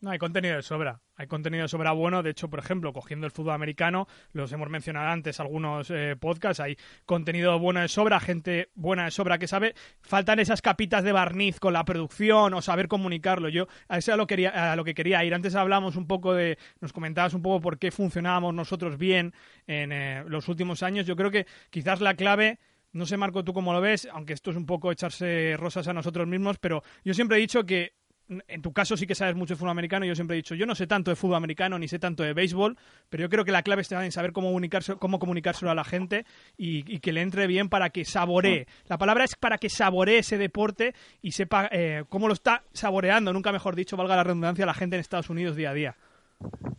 No, 0.00 0.10
hay 0.10 0.18
contenido 0.18 0.54
de 0.54 0.62
sobra. 0.62 1.00
Hay 1.16 1.26
contenido 1.26 1.62
de 1.62 1.68
sobra 1.68 1.90
bueno. 1.90 2.22
De 2.22 2.30
hecho, 2.30 2.48
por 2.48 2.60
ejemplo, 2.60 2.92
cogiendo 2.92 3.26
el 3.26 3.32
fútbol 3.32 3.54
americano, 3.54 4.06
los 4.30 4.52
hemos 4.52 4.68
mencionado 4.70 5.08
antes 5.08 5.40
algunos 5.40 5.90
eh, 5.90 6.14
podcasts, 6.18 6.60
hay 6.60 6.76
contenido 7.04 7.58
bueno 7.58 7.80
de 7.80 7.88
sobra, 7.88 8.20
gente 8.20 8.70
buena 8.76 9.06
de 9.06 9.10
sobra 9.10 9.38
que 9.38 9.48
sabe. 9.48 9.74
Faltan 10.00 10.38
esas 10.38 10.62
capitas 10.62 11.02
de 11.02 11.10
barniz 11.10 11.58
con 11.58 11.72
la 11.72 11.84
producción 11.84 12.54
o 12.54 12.62
saber 12.62 12.86
comunicarlo. 12.86 13.48
Yo 13.48 13.66
a 13.88 13.98
eso 13.98 14.12
es 14.12 14.14
a 14.14 14.16
lo, 14.16 14.28
quería, 14.28 14.76
lo 14.76 14.84
que 14.84 14.94
quería 14.94 15.24
ir. 15.24 15.34
Antes 15.34 15.56
hablamos 15.56 15.96
un 15.96 16.06
poco 16.06 16.32
de, 16.32 16.58
nos 16.80 16.92
comentabas 16.92 17.34
un 17.34 17.42
poco 17.42 17.60
por 17.60 17.78
qué 17.78 17.90
funcionábamos 17.90 18.54
nosotros 18.54 18.98
bien 18.98 19.34
en 19.66 19.90
eh, 19.90 20.22
los 20.28 20.46
últimos 20.48 20.84
años. 20.84 21.06
Yo 21.06 21.16
creo 21.16 21.32
que 21.32 21.46
quizás 21.70 22.00
la 22.00 22.14
clave 22.14 22.60
no 22.92 23.04
sé, 23.04 23.16
Marco, 23.18 23.44
tú 23.44 23.52
cómo 23.52 23.72
lo 23.72 23.82
ves, 23.82 24.08
aunque 24.12 24.32
esto 24.32 24.50
es 24.50 24.56
un 24.56 24.64
poco 24.64 24.90
echarse 24.90 25.56
rosas 25.58 25.86
a 25.88 25.92
nosotros 25.92 26.26
mismos, 26.26 26.58
pero 26.58 26.82
yo 27.04 27.12
siempre 27.12 27.36
he 27.36 27.40
dicho 27.40 27.66
que 27.66 27.97
en 28.28 28.62
tu 28.62 28.72
caso 28.72 28.96
sí 28.96 29.06
que 29.06 29.14
sabes 29.14 29.34
mucho 29.34 29.54
de 29.54 29.58
fútbol 29.58 29.70
americano. 29.70 30.04
Yo 30.04 30.14
siempre 30.14 30.36
he 30.36 30.38
dicho, 30.38 30.54
yo 30.54 30.66
no 30.66 30.74
sé 30.74 30.86
tanto 30.86 31.10
de 31.10 31.16
fútbol 31.16 31.36
americano 31.36 31.78
ni 31.78 31.88
sé 31.88 31.98
tanto 31.98 32.22
de 32.22 32.34
béisbol, 32.34 32.76
pero 33.08 33.22
yo 33.22 33.28
creo 33.28 33.44
que 33.44 33.52
la 33.52 33.62
clave 33.62 33.82
está 33.82 34.04
en 34.04 34.12
saber 34.12 34.32
cómo, 34.32 34.48
comunicarse, 34.48 34.96
cómo 34.96 35.18
comunicárselo 35.18 35.70
a 35.70 35.74
la 35.74 35.84
gente 35.84 36.26
y, 36.56 36.98
que 37.00 37.12
le 37.12 37.22
entre 37.22 37.46
bien 37.46 37.68
para 37.68 37.90
que 37.90 38.04
saboree. 38.04 38.66
La 38.86 38.98
palabra 38.98 39.24
es 39.24 39.34
para 39.36 39.58
que 39.58 39.68
saboree 39.68 40.18
ese 40.18 40.36
deporte 40.38 40.94
y 41.22 41.32
sepa 41.32 41.68
eh, 41.72 42.04
cómo 42.08 42.28
lo 42.28 42.34
está 42.34 42.64
saboreando, 42.72 43.32
nunca 43.32 43.52
mejor 43.52 43.74
dicho, 43.76 43.96
valga 43.96 44.16
la 44.16 44.24
redundancia, 44.24 44.66
la 44.66 44.74
gente 44.74 44.96
en 44.96 45.00
Estados 45.00 45.30
Unidos 45.30 45.56
día 45.56 45.70
a 45.70 45.74
día. 45.74 45.96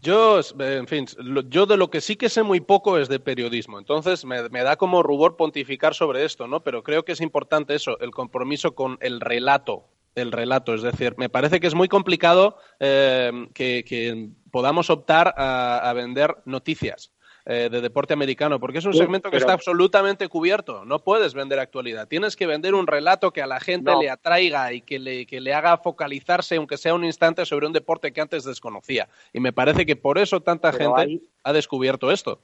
Yo, 0.01 0.39
en 0.59 0.87
fin, 0.87 1.05
yo 1.49 1.65
de 1.65 1.75
lo 1.75 1.89
que 1.89 1.99
sí 1.99 2.15
que 2.15 2.29
sé 2.29 2.43
muy 2.43 2.61
poco 2.61 2.97
es 2.97 3.09
de 3.09 3.19
periodismo, 3.19 3.77
entonces 3.77 4.23
me, 4.23 4.47
me, 4.47 4.63
da 4.63 4.77
como 4.77 5.03
rubor 5.03 5.35
pontificar 5.35 5.93
sobre 5.93 6.23
esto, 6.23 6.47
¿no? 6.47 6.61
Pero 6.61 6.83
creo 6.83 7.03
que 7.03 7.11
es 7.11 7.19
importante 7.19 7.75
eso, 7.75 7.99
el 7.99 8.11
compromiso 8.11 8.73
con 8.73 8.97
el 9.01 9.19
relato, 9.19 9.83
el 10.15 10.31
relato. 10.31 10.73
Es 10.73 10.81
decir, 10.81 11.15
me 11.17 11.29
parece 11.29 11.59
que 11.59 11.67
es 11.67 11.75
muy 11.75 11.87
complicado 11.87 12.57
eh, 12.79 13.31
que, 13.53 14.29
podamos 14.51 14.89
optar 14.89 15.33
a, 15.37 15.91
vender 15.93 16.37
noticias. 16.45 17.13
Eh, 17.45 17.69
de 17.71 17.81
deporte 17.81 18.13
americano, 18.13 18.59
porque 18.59 18.77
es 18.77 18.85
un 18.85 18.93
segmento 18.93 19.31
que 19.31 19.37
está 19.37 19.53
absolutamente 19.53 20.27
cubierto. 20.27 20.85
No 20.85 20.99
puedes 20.99 21.33
vender 21.33 21.57
actualidad. 21.57 22.07
Tienes 22.07 22.35
que 22.35 22.45
vender 22.45 22.75
un 22.75 22.85
relato 22.85 23.31
que 23.31 23.41
a 23.41 23.47
la 23.47 23.59
gente 23.59 23.91
le 23.99 24.07
atraiga 24.07 24.71
y 24.71 24.81
que 24.81 24.99
le, 24.99 25.25
que 25.25 25.41
le 25.41 25.53
haga 25.55 25.77
focalizarse, 25.77 26.57
aunque 26.57 26.77
sea 26.77 26.93
un 26.93 27.05
instante, 27.05 27.45
sobre 27.45 27.65
un 27.65 27.73
deporte 27.73 28.11
que 28.11 28.21
antes 28.21 28.43
desconocía. 28.43 29.09
Y 29.33 29.39
me 29.39 29.51
parece 29.51 29.87
que 29.87 29.95
por 29.95 30.19
eso 30.19 30.41
tanta 30.41 30.71
gente 30.71 31.21
ha 31.43 31.53
descubierto 31.53 32.11
esto. 32.11 32.39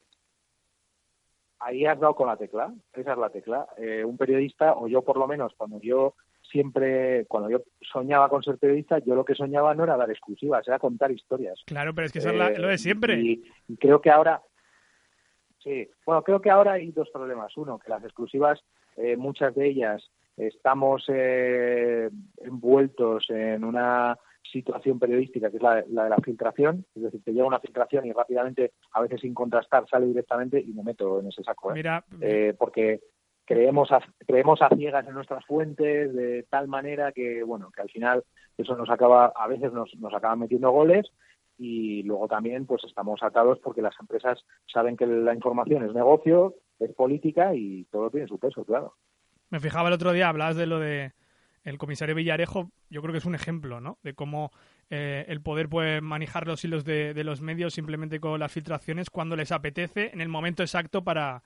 Ahí 1.60 1.86
has 1.86 2.00
dado 2.00 2.15
con 2.15 2.27
la 2.27 2.38
tecla. 2.38 2.74
Esa 2.93 3.12
es 3.12 3.17
la 3.17 3.29
tecla. 3.29 3.67
Eh, 3.77 4.03
un 4.03 4.17
periodista, 4.17 4.74
o 4.74 4.88
yo 4.88 5.03
por 5.03 5.17
lo 5.17 5.27
menos, 5.27 5.53
cuando 5.55 5.79
yo 5.81 6.15
siempre, 6.56 7.26
cuando 7.26 7.50
yo 7.50 7.64
soñaba 7.82 8.30
con 8.30 8.42
ser 8.42 8.58
periodista, 8.58 9.00
yo 9.00 9.14
lo 9.14 9.26
que 9.26 9.36
soñaba 9.36 9.76
no 9.76 9.84
era 9.84 9.98
dar 9.98 10.10
exclusivas, 10.10 10.66
era 10.66 10.80
contar 10.80 11.12
historias. 11.12 11.62
Claro, 11.66 11.94
pero 11.94 12.08
es 12.08 12.14
que 12.14 12.20
eso 12.20 12.30
es 12.30 12.58
lo 12.58 12.68
de 12.70 12.78
siempre. 12.78 13.20
Y, 13.20 13.44
creo 13.78 14.00
que 14.00 14.10
ahora, 14.10 14.42
sí, 15.62 15.90
bueno, 16.06 16.24
creo 16.24 16.40
que 16.40 16.50
ahora 16.50 16.74
hay 16.74 16.94
dos 16.94 17.10
problemas. 17.10 17.58
Uno, 17.58 17.78
que 17.78 17.90
las 17.90 18.06
exclusivas, 18.06 18.64
eh, 18.96 19.18
muchas 19.18 19.54
de 19.54 19.68
ellas 19.68 20.10
estamos 20.38 21.04
eh, 21.10 22.10
envueltos 22.38 23.26
en 23.30 23.66
una 23.66 24.18
situación 24.50 24.98
periodística 24.98 25.50
que 25.50 25.58
es 25.58 25.64
la, 25.64 25.82
de 25.82 26.10
la 26.10 26.18
filtración, 26.24 26.86
es 26.96 27.04
decir, 27.04 27.22
te 27.22 27.34
llega 27.34 27.46
una 27.48 27.60
filtración 27.60 28.06
y 28.06 28.14
rápidamente, 28.14 28.72
a 28.94 29.02
veces 29.02 29.20
sin 29.20 29.34
contrastar, 29.34 29.86
sale 29.90 30.06
directamente 30.06 30.62
y 30.62 30.72
me 30.72 30.84
meto 30.84 31.20
en 31.20 31.28
ese 31.28 31.44
saco. 31.44 31.72
¿eh? 31.72 31.74
Mira, 31.74 32.06
eh, 32.22 32.54
porque 32.58 33.02
creemos 33.45 33.91
a, 33.91 33.99
creemos 34.25 34.62
a 34.62 34.69
ciegas 34.69 35.08
en 35.08 35.13
nuestras 35.13 35.45
fuentes 35.45 36.13
de 36.13 36.43
tal 36.49 36.67
manera 36.67 37.12
que 37.12 37.43
bueno 37.43 37.71
que 37.71 37.81
al 37.81 37.89
final 37.89 38.23
eso 38.58 38.75
nos 38.75 38.89
acaba 38.89 39.31
a 39.36 39.47
veces 39.47 39.71
nos, 39.71 39.93
nos 39.95 40.13
acaba 40.13 40.36
metiendo 40.36 40.71
goles 40.71 41.12
y 41.58 42.03
luego 42.03 42.27
también 42.27 42.65
pues 42.65 42.84
estamos 42.84 43.23
atados 43.23 43.60
porque 43.60 43.81
las 43.81 43.95
empresas 43.99 44.43
saben 44.71 44.97
que 44.97 45.05
la 45.05 45.34
información 45.34 45.86
es 45.86 45.93
negocio 45.93 46.55
es 46.79 46.93
política 46.93 47.55
y 47.55 47.86
todo 47.86 48.10
tiene 48.10 48.27
su 48.27 48.39
peso 48.39 48.65
claro. 48.65 48.95
Me 49.49 49.60
fijaba 49.60 49.88
el 49.88 49.93
otro 49.93 50.12
día 50.12 50.27
hablabas 50.27 50.58
de 50.58 50.65
lo 50.65 50.79
de 50.79 51.13
el 51.63 51.77
comisario 51.77 52.15
Villarejo 52.15 52.71
yo 52.89 53.01
creo 53.01 53.12
que 53.12 53.19
es 53.19 53.25
un 53.25 53.36
ejemplo 53.36 53.79
no 53.79 53.99
de 54.03 54.15
cómo 54.15 54.51
eh, 54.89 55.25
el 55.27 55.41
poder 55.41 55.69
puede 55.69 56.01
manejar 56.01 56.47
los 56.47 56.63
hilos 56.65 56.84
de, 56.84 57.13
de 57.13 57.23
los 57.23 57.41
medios 57.41 57.73
simplemente 57.73 58.19
con 58.19 58.39
las 58.39 58.51
filtraciones 58.51 59.10
cuando 59.10 59.36
les 59.36 59.51
apetece 59.51 60.12
en 60.13 60.21
el 60.21 60.29
momento 60.29 60.63
exacto 60.63 61.03
para 61.03 61.43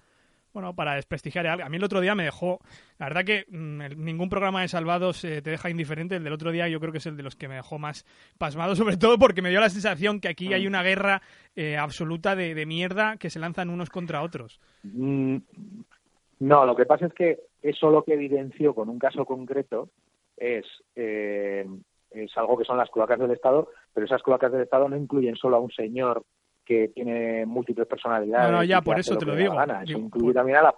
bueno, 0.53 0.75
para 0.75 0.95
desprestigiar 0.95 1.47
a 1.47 1.53
A 1.53 1.69
mí 1.69 1.77
el 1.77 1.83
otro 1.83 2.01
día 2.01 2.15
me 2.15 2.23
dejó, 2.23 2.59
la 2.97 3.07
verdad 3.07 3.25
que 3.25 3.45
mm, 3.49 4.03
ningún 4.03 4.29
programa 4.29 4.61
de 4.61 4.67
Salvados 4.67 5.23
eh, 5.23 5.41
te 5.41 5.51
deja 5.51 5.69
indiferente. 5.69 6.15
El 6.15 6.23
del 6.23 6.33
otro 6.33 6.51
día 6.51 6.67
yo 6.67 6.79
creo 6.79 6.91
que 6.91 6.97
es 6.97 7.05
el 7.05 7.17
de 7.17 7.23
los 7.23 7.35
que 7.35 7.47
me 7.47 7.55
dejó 7.55 7.79
más 7.79 8.05
pasmado, 8.37 8.75
sobre 8.75 8.97
todo 8.97 9.17
porque 9.17 9.41
me 9.41 9.49
dio 9.49 9.59
la 9.59 9.69
sensación 9.69 10.19
que 10.19 10.27
aquí 10.27 10.53
hay 10.53 10.65
mm. 10.65 10.67
una 10.67 10.83
guerra 10.83 11.21
eh, 11.55 11.77
absoluta 11.77 12.35
de, 12.35 12.65
mierda 12.65 13.17
que 13.17 13.29
se 13.29 13.39
lanzan 13.39 13.69
unos 13.69 13.89
contra 13.89 14.21
otros. 14.21 14.59
Mm, 14.83 15.37
no, 16.39 16.65
lo 16.65 16.75
que 16.75 16.85
pasa 16.85 17.07
es 17.07 17.13
que 17.13 17.39
eso 17.61 17.89
lo 17.89 18.03
que 18.03 18.13
evidenció 18.13 18.73
con 18.73 18.89
un 18.89 18.99
caso 18.99 19.25
concreto 19.25 19.89
es, 20.37 20.65
eh, 20.95 21.67
es 22.11 22.37
algo 22.37 22.57
que 22.57 22.65
son 22.65 22.77
las 22.77 22.89
cloacas 22.89 23.19
del 23.19 23.31
Estado, 23.31 23.69
pero 23.93 24.05
esas 24.05 24.23
cloacas 24.23 24.51
del 24.51 24.61
Estado 24.61 24.87
no 24.87 24.95
incluyen 24.95 25.35
solo 25.35 25.57
a 25.57 25.59
un 25.59 25.71
señor 25.71 26.23
que 26.69 26.89
tiene 26.89 27.47
múltiples 27.47 27.87
personalidades. 27.87 28.51
No, 28.51 28.63
ya, 28.63 28.79
por 28.79 28.99
eso 28.99 29.17
te 29.17 29.25
lo 29.25 29.35
digo. 29.35 29.55
Eso 29.59 29.97
incluye 29.97 30.33
también 30.35 30.59
a 30.59 30.61
la, 30.61 30.75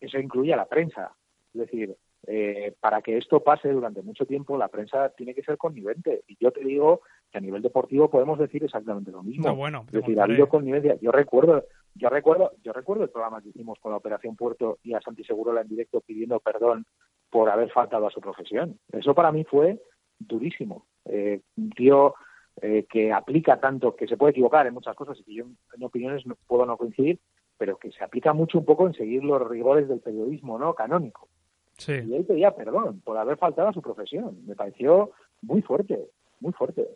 eso 0.00 0.18
incluye 0.18 0.52
a 0.52 0.56
la 0.56 0.66
prensa. 0.66 1.12
Es 1.54 1.60
decir, 1.60 1.96
eh, 2.26 2.74
para 2.80 3.02
que 3.02 3.16
esto 3.16 3.38
pase 3.44 3.68
durante 3.68 4.02
mucho 4.02 4.26
tiempo, 4.26 4.58
la 4.58 4.66
prensa 4.66 5.10
tiene 5.10 5.36
que 5.36 5.44
ser 5.44 5.56
connivente. 5.56 6.24
Y 6.26 6.36
yo 6.40 6.50
te 6.50 6.64
digo 6.64 7.02
que 7.30 7.38
a 7.38 7.40
nivel 7.40 7.62
deportivo 7.62 8.10
podemos 8.10 8.36
decir 8.40 8.64
exactamente 8.64 9.12
lo 9.12 9.22
mismo. 9.22 9.54
bueno, 9.54 9.84
es 9.86 9.92
decir, 9.92 10.18
ha 10.18 10.24
habido 10.24 10.48
connivencia. 10.48 10.96
Yo 11.00 11.12
recuerdo, 11.12 11.62
yo 11.94 12.08
recuerdo, 12.08 12.50
yo 12.64 12.72
recuerdo 12.72 13.04
el 13.04 13.10
programa 13.10 13.40
que 13.40 13.50
hicimos 13.50 13.78
con 13.78 13.92
la 13.92 13.98
Operación 13.98 14.34
Puerto 14.34 14.78
y 14.82 14.94
a 14.94 15.00
Santi 15.00 15.22
Segurola 15.22 15.60
en 15.60 15.68
directo 15.68 16.00
pidiendo 16.00 16.40
perdón 16.40 16.84
por 17.30 17.48
haber 17.48 17.70
faltado 17.70 18.08
a 18.08 18.10
su 18.10 18.20
profesión. 18.20 18.76
Eso 18.90 19.14
para 19.14 19.30
mí 19.30 19.44
fue 19.44 19.78
durísimo. 20.18 20.86
Eh, 21.04 21.42
un 21.56 21.70
tío 21.70 22.16
eh, 22.62 22.86
que 22.88 23.12
aplica 23.12 23.60
tanto, 23.60 23.94
que 23.94 24.06
se 24.06 24.16
puede 24.16 24.32
equivocar 24.32 24.66
en 24.66 24.74
muchas 24.74 24.96
cosas 24.96 25.18
y 25.20 25.24
que 25.24 25.34
yo 25.34 25.44
en 25.74 25.84
opiniones 25.84 26.26
no, 26.26 26.36
puedo 26.46 26.66
no 26.66 26.76
coincidir, 26.76 27.18
pero 27.56 27.76
que 27.78 27.90
se 27.90 28.02
aplica 28.02 28.32
mucho 28.32 28.58
un 28.58 28.64
poco 28.64 28.86
en 28.86 28.94
seguir 28.94 29.24
los 29.24 29.46
rigores 29.48 29.88
del 29.88 30.00
periodismo 30.00 30.58
no 30.58 30.74
canónico. 30.74 31.28
Sí. 31.76 31.92
Y 31.92 32.14
él 32.14 32.24
pedía 32.24 32.52
perdón 32.52 33.00
por 33.04 33.16
haber 33.16 33.38
faltado 33.38 33.68
a 33.68 33.72
su 33.72 33.82
profesión. 33.82 34.44
Me 34.46 34.54
pareció 34.54 35.12
muy 35.42 35.62
fuerte, 35.62 36.08
muy 36.40 36.52
fuerte. 36.52 36.86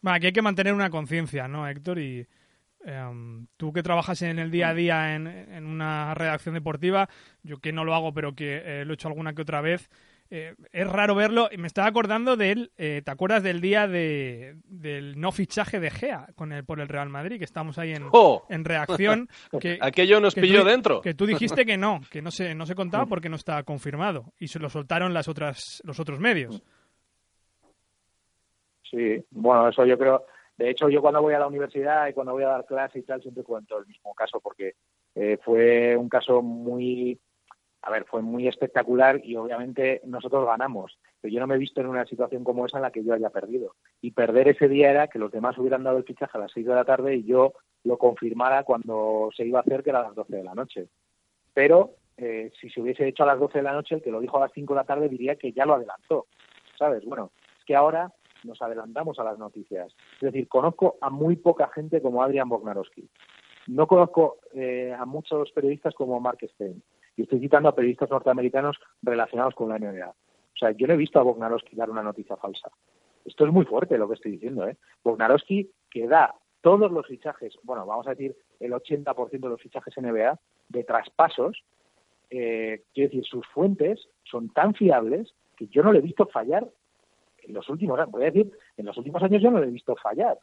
Bueno, 0.00 0.16
aquí 0.16 0.26
hay 0.26 0.32
que 0.32 0.42
mantener 0.42 0.74
una 0.74 0.90
conciencia, 0.90 1.46
¿no, 1.46 1.68
Héctor? 1.68 1.98
Y 2.00 2.26
em, 2.84 3.46
tú 3.56 3.72
que 3.72 3.82
trabajas 3.82 4.22
en 4.22 4.38
el 4.40 4.50
día 4.50 4.70
a 4.70 4.74
día 4.74 5.14
en, 5.14 5.28
en, 5.28 5.66
una 5.66 6.14
redacción 6.14 6.54
deportiva, 6.54 7.08
yo 7.44 7.58
que 7.58 7.72
no 7.72 7.84
lo 7.84 7.94
hago, 7.94 8.12
pero 8.12 8.34
que 8.34 8.62
eh, 8.64 8.84
lo 8.84 8.92
he 8.92 8.94
hecho 8.94 9.08
alguna 9.08 9.34
que 9.34 9.42
otra 9.42 9.60
vez, 9.60 9.88
eh, 10.34 10.54
es 10.72 10.90
raro 10.90 11.14
verlo. 11.14 11.50
Y 11.52 11.58
me 11.58 11.66
estaba 11.66 11.86
acordando 11.86 12.38
de 12.38 12.52
él, 12.52 12.72
eh, 12.78 13.02
¿te 13.04 13.10
acuerdas 13.10 13.42
del 13.42 13.60
día 13.60 13.86
de, 13.86 14.56
del 14.64 15.20
no 15.20 15.30
fichaje 15.30 15.78
de 15.78 15.90
Gea 15.90 16.28
con 16.34 16.52
el, 16.52 16.64
por 16.64 16.80
el 16.80 16.88
Real 16.88 17.10
Madrid? 17.10 17.36
Que 17.36 17.44
estamos 17.44 17.78
ahí 17.78 17.92
en, 17.92 18.04
¡Oh! 18.12 18.46
en 18.48 18.64
reacción. 18.64 19.28
Que, 19.60 19.78
Aquello 19.82 20.20
nos 20.20 20.34
pilló 20.34 20.64
dentro. 20.64 21.02
Que 21.02 21.12
tú 21.12 21.26
dijiste 21.26 21.66
que 21.66 21.76
no, 21.76 22.00
que 22.10 22.22
no 22.22 22.30
se, 22.30 22.54
no 22.54 22.64
se 22.64 22.74
contaba 22.74 23.04
porque 23.08 23.28
no 23.28 23.36
estaba 23.36 23.62
confirmado. 23.62 24.32
Y 24.38 24.48
se 24.48 24.58
lo 24.58 24.70
soltaron 24.70 25.12
las 25.12 25.28
otras, 25.28 25.82
los 25.84 26.00
otros 26.00 26.18
medios. 26.18 26.62
Sí, 28.90 29.22
bueno, 29.30 29.68
eso 29.68 29.84
yo 29.84 29.98
creo. 29.98 30.24
De 30.56 30.70
hecho, 30.70 30.88
yo 30.88 31.02
cuando 31.02 31.20
voy 31.20 31.34
a 31.34 31.40
la 31.40 31.46
universidad 31.46 32.08
y 32.08 32.14
cuando 32.14 32.32
voy 32.32 32.44
a 32.44 32.48
dar 32.48 32.64
clase 32.64 33.00
y 33.00 33.02
tal, 33.02 33.20
siempre 33.20 33.44
cuento 33.44 33.78
el 33.78 33.86
mismo 33.86 34.14
caso 34.14 34.40
porque 34.40 34.76
eh, 35.14 35.38
fue 35.44 35.94
un 35.94 36.08
caso 36.08 36.40
muy 36.40 37.18
a 37.82 37.90
ver, 37.90 38.04
fue 38.04 38.22
muy 38.22 38.46
espectacular 38.46 39.20
y 39.24 39.34
obviamente 39.34 40.00
nosotros 40.04 40.46
ganamos, 40.46 40.98
pero 41.20 41.34
yo 41.34 41.40
no 41.40 41.48
me 41.48 41.56
he 41.56 41.58
visto 41.58 41.80
en 41.80 41.88
una 41.88 42.06
situación 42.06 42.44
como 42.44 42.64
esa 42.64 42.78
en 42.78 42.82
la 42.82 42.92
que 42.92 43.02
yo 43.02 43.12
haya 43.12 43.30
perdido. 43.30 43.74
Y 44.00 44.12
perder 44.12 44.48
ese 44.48 44.68
día 44.68 44.90
era 44.90 45.08
que 45.08 45.18
los 45.18 45.32
demás 45.32 45.58
hubieran 45.58 45.82
dado 45.82 45.98
el 45.98 46.04
fichaje 46.04 46.38
a 46.38 46.42
las 46.42 46.52
6 46.52 46.64
de 46.64 46.74
la 46.74 46.84
tarde 46.84 47.16
y 47.16 47.24
yo 47.24 47.54
lo 47.82 47.98
confirmara 47.98 48.62
cuando 48.62 49.30
se 49.36 49.44
iba 49.44 49.58
a 49.58 49.62
hacer, 49.62 49.82
que 49.82 49.90
era 49.90 49.98
a 49.98 50.04
las 50.04 50.14
12 50.14 50.36
de 50.36 50.44
la 50.44 50.54
noche. 50.54 50.88
Pero 51.52 51.96
eh, 52.16 52.52
si 52.60 52.70
se 52.70 52.80
hubiese 52.80 53.08
hecho 53.08 53.24
a 53.24 53.26
las 53.26 53.40
12 53.40 53.58
de 53.58 53.64
la 53.64 53.72
noche, 53.72 53.96
el 53.96 54.02
que 54.02 54.12
lo 54.12 54.20
dijo 54.20 54.36
a 54.36 54.42
las 54.42 54.52
5 54.52 54.72
de 54.72 54.80
la 54.80 54.86
tarde 54.86 55.08
diría 55.08 55.34
que 55.34 55.52
ya 55.52 55.66
lo 55.66 55.74
adelantó. 55.74 56.26
¿Sabes? 56.78 57.04
Bueno, 57.04 57.32
es 57.58 57.64
que 57.64 57.74
ahora 57.74 58.12
nos 58.44 58.62
adelantamos 58.62 59.18
a 59.18 59.24
las 59.24 59.38
noticias. 59.38 59.92
Es 60.14 60.32
decir, 60.32 60.46
conozco 60.46 60.98
a 61.00 61.10
muy 61.10 61.34
poca 61.34 61.68
gente 61.74 62.00
como 62.00 62.22
Adrian 62.22 62.48
Bognarowski. 62.48 63.08
No 63.66 63.88
conozco 63.88 64.38
eh, 64.54 64.94
a 64.96 65.04
muchos 65.04 65.50
periodistas 65.50 65.94
como 65.94 66.20
Mark 66.20 66.38
Stein 66.54 66.80
y 67.16 67.22
estoy 67.22 67.40
citando 67.40 67.68
a 67.68 67.74
periodistas 67.74 68.10
norteamericanos 68.10 68.78
relacionados 69.02 69.54
con 69.54 69.68
la 69.68 69.78
NBA. 69.78 70.08
O 70.08 70.56
sea, 70.58 70.70
yo 70.72 70.86
no 70.86 70.94
he 70.94 70.98
visto 70.98 71.18
a 71.18 71.22
Bognarowski 71.22 71.76
dar 71.76 71.90
una 71.90 72.02
noticia 72.02 72.36
falsa. 72.36 72.70
Esto 73.24 73.46
es 73.46 73.52
muy 73.52 73.64
fuerte 73.64 73.98
lo 73.98 74.08
que 74.08 74.14
estoy 74.14 74.32
diciendo, 74.32 74.66
¿eh? 74.66 74.76
Bognarowski 75.04 75.70
que 75.90 76.06
da 76.06 76.34
todos 76.60 76.90
los 76.90 77.06
fichajes, 77.06 77.58
bueno, 77.64 77.84
vamos 77.86 78.06
a 78.06 78.10
decir 78.10 78.36
el 78.60 78.72
80% 78.72 79.30
de 79.30 79.48
los 79.48 79.60
fichajes 79.60 79.94
NBA 79.96 80.38
de 80.68 80.84
traspasos, 80.84 81.64
eh, 82.30 82.84
quiero 82.94 83.10
decir, 83.10 83.24
sus 83.24 83.46
fuentes 83.48 84.08
son 84.24 84.48
tan 84.50 84.74
fiables 84.74 85.34
que 85.56 85.66
yo 85.66 85.82
no 85.82 85.92
le 85.92 85.98
he 85.98 86.02
visto 86.02 86.26
fallar 86.26 86.66
en 87.42 87.54
los 87.54 87.68
últimos 87.68 87.98
años. 87.98 88.12
Voy 88.12 88.22
a 88.22 88.30
decir, 88.30 88.50
en 88.76 88.86
los 88.86 88.96
últimos 88.96 89.22
años 89.22 89.42
yo 89.42 89.50
no 89.50 89.60
le 89.60 89.66
he 89.66 89.70
visto 89.70 89.94
fallar. 89.96 90.38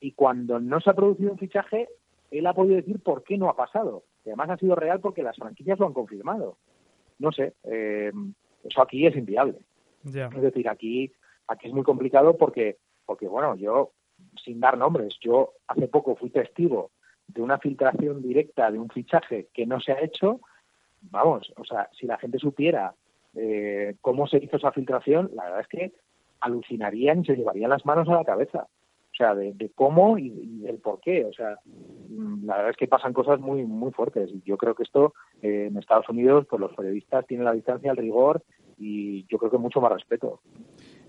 Y 0.00 0.12
cuando 0.12 0.58
no 0.58 0.80
se 0.80 0.90
ha 0.90 0.94
producido 0.94 1.30
un 1.30 1.38
fichaje, 1.38 1.88
él 2.30 2.46
ha 2.46 2.54
podido 2.54 2.76
decir 2.76 3.00
por 3.00 3.22
qué 3.22 3.38
no 3.38 3.48
ha 3.48 3.54
pasado. 3.54 4.02
Y 4.24 4.30
además 4.30 4.50
ha 4.50 4.56
sido 4.56 4.74
real 4.74 5.00
porque 5.00 5.22
las 5.22 5.36
franquicias 5.36 5.78
lo 5.78 5.86
han 5.86 5.92
confirmado. 5.92 6.56
No 7.18 7.32
sé, 7.32 7.54
eh, 7.64 8.12
eso 8.64 8.82
aquí 8.82 9.06
es 9.06 9.16
inviable. 9.16 9.58
Es 10.04 10.42
decir, 10.42 10.68
aquí, 10.68 11.12
aquí 11.46 11.68
es 11.68 11.74
muy 11.74 11.84
complicado 11.84 12.36
porque, 12.36 12.78
porque, 13.06 13.28
bueno, 13.28 13.54
yo, 13.56 13.92
sin 14.44 14.60
dar 14.60 14.76
nombres, 14.76 15.18
yo 15.20 15.52
hace 15.68 15.88
poco 15.88 16.16
fui 16.16 16.30
testigo 16.30 16.90
de 17.28 17.42
una 17.42 17.58
filtración 17.58 18.22
directa 18.22 18.70
de 18.70 18.78
un 18.78 18.88
fichaje 18.88 19.48
que 19.52 19.66
no 19.66 19.80
se 19.80 19.92
ha 19.92 20.02
hecho. 20.02 20.40
Vamos, 21.02 21.52
o 21.56 21.64
sea, 21.64 21.88
si 21.92 22.06
la 22.06 22.18
gente 22.18 22.38
supiera 22.38 22.94
eh, 23.34 23.96
cómo 24.00 24.26
se 24.26 24.38
hizo 24.38 24.56
esa 24.56 24.72
filtración, 24.72 25.30
la 25.34 25.44
verdad 25.44 25.60
es 25.60 25.68
que 25.68 25.92
alucinarían 26.40 27.20
y 27.20 27.24
se 27.24 27.36
llevarían 27.36 27.70
las 27.70 27.86
manos 27.86 28.08
a 28.08 28.14
la 28.14 28.24
cabeza. 28.24 28.66
De, 29.34 29.70
cómo 29.74 30.18
y, 30.18 30.30
del 30.60 30.78
por 30.78 31.00
qué. 31.00 31.24
O 31.24 31.32
sea, 31.32 31.56
la 32.44 32.56
verdad 32.56 32.70
es 32.70 32.76
que 32.76 32.88
pasan 32.88 33.12
cosas 33.12 33.40
muy 33.40 33.64
muy 33.64 33.92
fuertes. 33.92 34.30
Y 34.30 34.42
yo 34.44 34.56
creo 34.56 34.74
que 34.74 34.82
esto 34.82 35.14
eh, 35.40 35.68
en 35.70 35.78
Estados 35.78 36.08
Unidos, 36.08 36.46
pues 36.50 36.60
los 36.60 36.74
periodistas 36.74 37.26
tienen 37.26 37.44
la 37.44 37.52
distancia, 37.52 37.92
el 37.92 37.96
rigor 37.96 38.42
y 38.78 39.24
yo 39.28 39.38
creo 39.38 39.50
que 39.50 39.58
mucho 39.58 39.80
más 39.80 39.92
respeto. 39.92 40.40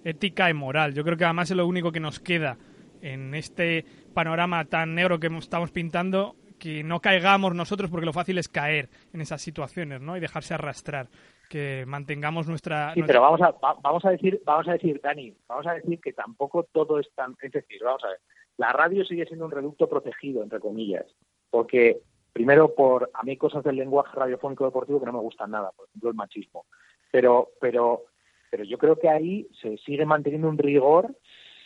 Ética 0.04 0.49
y 0.49 0.54
moral. 0.54 0.93
Yo 0.93 1.04
creo 1.04 1.17
que 1.17 1.26
además 1.26 1.49
es 1.49 1.58
lo 1.58 1.65
único 1.65 1.91
que 1.91 1.99
nos 1.99 2.19
queda 2.19 2.58
en 3.02 3.34
este 3.34 3.86
panorama 4.13 4.65
tan 4.65 4.95
negro 4.95 5.19
que 5.19 5.28
estamos 5.28 5.71
pintando 5.71 6.36
que 6.60 6.84
no 6.84 7.02
caigamos 7.02 7.54
nosotros 7.54 7.89
porque 7.89 8.06
lo 8.06 8.13
fácil 8.13 8.38
es 8.38 8.47
caer 8.47 8.89
en 9.12 9.19
esas 9.19 9.41
situaciones, 9.41 9.99
¿no? 9.99 10.15
Y 10.15 10.21
dejarse 10.21 10.54
arrastrar 10.54 11.10
que 11.49 11.86
mantengamos 11.88 12.47
nuestra. 12.47 12.93
Sí, 12.93 13.03
pero 13.06 13.21
vamos 13.21 13.41
a, 13.41 13.56
vamos 13.82 14.06
a 14.06 14.12
decir, 14.12 14.41
vamos 14.45 14.67
a 14.67 14.73
decir, 14.73 14.99
Dani, 15.01 15.36
vamos 15.47 15.67
a 15.67 15.73
decir 15.73 15.99
que 15.99 16.13
tampoco 16.13 16.63
todo 16.71 16.99
es 16.99 17.10
tan. 17.15 17.36
Es 17.41 17.51
decir, 17.51 17.82
vamos 17.84 18.03
a 18.03 18.10
ver, 18.10 18.19
la 18.58 18.71
radio 18.71 19.03
sigue 19.06 19.25
siendo 19.25 19.45
un 19.45 19.51
reducto 19.51 19.88
protegido, 19.88 20.43
entre 20.43 20.60
comillas, 20.60 21.06
porque 21.49 22.01
primero 22.32 22.73
por 22.73 23.10
a 23.13 23.23
mí 23.23 23.38
cosas 23.38 23.63
del 23.63 23.75
lenguaje 23.75 24.15
radiofónico 24.15 24.65
deportivo 24.65 24.99
que 24.99 25.06
no 25.06 25.13
me 25.13 25.19
gustan 25.19 25.51
nada, 25.51 25.71
por 25.71 25.88
ejemplo 25.88 26.10
el 26.10 26.15
machismo, 26.15 26.65
pero, 27.12 27.51
pero, 27.62 28.03
pero 28.49 28.63
yo 28.63 28.77
creo 28.77 28.99
que 28.99 29.10
ahí 29.10 29.47
se 29.62 29.77
sigue 29.77 30.06
manteniendo 30.06 30.49
un 30.49 30.58
rigor 30.58 31.15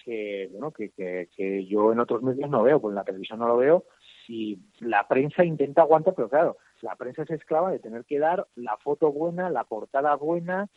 que, 0.04 0.50
bueno, 0.52 0.72
que, 0.72 0.90
que, 0.90 1.30
que 1.36 1.66
yo 1.66 1.92
en 1.92 2.00
otros 2.00 2.22
medios 2.22 2.50
no 2.50 2.64
veo, 2.64 2.80
pues 2.80 2.92
en 2.92 2.96
la 2.96 3.04
televisión 3.04 3.40
no 3.40 3.48
lo 3.48 3.58
veo 3.58 3.86
y 4.28 4.60
la 4.80 5.08
prensa 5.08 5.44
intenta 5.44 5.82
aguantar, 5.82 6.14
pero 6.16 6.30
claro, 6.30 6.58
la 6.82 6.96
prensa 6.96 7.24
es 7.24 7.32
esclava 7.32 7.72
de 7.72 7.80
tener 7.80 8.06
que 8.06 8.20
dar 8.20 8.48
la 8.56 8.78
foto 8.78 9.12
buena, 9.12 9.50
la 9.50 9.64
portada 9.64 10.16
buena, 10.16 10.70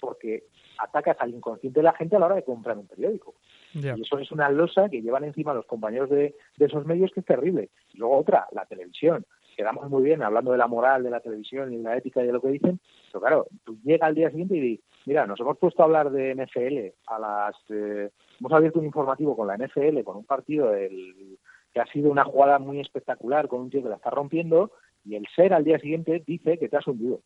porque 0.00 0.44
atacas 0.78 1.16
al 1.20 1.34
inconsciente 1.34 1.80
de 1.80 1.84
la 1.84 1.92
gente 1.92 2.16
a 2.16 2.18
la 2.18 2.26
hora 2.26 2.36
de 2.36 2.44
comprar 2.44 2.78
un 2.78 2.86
periódico. 2.86 3.34
Y 3.74 3.86
eso 3.86 4.18
es 4.18 4.32
una 4.32 4.48
losa 4.48 4.88
que 4.88 5.02
llevan 5.02 5.24
encima 5.24 5.54
los 5.54 5.66
compañeros 5.66 6.10
de, 6.10 6.34
esos 6.58 6.86
medios 6.86 7.12
que 7.12 7.20
es 7.20 7.26
terrible. 7.26 7.70
Y 7.92 7.98
luego 7.98 8.18
otra, 8.18 8.48
la 8.52 8.66
televisión. 8.66 9.24
Quedamos 9.56 9.90
muy 9.90 10.02
bien 10.02 10.22
hablando 10.22 10.52
de 10.52 10.58
la 10.58 10.66
moral 10.66 11.02
de 11.02 11.10
la 11.10 11.20
televisión 11.20 11.72
y 11.72 11.76
de 11.76 11.82
la 11.82 11.96
ética 11.96 12.22
y 12.22 12.26
de 12.26 12.32
lo 12.32 12.40
que 12.40 12.48
dicen, 12.48 12.80
pero 13.12 13.20
claro, 13.20 13.46
tú 13.64 13.78
llegas 13.84 14.08
al 14.08 14.14
día 14.14 14.30
siguiente 14.30 14.56
y 14.56 14.60
dices, 14.60 14.84
mira, 15.04 15.26
nos 15.26 15.38
hemos 15.38 15.58
puesto 15.58 15.82
a 15.82 15.84
hablar 15.84 16.10
de 16.10 16.34
NFL 16.34 16.96
a 17.06 17.18
las... 17.18 17.56
Eh, 17.68 18.10
hemos 18.40 18.52
abierto 18.52 18.78
un 18.78 18.86
informativo 18.86 19.36
con 19.36 19.48
la 19.48 19.58
NFL, 19.58 20.02
con 20.02 20.16
un 20.16 20.24
partido 20.24 20.70
del 20.70 21.38
que 21.72 21.80
ha 21.80 21.86
sido 21.86 22.10
una 22.10 22.24
jugada 22.24 22.58
muy 22.58 22.80
espectacular 22.80 23.48
con 23.48 23.60
un 23.60 23.70
tío 23.70 23.82
que 23.82 23.88
la 23.88 23.96
está 23.96 24.10
rompiendo 24.10 24.72
y 25.04 25.16
el 25.16 25.26
ser 25.34 25.52
al 25.52 25.64
día 25.64 25.78
siguiente 25.78 26.22
dice 26.26 26.58
que 26.58 26.68
te 26.68 26.76
has 26.76 26.86
hundido. 26.86 27.20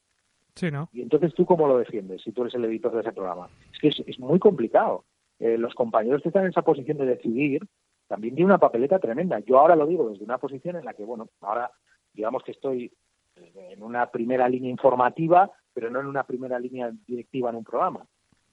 Sí, 0.55 0.71
¿no? 0.71 0.89
Y 0.93 1.03
entonces 1.03 1.35
tú 1.35 1.45
cómo 1.45 1.67
lo 1.67 1.79
defiendes 1.79 2.23
si 2.23 2.33
tú 2.33 2.43
eres 2.43 2.55
el 2.55 2.65
editor 2.65 2.93
de 2.93 3.01
ese 3.01 3.13
programa. 3.13 3.49
Es 3.73 3.79
que 3.81 4.11
es, 4.11 4.19
muy 4.19 4.39
complicado. 4.39 5.05
Eh, 5.41 5.59
los 5.59 5.75
compañeros 5.75 6.23
que 6.23 6.29
están 6.29 6.45
en 6.45 6.51
esa 6.51 6.63
posición 6.63 6.97
de 6.99 7.07
decidir 7.07 7.67
también 8.07 8.35
tienen 8.35 8.51
una 8.51 8.59
papeleta 8.59 8.99
tremenda. 8.99 9.41
Yo 9.41 9.59
ahora 9.59 9.75
lo 9.75 9.87
digo 9.87 10.09
desde 10.09 10.25
una 10.25 10.39
posición 10.39 10.77
en 10.77 10.85
la 10.85 10.95
que, 10.95 11.05
bueno, 11.05 11.29
ahora 11.41 11.71
digamos 12.13 12.45
que 12.45 12.53
estoy 12.53 12.93
en 13.37 13.83
una 13.83 14.11
primera 14.11 14.49
línea 14.49 14.71
informativa, 14.71 15.51
pero 15.73 15.91
no 15.91 16.01
en 16.01 16.07
una 16.07 16.23
primera 16.23 16.59
línea 16.61 16.93
directiva 17.07 17.51
en 17.51 17.57
un 17.57 17.65
programa. 17.65 18.07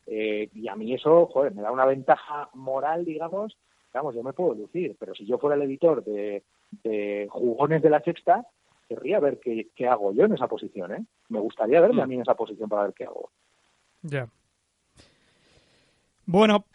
Eh, 0.08 0.50
y 0.56 0.68
a 0.68 0.76
mí 0.76 0.94
eso, 0.94 1.28
joder, 1.28 1.54
me 1.54 1.62
da 1.62 1.72
una 1.72 1.86
ventaja 1.86 2.50
moral, 2.54 3.06
digamos, 3.06 3.56
Vamos, 3.94 4.16
yo 4.16 4.24
me 4.24 4.34
puedo 4.34 4.54
lucir, 4.54 4.96
pero 5.00 5.14
si 5.14 5.26
yo 5.26 5.38
fuera 5.38 5.56
el 5.56 5.64
editor 5.64 6.04
de, 6.04 6.44
jugones 7.30 7.82
de 7.82 7.90
la 7.90 8.02
sexta, 8.02 8.46
querría 8.92 9.22
ver 9.22 9.40
qué, 9.40 9.88
hago 9.88 10.12
yo 10.14 10.26
en 10.26 10.34
esa 10.34 10.48
posición, 10.48 10.94
¿eh? 10.94 11.06
Me 11.30 11.40
gustaría 11.40 11.80
verme 11.80 12.02
a 12.02 12.06
mí 12.06 12.16
en 12.16 12.24
esa 12.24 12.36
posición 12.36 12.68
para 12.68 12.84
ver 12.84 12.94
qué 12.94 13.06
hago. 13.06 13.32
Ya. 14.02 14.28
Bueno, 16.26 16.66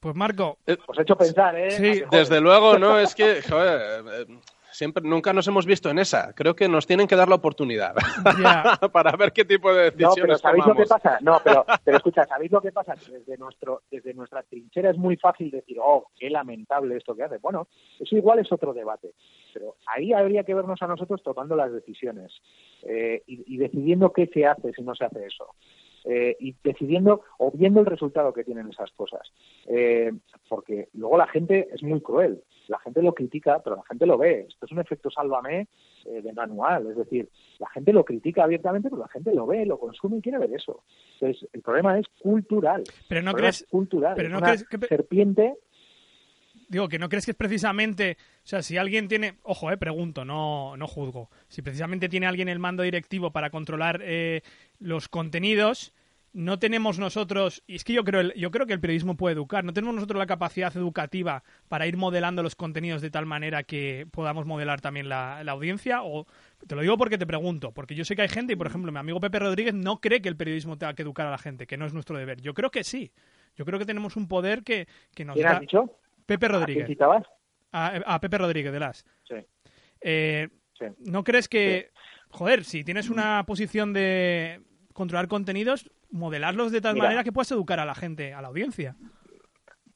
pues 0.00 0.16
Marco. 0.16 0.58
Os 0.88 0.98
he 0.98 1.02
hecho 1.02 1.16
pensar, 1.16 1.56
¿eh? 1.56 1.70
Sí, 1.70 2.02
desde 2.10 2.40
luego, 2.40 2.76
¿no? 2.76 2.98
Es 2.98 3.14
que, 3.14 3.40
joder, 3.40 4.26
siempre 4.80 5.06
nunca 5.06 5.34
nos 5.34 5.46
hemos 5.46 5.66
visto 5.66 5.90
en 5.90 5.98
esa. 5.98 6.32
Creo 6.32 6.56
que 6.56 6.66
nos 6.66 6.86
tienen 6.86 7.06
que 7.06 7.14
dar 7.14 7.28
la 7.28 7.34
oportunidad 7.34 7.94
para 8.92 9.14
ver 9.14 9.30
qué 9.30 9.44
tipo 9.44 9.70
de 9.74 9.90
decisiones 9.90 10.16
No, 10.16 10.22
pero 10.22 10.38
¿sabéis 10.38 10.66
lo 10.66 10.74
que 10.74 10.86
pasa? 10.86 11.18
No, 11.20 11.38
pero, 11.44 11.66
pero 11.84 11.98
escucha, 11.98 12.24
¿sabéis 12.24 12.50
lo 12.50 12.62
que 12.62 12.72
pasa? 12.72 12.94
Desde, 12.94 13.36
nuestro, 13.36 13.82
desde 13.90 14.14
nuestra 14.14 14.42
trinchera 14.42 14.88
es 14.88 14.96
muy 14.96 15.18
fácil 15.18 15.50
decir, 15.50 15.76
oh, 15.82 16.06
qué 16.18 16.30
lamentable 16.30 16.96
esto 16.96 17.14
que 17.14 17.24
hace. 17.24 17.36
Bueno, 17.36 17.68
eso 17.98 18.16
igual 18.16 18.38
es 18.38 18.50
otro 18.50 18.72
debate. 18.72 19.12
Pero 19.52 19.76
ahí 19.86 20.14
habría 20.14 20.44
que 20.44 20.54
vernos 20.54 20.80
a 20.80 20.86
nosotros 20.86 21.22
tomando 21.22 21.54
las 21.56 21.70
decisiones 21.72 22.32
eh, 22.84 23.22
y, 23.26 23.54
y 23.54 23.58
decidiendo 23.58 24.14
qué 24.14 24.28
se 24.28 24.46
hace 24.46 24.72
si 24.72 24.80
no 24.80 24.94
se 24.94 25.04
hace 25.04 25.26
eso. 25.26 25.54
Eh, 26.04 26.34
y 26.40 26.54
decidiendo 26.64 27.22
o 27.38 27.50
viendo 27.50 27.80
el 27.80 27.86
resultado 27.86 28.32
que 28.32 28.44
tienen 28.44 28.68
esas 28.68 28.90
cosas. 28.92 29.20
Eh, 29.66 30.10
porque 30.48 30.88
luego 30.94 31.18
la 31.18 31.26
gente 31.26 31.68
es 31.72 31.82
muy 31.82 32.00
cruel. 32.00 32.42
La 32.68 32.78
gente 32.78 33.02
lo 33.02 33.12
critica, 33.12 33.60
pero 33.62 33.76
la 33.76 33.82
gente 33.84 34.06
lo 34.06 34.16
ve. 34.16 34.46
Esto 34.48 34.64
es 34.64 34.72
un 34.72 34.78
efecto 34.78 35.10
sálvame 35.10 35.68
eh, 36.06 36.22
de 36.22 36.32
manual. 36.32 36.86
Es 36.86 36.96
decir, 36.96 37.28
la 37.58 37.68
gente 37.68 37.92
lo 37.92 38.04
critica 38.04 38.44
abiertamente, 38.44 38.88
pero 38.88 39.02
la 39.02 39.08
gente 39.08 39.34
lo 39.34 39.46
ve, 39.46 39.66
lo 39.66 39.78
consume 39.78 40.18
y 40.18 40.22
quiere 40.22 40.38
ver 40.38 40.54
eso. 40.54 40.84
Entonces, 41.14 41.48
el 41.52 41.60
problema 41.60 41.98
es 41.98 42.06
cultural. 42.22 42.84
Pero 43.08 43.22
no 43.22 43.32
crees. 43.34 43.66
cultural. 43.70 44.14
Pero 44.16 44.28
no 44.30 44.40
crees 44.40 44.64
que. 44.64 44.78
Serpiente 44.86 45.56
digo 46.70 46.88
que 46.88 46.98
no 46.98 47.08
crees 47.08 47.24
que 47.24 47.32
es 47.32 47.36
precisamente, 47.36 48.16
o 48.44 48.46
sea, 48.46 48.62
si 48.62 48.78
alguien 48.78 49.08
tiene, 49.08 49.34
ojo, 49.42 49.70
eh, 49.70 49.76
pregunto, 49.76 50.24
no, 50.24 50.76
no 50.76 50.86
juzgo, 50.86 51.28
si 51.48 51.62
precisamente 51.62 52.08
tiene 52.08 52.26
alguien 52.26 52.48
el 52.48 52.60
mando 52.60 52.84
directivo 52.84 53.32
para 53.32 53.50
controlar 53.50 54.00
eh, 54.04 54.42
los 54.78 55.08
contenidos, 55.08 55.92
no 56.32 56.60
tenemos 56.60 57.00
nosotros, 57.00 57.64
y 57.66 57.74
es 57.74 57.82
que 57.82 57.92
yo 57.92 58.04
creo, 58.04 58.32
yo 58.34 58.52
creo 58.52 58.66
que 58.66 58.72
el 58.72 58.78
periodismo 58.78 59.16
puede 59.16 59.34
educar, 59.34 59.64
no 59.64 59.72
tenemos 59.72 59.96
nosotros 59.96 60.16
la 60.16 60.26
capacidad 60.26 60.74
educativa 60.76 61.42
para 61.66 61.88
ir 61.88 61.96
modelando 61.96 62.40
los 62.44 62.54
contenidos 62.54 63.02
de 63.02 63.10
tal 63.10 63.26
manera 63.26 63.64
que 63.64 64.06
podamos 64.12 64.46
modelar 64.46 64.80
también 64.80 65.08
la, 65.08 65.42
la 65.42 65.50
audiencia, 65.50 66.04
o 66.04 66.28
te 66.68 66.76
lo 66.76 66.82
digo 66.82 66.96
porque 66.96 67.18
te 67.18 67.26
pregunto, 67.26 67.72
porque 67.72 67.96
yo 67.96 68.04
sé 68.04 68.14
que 68.14 68.22
hay 68.22 68.28
gente, 68.28 68.52
y 68.52 68.56
por 68.56 68.68
ejemplo 68.68 68.92
mi 68.92 68.98
amigo 68.98 69.18
Pepe 69.18 69.40
Rodríguez 69.40 69.74
no 69.74 70.00
cree 70.00 70.22
que 70.22 70.28
el 70.28 70.36
periodismo 70.36 70.78
tenga 70.78 70.94
que 70.94 71.02
educar 71.02 71.26
a 71.26 71.32
la 71.32 71.38
gente, 71.38 71.66
que 71.66 71.76
no 71.76 71.84
es 71.84 71.92
nuestro 71.92 72.16
deber. 72.16 72.40
Yo 72.40 72.54
creo 72.54 72.70
que 72.70 72.84
sí. 72.84 73.10
Yo 73.56 73.64
creo 73.64 73.80
que 73.80 73.86
tenemos 73.86 74.14
un 74.14 74.28
poder 74.28 74.62
que, 74.62 74.86
que 75.12 75.24
nos 75.24 75.36
da... 75.36 75.58
dicho? 75.58 75.98
Pepe 76.30 76.46
Rodríguez. 76.46 76.88
¿A, 77.72 77.96
a, 78.06 78.20
Pepe 78.20 78.38
Rodríguez 78.38 78.72
de 78.72 78.78
las. 78.78 79.04
Eh, 80.00 80.48
sí. 80.78 80.84
¿No 81.00 81.24
crees 81.24 81.48
que, 81.48 81.90
joder, 82.28 82.62
si 82.62 82.84
tienes 82.84 83.10
una 83.10 83.42
posición 83.44 83.92
de 83.92 84.60
controlar 84.92 85.26
contenidos, 85.26 85.90
modelarlos 86.12 86.70
de 86.70 86.80
tal 86.80 86.96
manera 86.96 87.24
que 87.24 87.32
puedas 87.32 87.50
educar 87.50 87.80
a 87.80 87.84
la 87.84 87.96
gente, 87.96 88.32
a 88.32 88.40
la 88.42 88.46
audiencia? 88.46 88.94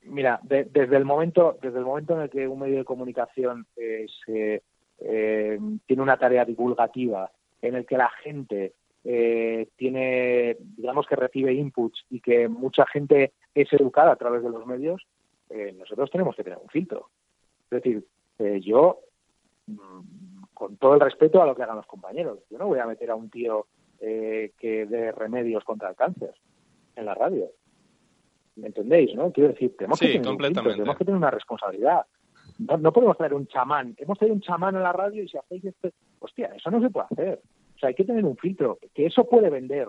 Mira, 0.02 0.40
desde 0.42 0.96
el 0.96 1.04
momento 1.04 1.56
desde 1.62 1.78
el 1.78 1.84
momento 1.84 2.16
en 2.16 2.22
el 2.22 2.30
que 2.30 2.48
un 2.48 2.58
medio 2.58 2.78
de 2.78 2.84
comunicación 2.84 3.68
eh, 3.76 4.06
eh, 4.98 5.58
tiene 5.86 6.02
una 6.02 6.16
tarea 6.16 6.44
divulgativa, 6.44 7.30
en 7.62 7.76
el 7.76 7.86
que 7.86 7.96
la 7.96 8.10
gente 8.24 8.74
tiene, 9.76 10.56
digamos 10.58 11.06
que 11.06 11.14
recibe 11.14 11.52
inputs 11.52 12.06
y 12.08 12.20
que 12.20 12.48
mucha 12.48 12.86
gente 12.86 13.34
es 13.54 13.70
educada 13.72 14.12
a 14.12 14.16
través 14.16 14.42
de 14.42 14.48
los 14.48 14.66
medios, 14.66 15.06
eh, 15.50 15.74
nosotros 15.78 16.10
tenemos 16.10 16.34
que 16.36 16.44
tener 16.44 16.58
un 16.58 16.68
filtro. 16.68 17.10
Es 17.64 17.82
decir, 17.82 18.04
eh, 18.38 18.60
yo, 18.60 19.00
mm, 19.66 20.44
con 20.52 20.76
todo 20.76 20.94
el 20.94 21.00
respeto 21.00 21.42
a 21.42 21.46
lo 21.46 21.54
que 21.54 21.62
hagan 21.62 21.76
los 21.76 21.86
compañeros, 21.86 22.40
yo 22.50 22.58
no 22.58 22.66
voy 22.66 22.78
a 22.78 22.86
meter 22.86 23.10
a 23.10 23.14
un 23.14 23.30
tío 23.30 23.66
eh, 24.00 24.52
que 24.58 24.86
dé 24.86 25.12
remedios 25.12 25.64
contra 25.64 25.90
el 25.90 25.96
cáncer 25.96 26.34
en 26.96 27.06
la 27.06 27.14
radio. 27.14 27.50
¿Me 28.56 28.68
entendéis? 28.68 29.14
no? 29.14 29.32
Quiero 29.32 29.50
decir, 29.50 29.76
tenemos, 29.76 29.98
que, 29.98 30.06
tener 30.06 30.28
un 30.28 30.38
filtro, 30.38 30.62
tenemos 30.62 30.96
que 30.96 31.04
tener 31.04 31.18
una 31.18 31.30
responsabilidad. 31.30 32.06
No, 32.58 32.92
podemos 32.92 33.16
tener 33.16 33.34
un 33.34 33.48
chamán. 33.48 33.94
Hemos 33.98 34.18
tenido 34.18 34.34
un 34.34 34.40
chamán 34.40 34.76
en 34.76 34.82
la 34.82 34.92
radio 34.92 35.22
y 35.22 35.28
si 35.28 35.36
hacéis 35.36 35.64
esto... 35.64 35.90
Hostia, 36.20 36.52
eso 36.54 36.70
no 36.70 36.80
se 36.80 36.90
puede 36.90 37.06
hacer. 37.10 37.40
O 37.74 37.78
sea, 37.78 37.88
hay 37.88 37.94
que 37.96 38.04
tener 38.04 38.24
un 38.24 38.36
filtro, 38.36 38.78
que 38.94 39.06
eso 39.06 39.28
puede 39.28 39.50
vender. 39.50 39.88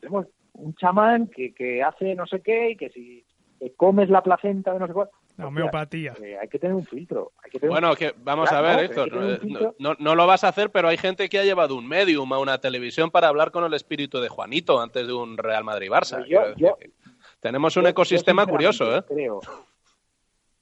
tenemos 0.00 0.26
un 0.54 0.74
chamán 0.74 1.28
que, 1.28 1.54
que 1.54 1.82
hace 1.82 2.14
no 2.16 2.26
sé 2.26 2.40
qué 2.40 2.70
y 2.70 2.76
que 2.76 2.90
si 2.90 3.24
comes 3.76 4.08
la 4.10 4.22
placenta 4.22 4.72
de 4.72 4.78
no 4.80 4.86
sé 4.86 4.92
cuál. 4.92 5.08
La 5.36 5.46
homeopatía. 5.46 6.14
Eh, 6.22 6.36
hay 6.38 6.48
que 6.48 6.58
tener 6.58 6.74
un 6.74 6.84
filtro. 6.84 7.32
Hay 7.44 7.50
que 7.50 7.58
tener 7.60 7.70
Bueno, 7.70 7.90
un... 7.90 7.96
que 7.96 8.14
vamos 8.18 8.48
Claro, 8.48 8.66
a 8.66 8.70
ver, 8.70 8.76
no, 8.76 8.82
Héctor, 9.02 9.16
un 9.42 9.52
no, 9.52 9.74
no- 9.78 9.96
no 9.98 10.14
lo 10.14 10.26
vas 10.26 10.44
a 10.44 10.48
hacer, 10.48 10.70
pero 10.70 10.88
hay 10.88 10.96
gente 10.96 11.28
que 11.28 11.38
ha 11.38 11.44
llevado 11.44 11.76
un 11.76 11.86
medium 11.88 12.30
a 12.32 12.38
una 12.38 12.58
televisión 12.58 13.10
para 13.10 13.28
hablar 13.28 13.50
con 13.50 13.64
el 13.64 13.72
espíritu 13.74 14.20
de 14.20 14.28
Juanito 14.28 14.80
antes 14.80 15.06
de 15.06 15.12
un 15.12 15.36
Real 15.38 15.64
Madrid-Barça. 15.64 16.24
Yo- 16.26 16.54
yo- 16.56 16.76
Tenemos 17.40 17.74
un 17.76 17.84
Yo- 17.84 17.88
ecosistema 17.88 18.44
yo 18.44 18.50
curioso, 18.50 18.96
¿eh? 18.96 19.02
Creo. 19.08 19.40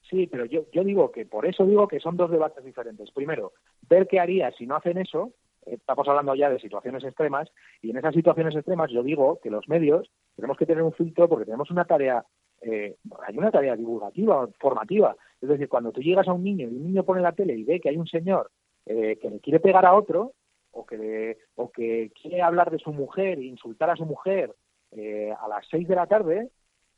Sí, 0.08 0.26
pero 0.26 0.44
yo, 0.46 0.62
yo 0.72 0.84
digo 0.84 1.10
que 1.12 1.26
por 1.26 1.44
eso 1.44 1.66
digo 1.66 1.86
que 1.86 2.00
son 2.00 2.16
dos 2.16 2.30
debates 2.30 2.64
diferentes. 2.64 3.10
Primero, 3.10 3.52
ver 3.90 4.06
qué 4.06 4.20
haría 4.20 4.50
si 4.52 4.66
no 4.66 4.76
hacen 4.76 4.98
eso. 4.98 5.32
Estamos 5.66 6.08
hablando 6.08 6.34
ya 6.34 6.48
de 6.48 6.58
situaciones 6.60 7.04
extremas 7.04 7.50
y 7.82 7.90
en 7.90 7.98
esas 7.98 8.14
situaciones 8.14 8.54
extremas 8.56 8.90
yo 8.90 9.02
digo 9.02 9.38
que 9.42 9.50
los 9.50 9.68
medios 9.68 10.08
tenemos 10.34 10.56
que 10.56 10.64
tener 10.64 10.82
un 10.82 10.94
filtro 10.94 11.28
porque 11.28 11.44
tenemos 11.44 11.70
una 11.70 11.84
tarea, 11.84 12.24
eh, 12.62 12.96
hay 13.26 13.36
una 13.38 13.50
tarea 13.50 13.76
divulgativa, 13.76 14.48
formativa. 14.58 15.16
Es 15.40 15.48
decir, 15.48 15.68
cuando 15.68 15.92
tú 15.92 16.00
llegas 16.00 16.26
a 16.28 16.32
un 16.32 16.42
niño 16.44 16.68
y 16.68 16.74
un 16.74 16.84
niño 16.84 17.04
pone 17.04 17.20
la 17.22 17.32
tele 17.32 17.54
y 17.54 17.64
ve 17.64 17.80
que 17.80 17.88
hay 17.90 17.96
un 17.96 18.06
señor 18.06 18.50
eh, 18.86 19.18
que 19.20 19.30
le 19.30 19.40
quiere 19.40 19.60
pegar 19.60 19.84
a 19.86 19.94
otro 19.94 20.32
o 20.72 20.84
que, 20.86 20.96
le- 20.98 21.38
o 21.56 21.70
que 21.70 22.10
quiere 22.20 22.42
hablar 22.42 22.70
de 22.70 22.78
su 22.78 22.92
mujer 22.92 23.38
e 23.38 23.44
insultar 23.44 23.90
a 23.90 23.96
su 23.96 24.04
mujer 24.06 24.54
eh, 24.92 25.32
a 25.38 25.46
las 25.48 25.66
seis 25.70 25.86
de 25.86 25.94
la 25.94 26.06
tarde, 26.06 26.48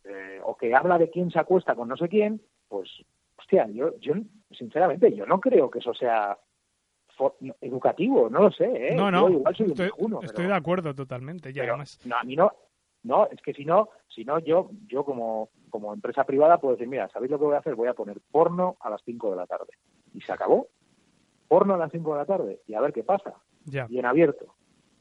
eh, 0.04 0.40
o 0.44 0.56
que 0.56 0.74
habla 0.74 0.96
de 0.98 1.10
quién 1.10 1.30
se 1.30 1.38
acuesta 1.38 1.74
con 1.74 1.88
no 1.88 1.96
sé 1.96 2.08
quién, 2.08 2.40
pues, 2.68 2.88
hostia, 3.38 3.66
yo, 3.68 3.98
yo 3.98 4.14
sinceramente, 4.52 5.12
yo 5.14 5.26
no 5.26 5.40
creo 5.40 5.70
que 5.70 5.80
eso 5.80 5.92
sea 5.94 6.38
educativo, 7.60 8.28
no 8.30 8.42
lo 8.44 8.50
sé, 8.50 8.64
¿eh? 8.64 8.94
No, 8.94 9.06
Yo 9.06 9.10
no, 9.10 9.28
igual 9.30 9.54
soy 9.56 9.66
un 9.66 9.72
estoy, 9.72 9.86
viejuno, 9.86 10.20
estoy 10.22 10.36
pero- 10.44 10.48
de 10.48 10.54
acuerdo 10.54 10.94
totalmente. 10.94 11.50
Y 11.50 11.54
pero, 11.54 11.72
además, 11.72 12.00
no, 12.06 12.16
a 12.16 12.24
mí 12.24 12.36
no, 12.36 12.50
no, 13.02 13.26
es 13.26 13.40
que 13.42 13.52
si 13.54 13.64
no, 13.64 13.88
si 14.08 14.24
no 14.24 14.38
yo, 14.40 14.70
yo 14.88 15.04
como, 15.04 15.48
como 15.70 15.92
empresa 15.94 16.24
privada 16.24 16.58
puedo 16.58 16.74
decir, 16.76 16.88
mira, 16.88 17.08
¿sabéis 17.08 17.30
lo 17.30 17.38
que 17.38 17.44
voy 17.46 17.54
a 17.54 17.58
hacer? 17.58 17.74
Voy 17.74 17.88
a 17.88 17.94
poner 17.94 18.18
porno 18.30 18.76
a 18.80 18.90
las 18.90 19.02
5 19.04 19.30
de 19.30 19.36
la 19.36 19.46
tarde. 19.46 19.72
Y 20.14 20.20
se 20.20 20.32
acabó. 20.32 20.68
Porno 21.48 21.74
a 21.74 21.78
las 21.78 21.90
5 21.92 22.12
de 22.12 22.18
la 22.18 22.26
tarde. 22.26 22.60
Y 22.66 22.74
a 22.74 22.80
ver 22.80 22.92
qué 22.92 23.02
pasa. 23.02 23.34
ya. 23.64 23.86
Y 23.88 23.98
en 23.98 24.06
abierto. 24.06 24.54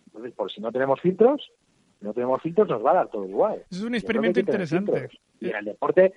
Entonces, 0.08 0.34
por 0.34 0.52
si 0.52 0.62
no 0.62 0.72
tenemos 0.72 1.00
filtros, 1.02 1.52
si 2.00 2.06
no 2.06 2.14
tenemos 2.14 2.42
filtros 2.42 2.68
nos 2.70 2.84
va 2.84 2.92
a 2.92 2.96
dar 2.96 3.10
todo 3.10 3.26
igual. 3.26 3.64
Es 3.70 3.82
un 3.84 3.94
experimento 3.96 4.40
interesante. 4.40 5.10
Y 5.40 5.50
en 5.50 5.56
el 5.58 5.66
deporte, 5.66 6.14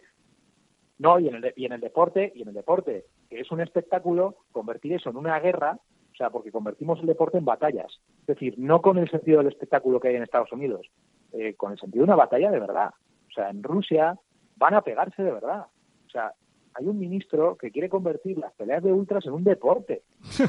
no, 0.98 1.18
y 1.18 1.28
en 1.28 1.34
el, 1.36 1.40
de- 1.42 1.54
y 1.56 1.64
en 1.66 1.72
el 1.72 1.80
deporte, 1.80 2.32
y 2.34 2.42
en 2.42 2.48
el 2.48 2.54
deporte, 2.54 3.06
que 3.28 3.40
es 3.40 3.50
un 3.50 3.60
espectáculo, 3.60 4.36
convertir 4.52 4.92
eso 4.94 5.10
en 5.10 5.16
una 5.16 5.38
guerra, 5.40 5.78
o 6.12 6.14
sea, 6.16 6.30
porque 6.30 6.52
convertimos 6.52 7.00
el 7.00 7.06
deporte 7.06 7.38
en 7.38 7.44
batallas. 7.44 8.00
Es 8.20 8.26
decir, 8.26 8.54
no 8.58 8.80
con 8.82 8.98
el 8.98 9.10
sentido 9.10 9.38
del 9.38 9.48
espectáculo 9.48 9.98
que 10.00 10.08
hay 10.08 10.16
en 10.16 10.22
Estados 10.22 10.52
Unidos, 10.52 10.86
eh, 11.32 11.54
con 11.54 11.72
el 11.72 11.78
sentido 11.78 12.02
de 12.04 12.10
una 12.10 12.16
batalla 12.16 12.50
de 12.50 12.60
verdad. 12.60 12.90
O 13.28 13.32
sea, 13.32 13.50
en 13.50 13.62
Rusia 13.62 14.18
van 14.56 14.74
a 14.74 14.82
pegarse 14.82 15.22
de 15.22 15.32
verdad. 15.32 15.66
O 16.06 16.10
sea, 16.10 16.32
hay 16.74 16.86
un 16.86 16.98
ministro 16.98 17.56
que 17.56 17.70
quiere 17.70 17.88
convertir 17.88 18.38
las 18.38 18.52
peleas 18.52 18.82
de 18.82 18.92
ultras 18.92 19.24
en 19.26 19.32
un 19.32 19.44
deporte. 19.44 20.02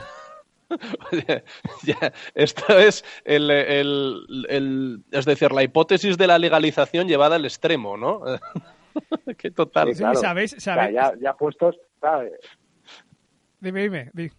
Oye, 1.11 1.43
ya, 1.83 2.11
esto 2.33 2.77
es 2.79 3.03
el, 3.25 3.51
el- 3.51 4.45
el- 4.49 5.03
es 5.11 5.25
decir, 5.25 5.51
la 5.51 5.61
hipótesis 5.63 6.17
de 6.17 6.25
la 6.27 6.39
legalización 6.39 7.07
llevada 7.07 7.35
al 7.35 7.45
extremo, 7.45 7.95
¿no? 7.97 8.21
Qué 9.37 9.51
total. 9.51 9.89
Sí, 9.89 9.93
Sí, 9.95 9.99
claro. 9.99 10.19
sabéis, 10.19 10.53
O 10.55 10.59
sea, 10.59 10.75
sabéis. 10.75 10.95
ya, 10.95 11.13
ya 11.19 11.33
puestos, 11.33 11.77
¿sabes? 12.01 12.33
Dime, 13.59 13.83
dime, 13.83 14.09
di. 14.13 14.31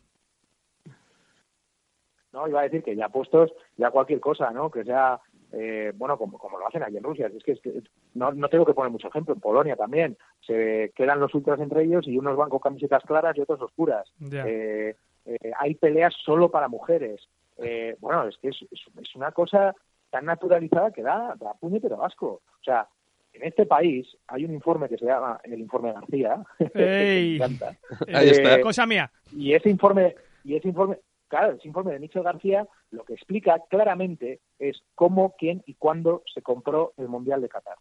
No, 2.33 2.48
iba 2.48 2.61
a 2.61 2.64
decir 2.64 2.83
que 2.83 2.96
ya 2.96 3.09
puestos, 3.09 3.52
ya 3.76 3.90
cualquier 3.90 4.18
cosa, 4.20 4.50
¿no? 4.50 4.70
Que 4.70 4.83
sea, 4.85 5.20
eh, 5.56 5.92
bueno, 5.94 6.18
como, 6.18 6.38
como 6.38 6.58
lo 6.58 6.66
hacen 6.66 6.82
allí 6.82 6.96
en 6.96 7.04
Rusia. 7.04 7.30
Es 7.34 7.42
que, 7.44 7.52
es 7.52 7.60
que 7.60 7.82
no, 8.14 8.32
no 8.32 8.48
tengo 8.48 8.66
que 8.66 8.74
poner 8.74 8.90
mucho 8.90 9.08
ejemplo. 9.08 9.34
En 9.34 9.40
Polonia 9.40 9.76
también. 9.76 10.16
Se 10.46 10.92
quedan 10.94 11.20
los 11.20 11.34
ultras 11.34 11.60
entre 11.60 11.84
ellos 11.84 12.06
y 12.06 12.18
unos 12.18 12.36
van 12.36 12.50
con 12.50 12.58
camisetas 12.58 13.02
claras 13.04 13.36
y 13.36 13.40
otros 13.40 13.60
oscuras. 13.62 14.12
Eh, 14.32 14.96
eh, 15.24 15.52
hay 15.58 15.74
peleas 15.74 16.14
solo 16.24 16.50
para 16.50 16.68
mujeres. 16.68 17.28
Eh, 17.58 17.96
bueno, 18.00 18.26
es 18.28 18.36
que 18.38 18.48
es, 18.48 18.56
es, 18.70 19.16
una 19.16 19.32
cosa 19.32 19.74
tan 20.10 20.24
naturalizada 20.24 20.90
que 20.90 21.02
da, 21.02 21.34
da 21.38 21.54
puñetero 21.54 22.04
asco. 22.04 22.42
O 22.60 22.64
sea, 22.64 22.88
en 23.32 23.42
este 23.44 23.66
país 23.66 24.06
hay 24.28 24.44
un 24.44 24.54
informe 24.54 24.88
que 24.88 24.96
se 24.96 25.06
llama 25.06 25.40
el 25.44 25.60
informe 25.60 25.92
García. 25.92 26.42
que 26.58 26.70
me 26.74 27.12
Ey. 27.16 27.36
encanta. 27.36 27.76
Ahí 28.12 28.28
está. 28.30 28.56
Eh, 28.56 28.60
Cosa 28.60 28.86
mía. 28.86 29.10
y 29.32 29.52
ese 29.54 29.70
informe, 29.70 30.14
y 30.44 30.56
ese 30.56 30.68
informe, 30.68 30.98
claro, 31.38 31.57
ese 31.57 31.68
informe 31.68 31.92
de 31.92 31.99
Michel 32.01 32.23
García 32.23 32.66
lo 32.90 33.05
que 33.05 33.14
explica 33.14 33.59
claramente 33.68 34.40
es 34.59 34.83
cómo, 34.94 35.35
quién 35.38 35.62
y 35.66 35.75
cuándo 35.75 36.23
se 36.33 36.42
compró 36.42 36.92
el 36.97 37.09
Mundial 37.09 37.40
de 37.42 37.49
Qatar. 37.49 37.77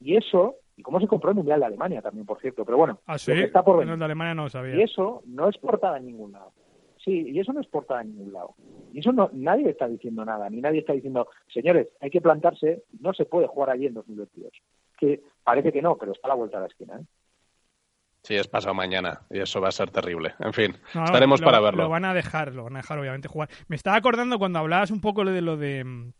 Y 0.00 0.16
eso, 0.16 0.56
y 0.76 0.82
cómo 0.82 1.00
se 1.00 1.06
compró 1.08 1.30
el 1.30 1.36
Mundial 1.36 1.60
de 1.60 1.66
Alemania 1.66 2.02
también, 2.02 2.26
por 2.26 2.40
cierto, 2.40 2.64
pero 2.64 2.76
bueno, 2.78 3.00
Ah, 3.06 3.18
sí. 3.18 3.32
está 3.32 3.64
por 3.64 3.74
En 3.76 3.80
venir. 3.80 3.92
el 3.94 3.98
de 3.98 4.04
Alemania 4.04 4.34
no 4.34 4.42
lo 4.42 4.48
Y 4.48 4.50
sabía. 4.50 4.84
eso 4.84 5.22
no 5.26 5.48
es 5.48 5.56
portada 5.58 5.96
en 5.98 6.06
ningún 6.06 6.32
lado. 6.32 6.52
Sí, 7.04 7.30
y 7.30 7.38
eso 7.40 7.52
no 7.52 7.60
es 7.60 7.66
portada 7.68 8.02
en 8.02 8.10
ningún 8.14 8.32
lado. 8.32 8.54
Y 8.92 8.98
eso 9.00 9.12
no, 9.12 9.30
nadie 9.32 9.70
está 9.70 9.88
diciendo 9.88 10.24
nada, 10.24 10.50
ni 10.50 10.60
nadie 10.60 10.80
está 10.80 10.92
diciendo, 10.92 11.28
señores, 11.52 11.88
hay 12.00 12.10
que 12.10 12.20
plantarse, 12.20 12.82
no 13.00 13.12
se 13.14 13.24
puede 13.24 13.46
jugar 13.46 13.70
allí 13.70 13.86
en 13.86 13.94
2022. 13.94 14.52
Que 14.98 15.22
parece 15.42 15.72
que 15.72 15.80
no, 15.80 15.96
pero 15.96 16.12
está 16.12 16.26
a 16.26 16.30
la 16.30 16.34
vuelta 16.34 16.58
de 16.58 16.62
la 16.62 16.66
esquina. 16.68 16.96
¿eh? 17.00 17.04
Sí, 18.28 18.34
es 18.36 18.46
pasado 18.46 18.74
mañana 18.74 19.22
y 19.30 19.38
eso 19.38 19.58
va 19.58 19.68
a 19.68 19.72
ser 19.72 19.90
terrible. 19.90 20.34
En 20.38 20.52
fin, 20.52 20.76
No, 20.94 21.04
estaremos 21.06 21.40
lo- 21.40 21.46
para 21.46 21.60
verlo. 21.60 21.84
Lo 21.84 21.88
van 21.88 22.04
a 22.04 22.12
dejar, 22.12 22.54
lo 22.54 22.64
van 22.64 22.76
a 22.76 22.80
dejar 22.80 22.98
obviamente 22.98 23.26
jugar. 23.26 23.48
Me 23.68 23.76
estaba 23.76 23.96
acordando 23.96 24.38
cuando 24.38 24.58
hablabas 24.58 24.90
un 24.90 25.00
poco 25.00 25.24
de 25.24 25.40
lo 25.40 25.56
de... 25.56 25.82
mm, 25.82 26.12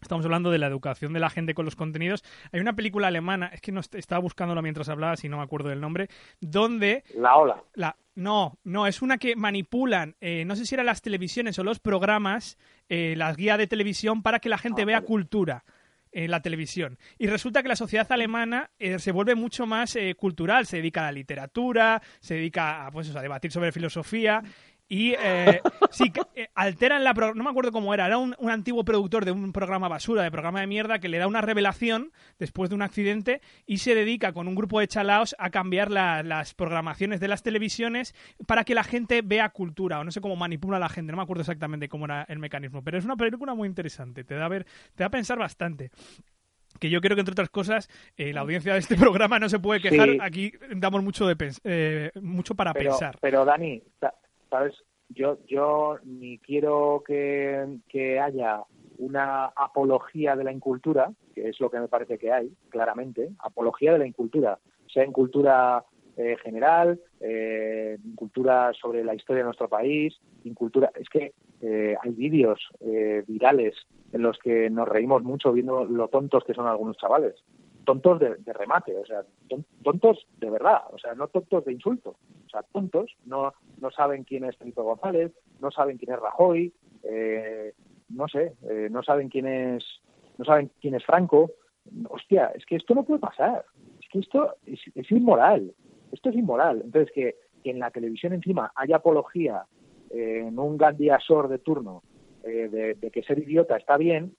Estamos 0.00 0.24
hablando 0.24 0.50
de 0.50 0.56
la 0.56 0.66
educación 0.68 1.12
de 1.12 1.20
la 1.20 1.28
gente 1.28 1.52
con 1.52 1.66
los 1.66 1.76
contenidos. 1.76 2.24
Hay 2.50 2.60
una 2.60 2.72
película 2.72 3.08
alemana, 3.08 3.48
es 3.52 3.60
que 3.60 3.72
no 3.72 3.80
est- 3.80 3.94
estaba 3.96 4.18
buscándolo 4.22 4.62
mientras 4.62 4.88
hablabas 4.88 5.22
y 5.24 5.28
no 5.28 5.36
me 5.36 5.42
acuerdo 5.42 5.68
del 5.68 5.82
nombre, 5.82 6.08
donde 6.40 7.04
La 7.14 7.36
ola. 7.36 7.62
la 7.74 7.94
no, 8.14 8.58
no, 8.64 8.86
es 8.86 9.02
una 9.02 9.18
que 9.18 9.36
manipulan, 9.36 10.16
eh, 10.22 10.44
no 10.46 10.56
sé 10.56 10.64
si 10.64 10.74
eran 10.74 10.86
las 10.86 11.02
televisiones 11.02 11.58
o 11.58 11.64
los 11.64 11.80
programas, 11.80 12.56
eh, 12.88 13.12
las 13.18 13.36
guías 13.36 13.58
de 13.58 13.66
televisión 13.66 14.22
para 14.22 14.38
que 14.38 14.48
la 14.48 14.56
gente 14.56 14.80
Ah, 14.80 14.84
vea 14.86 14.96
vale. 14.96 15.06
cultura 15.06 15.64
en 16.12 16.30
la 16.30 16.40
televisión. 16.40 16.98
Y 17.18 17.26
resulta 17.26 17.62
que 17.62 17.68
la 17.68 17.76
sociedad 17.76 18.10
alemana 18.10 18.70
eh, 18.78 18.98
se 18.98 19.12
vuelve 19.12 19.34
mucho 19.34 19.66
más 19.66 19.96
eh, 19.96 20.14
cultural, 20.14 20.66
se 20.66 20.78
dedica 20.78 21.02
a 21.02 21.06
la 21.06 21.12
literatura, 21.12 22.02
se 22.20 22.34
dedica 22.34 22.86
a, 22.86 22.90
pues, 22.90 23.14
a 23.14 23.22
debatir 23.22 23.52
sobre 23.52 23.72
filosofía. 23.72 24.42
Y 24.92 25.14
eh, 25.16 25.60
sí, 25.92 26.12
eh, 26.34 26.48
alteran 26.56 27.04
la... 27.04 27.14
pro- 27.14 27.32
No 27.32 27.44
me 27.44 27.50
acuerdo 27.50 27.70
cómo 27.70 27.94
era. 27.94 28.06
Era 28.08 28.18
un, 28.18 28.34
un 28.40 28.50
antiguo 28.50 28.84
productor 28.84 29.24
de 29.24 29.30
un 29.30 29.52
programa 29.52 29.86
basura, 29.86 30.24
de 30.24 30.32
programa 30.32 30.60
de 30.60 30.66
mierda, 30.66 30.98
que 30.98 31.08
le 31.08 31.18
da 31.18 31.28
una 31.28 31.40
revelación 31.40 32.10
después 32.40 32.70
de 32.70 32.74
un 32.74 32.82
accidente 32.82 33.40
y 33.66 33.78
se 33.78 33.94
dedica 33.94 34.32
con 34.32 34.48
un 34.48 34.56
grupo 34.56 34.80
de 34.80 34.88
chalaos 34.88 35.36
a 35.38 35.50
cambiar 35.50 35.92
la- 35.92 36.24
las 36.24 36.54
programaciones 36.54 37.20
de 37.20 37.28
las 37.28 37.44
televisiones 37.44 38.16
para 38.48 38.64
que 38.64 38.74
la 38.74 38.82
gente 38.82 39.22
vea 39.24 39.48
cultura. 39.50 40.00
O 40.00 40.04
no 40.04 40.10
sé 40.10 40.20
cómo 40.20 40.34
manipula 40.34 40.78
a 40.78 40.80
la 40.80 40.88
gente. 40.88 41.12
No 41.12 41.18
me 41.18 41.22
acuerdo 41.22 41.42
exactamente 41.42 41.88
cómo 41.88 42.06
era 42.06 42.24
el 42.28 42.40
mecanismo. 42.40 42.82
Pero 42.82 42.98
es 42.98 43.04
una 43.04 43.14
película 43.16 43.54
muy 43.54 43.68
interesante. 43.68 44.24
Te 44.24 44.34
da 44.34 44.46
a, 44.46 44.48
ver, 44.48 44.64
te 44.96 45.04
da 45.04 45.06
a 45.06 45.10
pensar 45.10 45.38
bastante 45.38 45.92
que 46.80 46.90
yo 46.90 47.00
creo 47.00 47.14
que 47.14 47.20
entre 47.20 47.32
otras 47.32 47.50
cosas 47.50 47.88
eh, 48.16 48.32
la 48.32 48.40
audiencia 48.40 48.72
de 48.72 48.78
este 48.80 48.96
programa 48.96 49.38
no 49.38 49.48
se 49.48 49.58
puede 49.60 49.80
quejar 49.80 50.08
Sí. 50.08 50.18
aquí 50.20 50.52
damos 50.74 51.02
mucho 51.04 51.26
de 51.26 51.36
pens- 51.36 51.60
eh, 51.64 52.10
mucho 52.22 52.54
para 52.54 52.72
pero, 52.72 52.90
pensar 52.90 53.18
Pero 53.20 53.44
Dani, 53.44 53.82
sabes, 54.50 54.74
yo 55.08 55.38
yo 55.46 55.98
ni 56.04 56.38
quiero 56.38 57.02
que, 57.06 57.78
que 57.88 58.20
haya 58.20 58.62
una 58.98 59.46
apología 59.46 60.36
de 60.36 60.44
la 60.44 60.52
incultura, 60.52 61.10
que 61.34 61.48
es 61.48 61.58
lo 61.60 61.70
que 61.70 61.80
me 61.80 61.88
parece 61.88 62.18
que 62.18 62.32
hay, 62.32 62.52
claramente, 62.68 63.30
apología 63.38 63.92
de 63.92 64.00
la 64.00 64.06
incultura, 64.06 64.58
sea 64.92 65.04
en 65.04 65.12
cultura 65.12 65.84
eh, 66.16 66.36
general, 66.42 67.00
eh, 67.20 67.96
cultura 68.14 68.72
sobre 68.74 69.02
la 69.04 69.14
historia 69.14 69.40
de 69.40 69.46
nuestro 69.46 69.68
país, 69.68 70.20
cultura, 70.54 70.90
es 70.94 71.08
que 71.08 71.32
eh, 71.62 71.96
hay 72.02 72.10
vídeos 72.12 72.60
eh, 72.80 73.24
virales 73.26 73.74
en 74.12 74.22
los 74.22 74.38
que 74.38 74.70
nos 74.70 74.88
reímos 74.88 75.22
mucho 75.22 75.52
viendo 75.52 75.84
lo 75.84 76.08
tontos 76.08 76.44
que 76.44 76.54
son 76.54 76.66
algunos 76.66 76.96
chavales, 76.96 77.34
tontos 77.90 78.20
de, 78.20 78.52
remate, 78.52 78.96
o 78.96 79.04
sea, 79.04 79.24
ton- 79.48 79.64
tontos 79.82 80.26
de 80.38 80.50
verdad, 80.50 80.82
o 80.92 80.98
sea, 80.98 81.14
no 81.14 81.26
tontos 81.28 81.64
de 81.64 81.72
insulto, 81.72 82.16
o 82.46 82.48
sea, 82.48 82.62
tontos, 82.62 83.16
no, 83.24 83.52
no 83.80 83.90
saben 83.90 84.24
quién 84.24 84.44
es 84.44 84.56
Felipe 84.56 84.80
González, 84.80 85.32
no 85.60 85.70
saben 85.70 85.98
quién 85.98 86.12
es 86.12 86.20
Rajoy, 86.20 86.72
eh, 87.02 87.72
no 88.08 88.28
sé, 88.28 88.54
eh, 88.68 88.88
no 88.90 89.02
saben 89.02 89.28
quién 89.28 89.46
es, 89.46 89.84
no 90.38 90.44
saben 90.44 90.70
quién 90.80 90.94
es 90.94 91.04
Franco. 91.04 91.50
Hostia, 92.08 92.52
es 92.54 92.64
que 92.66 92.76
esto 92.76 92.94
no 92.94 93.02
puede 93.04 93.20
pasar, 93.20 93.64
es 94.00 94.08
que 94.08 94.20
esto 94.20 94.54
es, 94.66 95.10
inmoral, 95.10 95.72
esto 96.12 96.28
es 96.30 96.36
inmoral. 96.36 96.82
Entonces, 96.84 97.12
que, 97.12 97.36
en 97.64 97.78
la 97.78 97.90
televisión 97.90 98.32
encima 98.32 98.72
haya 98.74 98.96
apología 98.96 99.64
eh, 100.10 100.44
en 100.46 100.58
un 100.58 100.78
Gandiasor 100.78 101.48
de 101.48 101.58
turno 101.58 102.02
eh, 102.42 102.68
de, 102.70 102.94
de 102.94 103.10
que 103.10 103.22
ser 103.22 103.38
idiota 103.38 103.76
está 103.76 103.96
bien, 103.96 104.34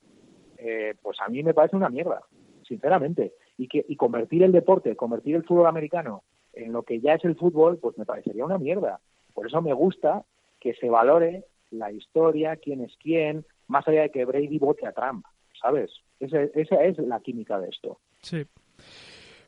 pues 1.01 1.17
a 1.19 1.27
mí 1.27 1.41
me 1.41 1.55
parece 1.55 1.75
una 1.75 1.89
mierda, 1.89 2.21
sinceramente. 2.67 3.33
Y, 3.62 3.67
que, 3.67 3.86
y 3.88 3.95
convertir 3.95 4.41
el 4.41 4.52
deporte, 4.52 4.95
convertir 4.95 5.36
el 5.36 5.43
fútbol 5.43 5.67
americano 5.67 6.24
en 6.54 6.74
lo 6.74 6.82
que 6.82 7.00
ya 7.00 7.13
es 7.13 7.24
el 7.26 7.36
fútbol, 7.36 7.78
pues 7.78 7.95
me 7.95 8.06
parecería 8.06 8.43
una 8.43 8.58
mierda. 8.58 9.00
Por 9.36 9.45
eso 9.45 9.62
me 9.62 9.74
gusta 9.74 10.26
que 10.60 10.74
se 10.74 10.89
valore 10.89 11.45
la 11.69 11.91
historia, 11.91 12.56
quién 12.56 12.82
es 12.82 12.91
quién, 13.00 13.45
más 13.67 13.88
allá 13.88 14.02
de 14.02 14.10
que 14.10 14.26
Brady 14.26 14.58
vote 14.58 14.88
a 14.88 14.93
Trump, 14.93 15.26
¿sabes? 15.62 15.91
Esa, 16.19 16.41
esa 16.41 16.84
es 16.84 16.97
la 16.97 17.19
química 17.19 17.60
de 17.60 17.69
esto. 17.69 18.00
Sí. 18.24 18.45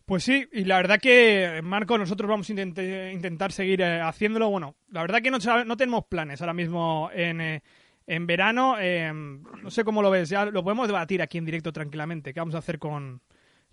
Pues 0.05 0.23
sí, 0.23 0.45
y 0.51 0.65
la 0.65 0.77
verdad 0.77 0.99
que, 1.01 1.61
Marco, 1.63 1.97
nosotros 1.97 2.29
vamos 2.29 2.47
a 2.49 2.53
intentar 2.53 3.51
seguir 3.51 3.81
eh, 3.81 3.99
haciéndolo. 3.99 4.49
Bueno, 4.51 4.75
la 4.91 5.01
verdad 5.01 5.23
que 5.23 5.31
no, 5.31 5.39
no 5.65 5.75
tenemos 5.75 6.05
planes 6.05 6.39
ahora 6.39 6.53
mismo 6.53 7.09
en, 7.13 7.41
eh, 7.41 7.61
en 8.05 8.27
verano. 8.27 8.77
Em, 8.79 9.41
no 9.63 9.71
sé 9.71 9.83
cómo 9.83 10.01
lo 10.01 10.11
ves, 10.11 10.29
ya 10.29 10.45
lo 10.45 10.63
podemos 10.63 10.87
debatir 10.87 11.21
aquí 11.21 11.37
en 11.37 11.45
directo 11.45 11.71
tranquilamente. 11.71 12.33
¿Qué 12.33 12.39
vamos 12.39 12.55
a 12.55 12.59
hacer 12.59 12.79
con, 12.79 13.21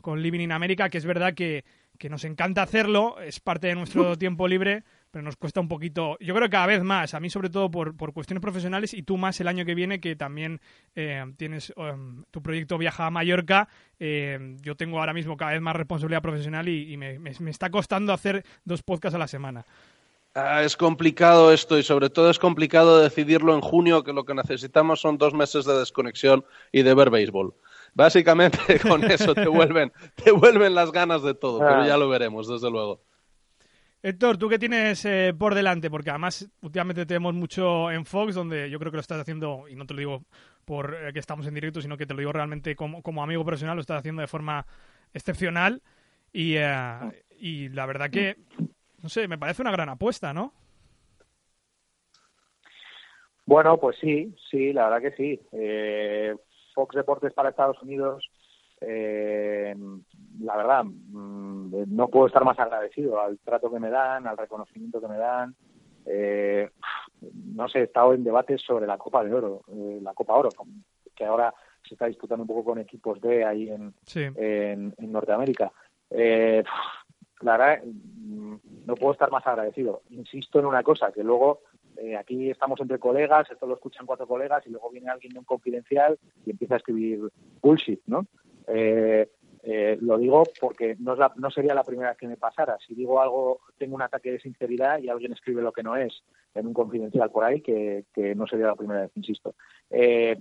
con 0.00 0.22
Living 0.22 0.40
in 0.40 0.52
America? 0.52 0.88
Que 0.88 0.98
es 0.98 1.04
verdad 1.04 1.34
que, 1.34 1.64
que 1.98 2.08
nos 2.08 2.24
encanta 2.24 2.62
hacerlo, 2.62 3.20
es 3.20 3.40
parte 3.40 3.68
de 3.68 3.74
nuestro 3.74 4.16
tiempo 4.18 4.48
libre 4.48 4.84
pero 5.10 5.24
nos 5.24 5.36
cuesta 5.36 5.60
un 5.60 5.68
poquito, 5.68 6.16
yo 6.20 6.34
creo 6.34 6.46
que 6.46 6.52
cada 6.52 6.66
vez 6.66 6.82
más, 6.82 7.14
a 7.14 7.20
mí 7.20 7.30
sobre 7.30 7.50
todo 7.50 7.70
por, 7.70 7.96
por 7.96 8.12
cuestiones 8.12 8.40
profesionales 8.40 8.94
y 8.94 9.02
tú 9.02 9.16
más 9.16 9.40
el 9.40 9.48
año 9.48 9.64
que 9.64 9.74
viene 9.74 10.00
que 10.00 10.14
también 10.14 10.60
eh, 10.94 11.24
tienes 11.36 11.72
em, 11.76 12.24
tu 12.30 12.42
proyecto 12.42 12.78
Viaja 12.78 13.06
a 13.06 13.10
Mallorca, 13.10 13.68
eh, 13.98 14.56
yo 14.60 14.76
tengo 14.76 15.00
ahora 15.00 15.12
mismo 15.12 15.36
cada 15.36 15.52
vez 15.52 15.60
más 15.60 15.74
responsabilidad 15.74 16.22
profesional 16.22 16.68
y, 16.68 16.96
me, 16.96 17.18
me, 17.18 17.50
está 17.50 17.70
costando 17.70 18.12
hacer 18.12 18.44
dos 18.64 18.82
podcasts 18.82 19.16
a 19.16 19.18
la 19.18 19.28
semana. 19.28 19.64
Ah, 20.34 20.62
es 20.62 20.76
complicado 20.76 21.52
esto 21.52 21.76
y 21.76 21.82
sobre 21.82 22.08
todo 22.08 22.30
es 22.30 22.38
complicado 22.38 23.00
decidirlo 23.00 23.52
en 23.52 23.60
junio, 23.60 24.04
que 24.04 24.12
lo 24.12 24.24
que 24.24 24.34
necesitamos 24.34 25.00
son 25.00 25.18
dos 25.18 25.34
meses 25.34 25.64
de 25.64 25.76
desconexión 25.76 26.44
y 26.70 26.82
de 26.82 26.94
ver 26.94 27.10
béisbol. 27.10 27.52
Básicamente 27.94 28.58
con 28.88 29.04
eso 29.04 29.34
te 29.34 29.48
vuelven, 29.48 29.92
te 30.14 30.30
vuelven 30.30 30.74
las 30.74 30.92
ganas 30.92 31.22
de 31.22 31.34
todo, 31.34 31.58
pero 31.58 31.82
ah. 31.82 31.86
ya 31.86 31.96
lo 31.96 32.08
veremos, 32.08 32.48
desde 32.48 32.70
luego. 32.70 33.00
Héctor, 34.02 34.38
¿tú 34.38 34.48
qué 34.48 34.58
tienes 34.58 35.04
eh, 35.04 35.34
por 35.38 35.54
delante? 35.54 35.90
Porque 35.90 36.08
además 36.08 36.50
últimamente 36.62 37.04
tenemos 37.04 37.34
mucho 37.34 37.90
en 37.90 38.06
Fox, 38.06 38.34
donde 38.34 38.70
yo 38.70 38.78
creo 38.78 38.90
que 38.90 38.96
lo 38.96 39.02
estás 39.02 39.20
haciendo, 39.20 39.68
y 39.68 39.74
no 39.74 39.86
te 39.86 39.92
lo 39.92 39.98
digo 39.98 40.24
por 40.64 40.94
eh, 40.94 41.12
que 41.12 41.18
estamos 41.18 41.46
en 41.46 41.52
directo, 41.52 41.82
sino 41.82 41.98
que 41.98 42.06
te 42.06 42.14
lo 42.14 42.20
digo 42.20 42.32
realmente 42.32 42.74
como, 42.74 43.02
como 43.02 43.22
amigo 43.22 43.44
profesional, 43.44 43.76
lo 43.76 43.82
estás 43.82 43.98
haciendo 43.98 44.22
de 44.22 44.28
forma 44.28 44.64
excepcional. 45.12 45.82
Y, 46.32 46.54
eh, 46.56 47.24
y 47.38 47.68
la 47.68 47.84
verdad 47.84 48.08
que, 48.08 48.36
no 49.02 49.10
sé, 49.10 49.28
me 49.28 49.36
parece 49.36 49.60
una 49.60 49.72
gran 49.72 49.90
apuesta, 49.90 50.32
¿no? 50.32 50.54
Bueno, 53.44 53.76
pues 53.78 53.98
sí, 54.00 54.34
sí, 54.50 54.72
la 54.72 54.88
verdad 54.88 55.10
que 55.10 55.16
sí. 55.16 55.40
Fox 56.74 56.94
Deportes 56.96 57.32
para 57.32 57.50
Estados 57.50 57.80
Unidos 57.82 58.30
eh, 58.80 59.74
la 60.40 60.56
verdad, 60.56 60.84
mm, 60.84 61.94
no 61.94 62.08
puedo 62.08 62.26
estar 62.26 62.44
más 62.44 62.58
agradecido 62.58 63.20
al 63.20 63.38
trato 63.38 63.70
que 63.70 63.78
me 63.78 63.90
dan, 63.90 64.26
al 64.26 64.36
reconocimiento 64.36 65.00
que 65.00 65.08
me 65.08 65.18
dan. 65.18 65.54
Eh, 66.06 66.70
no 67.54 67.68
sé, 67.68 67.80
he 67.80 67.82
estado 67.84 68.14
en 68.14 68.24
debates 68.24 68.62
sobre 68.62 68.86
la 68.86 68.96
Copa 68.96 69.22
de 69.22 69.34
Oro, 69.34 69.62
eh, 69.68 69.98
la 70.00 70.14
Copa 70.14 70.34
Oro, 70.34 70.48
que 71.14 71.24
ahora 71.24 71.52
se 71.86 71.94
está 71.94 72.06
disputando 72.06 72.42
un 72.42 72.48
poco 72.48 72.64
con 72.64 72.78
equipos 72.78 73.20
B 73.20 73.44
ahí 73.44 73.68
en, 73.68 73.94
en, 74.14 75.12
Norteamérica. 75.12 75.70
Eh, 76.08 76.64
la 77.40 77.56
verdad, 77.56 77.84
mm, 77.84 78.54
no 78.86 78.94
puedo 78.94 79.12
estar 79.12 79.30
más 79.30 79.46
agradecido. 79.46 80.02
Insisto 80.10 80.58
en 80.58 80.66
una 80.66 80.82
cosa, 80.82 81.12
que 81.12 81.22
luego 81.22 81.60
eh, 82.02 82.16
aquí 82.16 82.48
estamos 82.48 82.80
entre 82.80 82.98
colegas, 82.98 83.50
esto 83.50 83.66
lo 83.66 83.74
escuchan 83.74 84.06
cuatro 84.06 84.26
colegas 84.26 84.66
y 84.66 84.70
luego 84.70 84.88
viene 84.88 85.10
alguien 85.10 85.34
de 85.34 85.38
un 85.38 85.44
confidencial 85.44 86.18
y 86.46 86.50
empieza 86.50 86.74
a 86.74 86.76
escribir 86.78 87.20
bullshit, 87.60 88.00
¿no? 88.06 88.26
Eh, 88.68 89.28
eh, 89.62 89.98
lo 90.00 90.16
digo 90.16 90.44
porque 90.58 90.96
no, 90.98 91.14
no, 91.14 91.50
sería 91.50 91.74
la 91.74 91.84
primera 91.84 92.08
vez 92.08 92.18
que 92.18 92.26
me 92.26 92.38
pasara. 92.38 92.78
Si 92.86 92.94
digo 92.94 93.20
algo, 93.20 93.60
tengo 93.76 93.96
un 93.96 94.00
ataque 94.00 94.32
de 94.32 94.40
sinceridad 94.40 94.98
y 95.00 95.10
alguien 95.10 95.34
escribe 95.34 95.60
lo 95.60 95.72
que 95.72 95.82
no 95.82 95.94
es 95.94 96.22
en 96.54 96.68
un 96.68 96.72
confidencial 96.72 97.30
por 97.30 97.44
ahí, 97.44 97.60
que, 97.60 98.06
no 98.34 98.46
sería 98.46 98.68
la 98.68 98.76
primera 98.76 99.02
vez, 99.02 99.10
insisto. 99.14 99.54
Eh, 99.90 100.40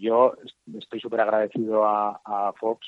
yo 0.00 0.34
estoy 0.78 1.00
súper 1.00 1.20
agradecido 1.20 1.84
a, 1.84 2.52
Fox. 2.60 2.86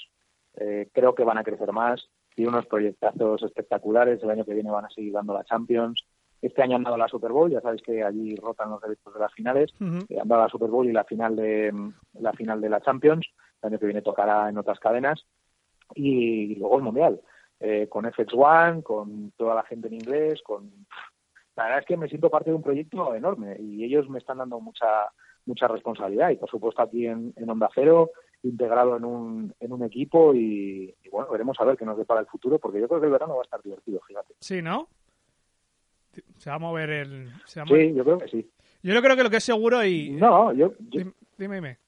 creo 0.93 1.17
que 1.17 1.25
van 1.25 1.39
a 1.39 1.43
crecer 1.43 1.73
más. 1.73 2.09
Tiene 2.33 2.51
unos 2.51 2.67
proyectazos 2.67 3.43
espectaculares. 3.43 4.23
El 4.23 4.31
año 4.31 4.45
que 4.45 4.55
viene 4.55 4.71
van 4.71 4.85
a 4.85 4.91
seguir 4.91 5.13
dando 5.13 5.35
la 5.35 5.43
Champions. 5.43 6.07
Este 6.47 6.63
año 6.63 6.77
han 6.77 6.85
dado 6.85 6.97
la 6.97 7.09
Super 7.09 7.33
Bowl, 7.33 7.51
ya 7.51 7.61
sabéis 7.61 7.83
que 7.83 8.05
allí 8.05 8.37
rotan 8.37 8.71
los 8.71 8.81
derechos 8.81 9.13
de 9.13 9.19
las 9.19 9.33
finales. 9.33 9.75
han 9.81 10.29
dado 10.29 10.43
la 10.43 10.49
Super 10.49 10.71
Bowl 10.71 10.87
y 10.87 10.93
la 10.93 11.05
final 11.05 11.35
de 11.35 11.73
la 12.21 12.33
final 12.33 12.61
de 12.61 12.69
la 12.69 12.81
Champions 12.81 13.27
el 13.63 13.69
año 13.69 13.79
que 13.79 13.87
viene 13.87 14.03
tocará 14.03 14.49
en 14.49 14.59
otras 14.59 14.79
cadenas, 14.79 15.25
y, 15.95 16.55
luego 16.57 16.79
el 16.79 16.85
Mundial, 16.85 17.21
eh, 17.61 17.89
con 17.89 18.05
FX1, 18.05 18.83
con 18.83 19.33
toda 19.37 19.55
la 19.55 19.65
gente 19.65 19.89
en 19.89 19.95
inglés, 19.95 20.41
con... 20.43 20.71
La 21.57 21.65
verdad 21.65 21.81
es 21.81 21.87
que 21.87 21.97
me 21.97 22.09
siento 22.09 22.29
parte 22.29 22.51
de 22.51 22.57
un 22.57 22.63
proyecto 22.63 23.15
enorme 23.15 23.57
y 23.59 23.83
ellos 23.83 24.11
me 24.11 24.19
están 24.19 24.39
dando 24.39 24.61
mucha 24.61 24.87
mucha 25.47 25.69
responsabilidad 25.69 26.31
y 26.31 26.37
por 26.37 26.51
supuesto 26.51 26.83
aquí 26.83 27.07
en, 27.07 27.33
Onda 27.49 27.71
Cero 27.75 28.11
integrado 28.43 28.97
en 28.97 29.05
un, 29.05 29.55
en 29.59 29.73
un 29.73 29.83
equipo 29.83 30.35
y, 30.35 30.95
bueno, 31.11 31.31
veremos 31.31 31.57
a 31.59 31.65
ver 31.65 31.77
qué 31.79 31.87
nos 31.87 31.97
depara 31.97 32.21
el 32.21 32.27
futuro 32.27 32.59
porque 32.59 32.81
yo 32.81 32.89
creo 32.89 33.01
que 33.01 33.07
el 33.07 33.13
verano 33.13 33.37
va 33.37 33.41
a 33.41 33.45
estar 33.45 33.63
divertido, 33.63 34.01
fíjate. 34.07 34.35
Sí, 34.41 34.61
¿no? 34.61 34.89
Se 36.37 36.51
va 36.51 36.57
a 36.57 36.59
mover 36.59 36.91
el... 36.91 37.33
Sí, 37.45 37.61
yo 37.95 38.05
creo 38.05 38.19
que 38.19 38.29
sí. 38.29 38.51
Yo 38.83 38.95
no 38.95 39.03
creo 39.03 39.17
que 39.17 39.23
lo 39.23 39.31
que 39.31 39.39
es 39.39 39.45
seguro 39.45 39.85
y... 39.85 40.11
No, 40.11 40.53
yo... 40.53 40.73
Dime, 40.79 41.57
dime. 41.57 41.79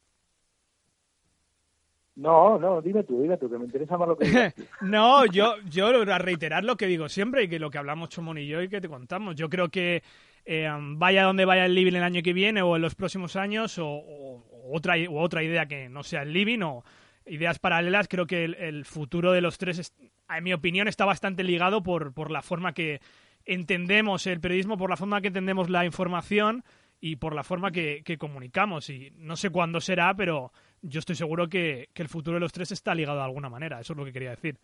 No, 2.19 2.59
no, 2.59 2.83
dime 2.83 3.05
tú, 3.05 3.23
dime 3.23 3.37
tú, 3.37 3.49
que 3.49 3.57
me 3.57 3.65
interesa 3.65 3.97
más 3.97 4.09
lo 4.09 4.19
que 4.19 4.27
digas 4.27 4.55
No, 4.81 5.25
yo, 5.27 5.55
yo 5.71 5.87
a 5.87 6.19
reiterar 6.19 6.65
lo 6.65 6.77
que 6.77 6.87
digo 6.87 7.09
siempre 7.09 7.45
y 7.45 7.49
que 7.49 7.61
lo 7.61 7.71
que 7.71 7.79
hablamos 7.79 8.09
Chomón 8.09 8.39
y 8.39 8.47
yo 8.49 8.61
y 8.61 8.69
que 8.69 8.81
te 8.81 8.89
contamos. 8.89 9.37
Yo 9.37 9.49
creo 9.49 9.69
que 9.69 10.03
eh, 10.45 10.69
vaya 10.97 11.23
donde 11.23 11.45
vaya 11.45 11.65
el 11.65 11.77
living 11.77 11.95
el 11.95 12.03
año 12.03 12.21
que 12.23 12.33
viene 12.33 12.61
o 12.61 12.75
en 12.75 12.83
los 12.83 12.97
próximos 12.97 13.37
años 13.37 13.79
o, 13.79 14.43
otra, 14.73 14.97
otra 15.11 15.45
idea 15.45 15.67
que 15.67 15.89
no 15.89 16.03
sea 16.03 16.23
el 16.23 16.33
living 16.33 16.63
o 16.63 16.85
ideas 17.25 17.61
paralelas, 17.61 18.09
creo 18.09 18.27
que 18.27 18.45
el, 18.45 18.85
futuro 18.85 19.31
de 19.31 19.41
los 19.41 19.57
tres, 19.57 19.93
en 20.29 20.45
mi 20.45 20.53
opinión, 20.53 20.89
está 20.89 21.05
bastante 21.05 21.45
ligado 21.45 21.85
por, 21.85 22.13
por 22.13 22.33
la 22.33 22.43
forma 22.43 22.73
que 22.73 23.01
entendemos 23.49 24.27
el 24.27 24.41
periodismo, 24.41 24.77
por 24.77 24.91
la 24.91 24.97
forma 24.97 25.21
que 25.21 25.29
entendemos 25.29 25.69
la 25.71 25.85
información 25.85 26.63
y 27.01 27.17
por 27.17 27.35
la 27.35 27.43
forma 27.43 27.73
que, 27.73 28.03
que 28.05 28.19
comunicamos. 28.19 28.91
Y 28.91 29.11
no 29.17 29.37
sé 29.37 29.51
cuándo 29.51 29.81
será, 29.81 30.15
pero 30.15 30.53
yo 30.83 31.01
estoy 31.01 31.17
seguro 31.17 31.49
que, 31.49 31.89
el 31.95 32.09
futuro 32.09 32.35
de 32.35 32.41
los 32.41 32.53
tres 32.53 32.71
está 32.71 32.95
ligado 32.95 33.19
de 33.19 33.25
alguna 33.25 33.49
manera. 33.49 33.81
Eso 33.81 33.93
es 33.93 33.97
lo 33.99 34.05
que 34.05 34.13
quería 34.13 34.31
decir. 34.31 34.57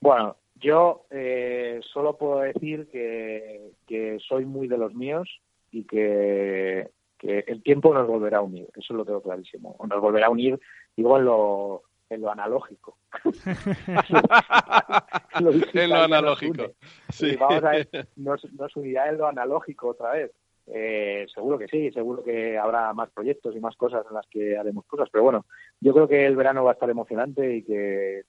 Bueno, 0.00 0.36
yo 0.56 1.06
eh, 1.10 1.80
solo 1.92 2.16
puedo 2.16 2.40
decir 2.40 2.88
que, 2.88 4.18
soy 4.28 4.44
muy 4.44 4.68
de 4.68 4.78
los 4.78 4.94
míos 4.94 5.40
y 5.70 5.84
que, 5.84 6.90
el 7.20 7.62
tiempo 7.64 7.92
nos 7.92 8.06
volverá 8.06 8.38
a 8.38 8.42
unir. 8.42 8.68
Eso 8.76 8.94
lo 8.94 9.04
tengo 9.04 9.20
clarísimo. 9.20 9.76
Nos 9.88 10.00
volverá 10.00 10.26
a 10.26 10.30
unir, 10.30 10.60
digo, 10.96 11.18
en 11.18 11.24
lo, 11.24 11.82
en 12.10 12.20
lo 12.20 12.30
analógico. 12.30 12.98
en 15.74 15.90
lo 15.90 15.96
analógico. 15.96 16.72
Sí. 17.10 17.36
vamos 17.36 17.64
a 17.64 17.70
ver, 17.70 17.88
nos, 18.16 18.44
nos 18.52 18.76
unirá 18.76 19.08
en 19.08 19.18
lo 19.18 19.26
analógico 19.26 19.88
otra 19.88 20.12
vez. 20.12 20.30
Eh, 20.70 21.26
seguro 21.32 21.58
que 21.58 21.66
sí, 21.66 21.90
seguro 21.92 22.22
que 22.22 22.58
habrá 22.58 22.92
más 22.92 23.08
proyectos 23.10 23.56
y 23.56 23.60
más 23.60 23.74
cosas 23.76 24.04
en 24.06 24.14
las 24.14 24.26
que 24.26 24.58
haremos 24.58 24.84
cosas, 24.84 25.08
pero 25.10 25.24
bueno, 25.24 25.46
yo 25.80 25.94
creo 25.94 26.06
que 26.06 26.26
el 26.26 26.36
verano 26.36 26.62
va 26.62 26.72
a 26.72 26.74
estar 26.74 26.90
emocionante 26.90 27.56
y 27.56 27.62
que 27.62 28.24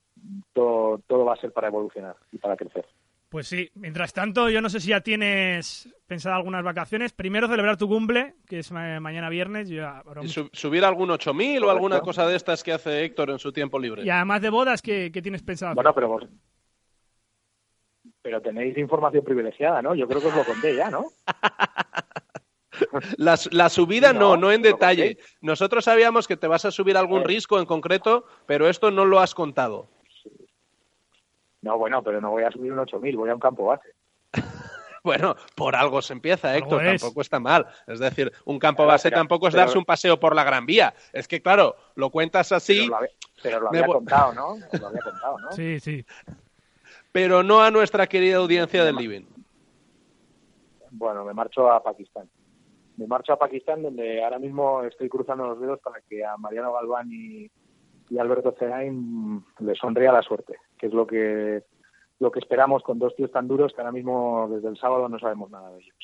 todo, 0.53 0.99
todo 1.05 1.25
va 1.25 1.33
a 1.33 1.41
ser 1.41 1.51
para 1.51 1.67
evolucionar 1.67 2.15
y 2.31 2.37
para 2.37 2.55
crecer. 2.55 2.85
Pues 3.29 3.47
sí, 3.47 3.69
mientras 3.75 4.11
tanto, 4.11 4.49
yo 4.49 4.59
no 4.59 4.69
sé 4.69 4.79
si 4.79 4.89
ya 4.89 5.01
tienes 5.01 5.87
pensado 6.07 6.35
algunas 6.35 6.63
vacaciones. 6.63 7.13
Primero 7.13 7.47
celebrar 7.47 7.77
tu 7.77 7.87
cumple, 7.87 8.33
que 8.47 8.59
es 8.59 8.71
mañana 8.71 9.29
viernes. 9.29 9.69
¿Subir 10.51 10.83
algún 10.83 11.11
8000 11.11 11.63
o 11.63 11.69
alguna 11.69 12.01
cosa 12.01 12.25
de 12.25 12.35
estas 12.35 12.63
que 12.63 12.73
hace 12.73 13.05
Héctor 13.05 13.29
en 13.29 13.37
su 13.37 13.51
tiempo 13.53 13.77
libre? 13.77 14.03
Y 14.03 14.09
además 14.09 14.41
de 14.41 14.49
bodas, 14.49 14.81
¿qué, 14.81 15.11
tienes 15.21 15.43
pensado? 15.43 15.75
Bueno, 15.75 15.93
pero 15.93 16.07
vos, 16.07 16.27
pero 18.23 18.41
tenéis 18.41 18.75
información 18.79 19.23
privilegiada, 19.23 19.83
¿no? 19.83 19.93
Yo 19.93 20.07
creo 20.07 20.21
que 20.21 20.27
os 20.27 20.35
lo 20.35 20.43
conté 20.43 20.75
ya, 20.75 20.89
¿no? 20.89 21.05
La, 23.17 23.37
la 23.51 23.67
subida 23.67 24.13
no, 24.13 24.37
no, 24.37 24.53
en 24.53 24.61
detalle. 24.61 25.17
Nosotros 25.41 25.83
sabíamos 25.83 26.29
que 26.29 26.37
te 26.37 26.47
vas 26.47 26.63
a 26.63 26.71
subir 26.71 26.95
algún 26.95 27.25
risco 27.25 27.59
en 27.59 27.65
concreto, 27.65 28.25
pero 28.45 28.69
esto 28.69 28.89
no 28.89 29.03
lo 29.03 29.19
has 29.19 29.35
contado. 29.35 29.89
No, 31.61 31.77
bueno, 31.77 32.01
pero 32.03 32.21
no 32.21 32.31
voy 32.31 32.43
a 32.43 32.51
subir 32.51 32.71
un 32.71 32.79
8000, 32.79 33.17
voy 33.17 33.29
a 33.29 33.33
un 33.33 33.39
campo 33.39 33.65
base. 33.65 33.89
bueno, 35.03 35.35
por 35.55 35.75
algo 35.75 36.01
se 36.01 36.13
empieza, 36.13 36.55
Héctor, 36.55 36.83
tampoco 36.83 37.21
está 37.21 37.39
mal. 37.39 37.67
Es 37.87 37.99
decir, 37.99 38.31
un 38.45 38.59
campo 38.59 38.85
base 38.85 39.11
tampoco 39.11 39.47
es 39.47 39.53
darse 39.53 39.77
un 39.77 39.85
paseo 39.85 40.19
por 40.19 40.35
la 40.35 40.43
Gran 40.43 40.65
Vía. 40.65 40.93
Es 41.11 41.27
que, 41.27 41.41
claro, 41.41 41.75
lo 41.95 42.09
cuentas 42.09 42.51
así. 42.51 42.89
Pero 43.41 43.59
lo 43.59 43.69
había, 43.69 43.85
contado, 43.85 44.33
¿no? 44.33 44.57
Lo 44.79 44.87
había 44.87 45.01
contado, 45.01 45.39
¿no? 45.39 45.51
Sí, 45.51 45.79
sí. 45.79 46.05
Pero 47.11 47.43
no 47.43 47.61
a 47.61 47.71
nuestra 47.71 48.07
querida 48.07 48.37
audiencia 48.37 48.83
del 48.83 48.95
Living. 48.95 49.25
Bueno, 50.91 51.23
me 51.23 51.33
marcho 51.33 51.71
a 51.71 51.81
Pakistán 51.81 52.29
me 52.99 53.07
marcho 53.07 53.31
a 53.31 53.39
Pakistán, 53.39 53.81
donde 53.81 54.21
ahora 54.21 54.39
mismo 54.39 54.83
estoy 54.83 55.07
cruzando 55.07 55.47
los 55.47 55.61
dedos 55.61 55.79
para 55.79 56.01
que 56.01 56.25
a 56.25 56.35
Mariano 56.35 56.73
Galván 56.73 57.09
y, 57.09 57.49
Alberto 58.19 58.55
Cegain 58.59 59.45
le 59.59 59.75
sonría 59.75 60.11
la 60.11 60.21
suerte, 60.21 60.57
que 60.79 60.87
es 60.87 60.93
lo 60.93 61.05
que 61.05 61.63
lo 62.19 62.31
que 62.31 62.39
esperamos 62.39 62.83
con 62.83 62.99
dos 62.99 63.15
tíos 63.15 63.31
tan 63.31 63.47
duros 63.47 63.73
que 63.73 63.81
ahora 63.81 63.93
mismo 63.93 64.47
desde 64.49 64.67
el 64.67 64.77
sábado 64.77 65.07
no 65.07 65.19
sabemos 65.19 65.49
nada 65.49 65.71
de 65.71 65.79
ellos. 65.79 65.95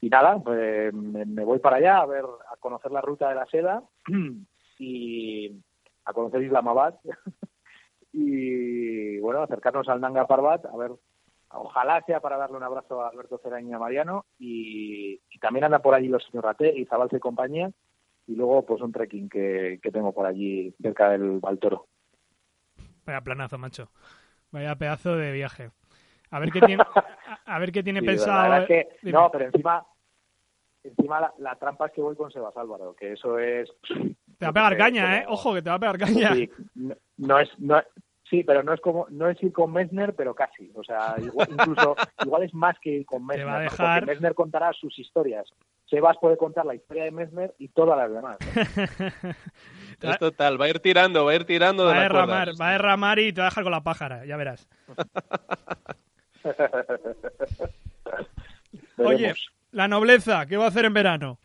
y, 0.00 0.08
nada, 0.08 0.40
pues 0.42 0.92
me, 0.92 1.44
voy 1.44 1.60
para 1.60 1.76
allá 1.76 1.98
a 1.98 2.06
ver, 2.06 2.24
a 2.24 2.56
conocer 2.56 2.90
la 2.90 3.00
ruta 3.00 3.28
de 3.28 3.34
la 3.36 3.46
seda 3.46 3.82
y, 4.78 5.52
a 6.04 6.12
conocer 6.12 6.42
Islamabad 6.42 6.96
y 8.12 9.18
bueno, 9.20 9.42
acercarnos 9.42 9.88
al 9.88 10.00
Nanga 10.00 10.26
Parbat, 10.26 10.66
a 10.66 10.76
ver, 10.76 10.90
ojalá 11.50 12.02
sea 12.04 12.18
para 12.18 12.36
darle 12.36 12.56
un 12.56 12.64
abrazo 12.64 13.00
a 13.00 13.10
Alberto 13.10 13.38
Ceraña 13.38 13.78
Mariano 13.78 14.24
y, 14.40 15.20
y 15.30 15.38
también 15.38 15.64
anda 15.64 15.78
por 15.78 15.94
allí 15.94 16.08
los 16.08 16.24
señor 16.24 16.44
Rate 16.44 16.76
y 16.76 16.84
Zabalce 16.86 17.18
y 17.18 17.20
compañía 17.20 17.70
y 18.26 18.34
luego 18.34 18.66
pues 18.66 18.80
un 18.80 18.90
trekking 18.90 19.28
que, 19.28 19.78
que 19.80 19.90
tengo 19.92 20.12
por 20.12 20.26
allí 20.26 20.74
cerca 20.82 21.10
del 21.10 21.38
Baltoro. 21.38 21.86
Vaya 23.06 23.20
planazo, 23.20 23.58
macho. 23.58 23.88
Vaya 24.50 24.74
pedazo 24.76 25.16
de 25.16 25.32
viaje. 25.32 25.70
A 26.30 26.38
ver 26.38 26.50
qué 26.50 26.60
tiene, 26.66 26.82
a, 27.46 27.58
ver 27.58 27.72
qué 27.72 27.82
tiene 27.82 28.00
Sí, 28.00 28.06
pensado. 28.06 28.56
es 28.62 28.66
que, 28.66 28.88
Dime. 29.02 29.18
no, 29.18 29.30
pero 29.30 29.46
encima 29.46 29.84
encima 30.84 31.20
la, 31.20 31.32
la 31.38 31.54
trampa 31.56 31.86
es 31.86 31.92
que 31.92 32.00
voy 32.02 32.16
con 32.16 32.30
Sebas 32.32 32.56
Álvaro, 32.56 32.94
que 32.96 33.12
eso 33.12 33.38
es 33.38 33.70
Te 34.38 34.46
va 34.46 34.48
a 34.50 34.52
pegar 34.52 34.76
caña, 34.76 35.18
¿eh? 35.18 35.24
Ojo, 35.28 35.54
que 35.54 35.62
te 35.62 35.70
va 35.70 35.76
a 35.76 35.78
pegar 35.78 35.98
caña. 35.98 36.34
Sí, 36.34 36.50
no, 36.74 36.94
no 37.18 37.38
es 37.38 37.48
no, 37.58 37.80
sí, 38.28 38.42
pero 38.42 38.62
no 38.64 38.72
es 38.74 38.80
como 38.80 39.06
no 39.10 39.28
es 39.28 39.40
ir 39.42 39.52
con 39.52 39.72
Messner, 39.72 40.14
pero 40.14 40.34
casi, 40.34 40.72
o 40.74 40.82
sea, 40.82 41.14
igual, 41.20 41.48
incluso 41.50 41.94
igual 42.24 42.42
es 42.42 42.52
más 42.54 42.76
que 42.80 42.90
ir 42.90 43.06
con 43.06 43.24
Messner, 43.24 43.46
va 43.46 43.56
a 43.58 43.60
dejar- 43.60 44.00
porque 44.00 44.12
Messner 44.12 44.34
contará 44.34 44.72
sus 44.72 44.98
historias. 44.98 45.48
Sebas 45.86 46.16
puede 46.20 46.36
contar 46.36 46.64
la 46.66 46.74
historia 46.74 47.04
de 47.04 47.10
Messner 47.12 47.54
y 47.58 47.68
todas 47.68 47.96
las 47.98 48.12
demás. 48.12 48.38
¿no? 48.40 49.32
Es 50.02 50.18
total, 50.18 50.60
va 50.60 50.66
a 50.66 50.68
ir 50.68 50.80
tirando, 50.80 51.24
va 51.24 51.32
a 51.32 51.34
ir 51.34 51.44
tirando 51.44 51.86
Va 51.86 51.92
de 51.92 51.98
a 52.04 52.08
cuerda. 52.08 52.26
derramar, 52.26 52.60
va 52.60 52.68
a 52.68 52.72
derramar 52.72 53.18
y 53.18 53.32
te 53.32 53.40
va 53.40 53.46
a 53.46 53.50
dejar 53.50 53.64
con 53.64 53.72
la 53.72 53.82
pájara, 53.82 54.24
ya 54.26 54.36
verás. 54.36 54.68
Oye, 58.98 59.34
la 59.72 59.88
nobleza, 59.88 60.46
¿qué 60.46 60.56
va 60.56 60.66
a 60.66 60.68
hacer 60.68 60.84
en 60.84 60.94
verano? 60.94 61.38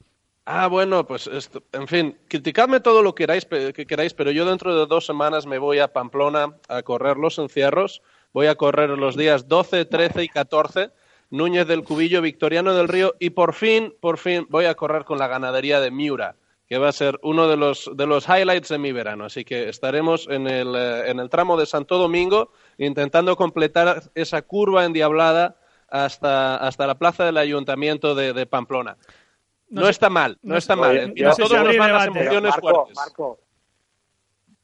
Ah, 0.46 0.68
bueno, 0.68 1.06
pues 1.06 1.28
esto, 1.28 1.64
en 1.74 1.88
fin, 1.88 2.18
criticadme 2.30 2.80
todo 2.80 3.02
lo 3.02 3.14
que 3.14 3.24
queráis, 3.24 3.46
que 3.46 3.86
queráis, 3.86 4.14
pero 4.14 4.32
yo 4.32 4.46
dentro 4.46 4.78
de 4.80 4.86
dos 4.86 5.06
semanas 5.06 5.46
me 5.46 5.58
voy 5.58 5.80
a 5.80 5.92
Pamplona 5.92 6.54
a 6.70 6.84
correr 6.84 7.18
los 7.18 7.38
encierros. 7.38 8.02
Voy 8.34 8.48
a 8.48 8.56
correr 8.56 8.90
los 8.92 9.18
días 9.18 9.48
12, 9.48 9.86
13 9.86 10.24
y 10.24 10.30
14, 10.30 10.92
Núñez 11.32 11.68
del 11.68 11.84
Cubillo, 11.84 12.22
Victoriano 12.22 12.74
del 12.74 12.88
Río 12.88 13.16
y 13.20 13.32
por 13.32 13.54
fin, 13.54 13.94
por 14.00 14.18
fin 14.18 14.46
voy 14.50 14.66
a 14.66 14.76
correr 14.76 15.04
con 15.06 15.18
la 15.18 15.28
ganadería 15.28 15.80
de 15.82 15.92
Miura, 15.92 16.36
que 16.68 16.78
va 16.78 16.90
a 16.90 16.92
ser 16.92 17.18
uno 17.24 17.48
de 17.48 17.56
los, 17.58 17.90
de 17.96 18.06
los 18.06 18.28
highlights 18.28 18.70
de 18.70 18.78
mi 18.78 18.92
verano. 18.92 19.26
Así 19.26 19.46
que 19.46 19.70
estaremos 19.70 20.28
en 20.30 20.48
el, 20.48 20.76
eh, 20.76 21.10
en 21.10 21.20
el 21.20 21.30
tramo 21.30 21.56
de 21.58 21.66
Santo 21.66 21.98
Domingo 21.98 22.52
intentando 22.78 23.36
completar 23.38 24.02
esa 24.16 24.42
curva 24.42 24.84
endiablada 24.86 25.56
hasta, 25.90 26.58
hasta 26.58 26.86
la 26.88 26.96
plaza 26.96 27.24
del 27.26 27.38
Ayuntamiento 27.38 28.14
de, 28.16 28.34
de 28.34 28.46
Pamplona. 28.46 28.98
No 29.70 29.82
No, 29.82 29.86
sé- 29.86 29.92
está 29.92 30.10
mal, 30.10 30.38
no, 30.42 30.54
no 30.54 30.58
está 30.58 30.74
sé- 30.76 30.80
mal. 30.82 30.98
Oye, 30.98 31.24
todos 31.38 31.52
nos 31.64 31.78
van 31.78 31.94
las 31.94 32.08
emociones 32.08 32.52
Marco, 32.52 32.62
fuertes. 32.70 32.96
Marco, 32.96 33.40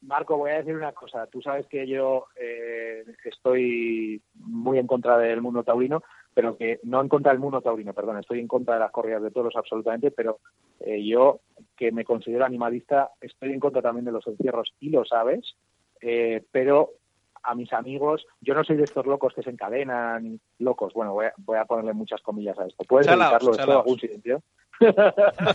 Marco, 0.02 0.36
voy 0.36 0.50
a 0.50 0.54
decir 0.58 0.74
una 0.76 0.92
cosa. 0.92 1.26
Tú 1.28 1.40
sabes 1.40 1.66
que 1.66 1.86
yo 1.88 2.26
eh, 2.36 3.04
estoy 3.24 4.20
muy 4.34 4.78
en 4.78 4.86
contra 4.86 5.16
del 5.16 5.40
mundo 5.40 5.62
taurino, 5.62 6.02
pero 6.34 6.56
que 6.56 6.80
no 6.82 7.00
en 7.00 7.08
contra 7.08 7.32
del 7.32 7.40
mundo 7.40 7.62
taurino, 7.62 7.94
perdón, 7.94 8.18
estoy 8.18 8.40
en 8.40 8.48
contra 8.48 8.74
de 8.74 8.80
las 8.80 8.90
corridas 8.90 9.22
de 9.22 9.30
toros 9.30 9.54
absolutamente, 9.56 10.10
pero 10.10 10.40
eh, 10.80 11.02
yo, 11.04 11.40
que 11.76 11.92
me 11.92 12.04
considero 12.04 12.44
animalista, 12.44 13.12
estoy 13.20 13.52
en 13.52 13.60
contra 13.60 13.80
también 13.80 14.04
de 14.04 14.12
los 14.12 14.26
encierros 14.26 14.74
y 14.80 14.90
lo 14.90 15.04
sabes, 15.04 15.54
eh, 16.00 16.44
pero 16.50 16.90
a 17.42 17.54
mis 17.54 17.72
amigos, 17.72 18.26
yo 18.40 18.54
no 18.54 18.64
soy 18.64 18.76
de 18.76 18.84
estos 18.84 19.06
locos 19.06 19.32
que 19.34 19.42
se 19.42 19.50
encadenan, 19.50 20.40
locos, 20.58 20.92
bueno, 20.94 21.12
voy 21.12 21.26
a, 21.26 21.34
voy 21.38 21.58
a 21.58 21.66
ponerle 21.66 21.92
muchas 21.92 22.20
comillas 22.22 22.58
a 22.58 22.66
esto. 22.66 22.84
¿Puedes 22.88 23.06
dedicarlo 23.28 23.50
esto 23.60 23.70
a 23.70 23.74
algún 23.80 23.98
silencio? 24.00 24.42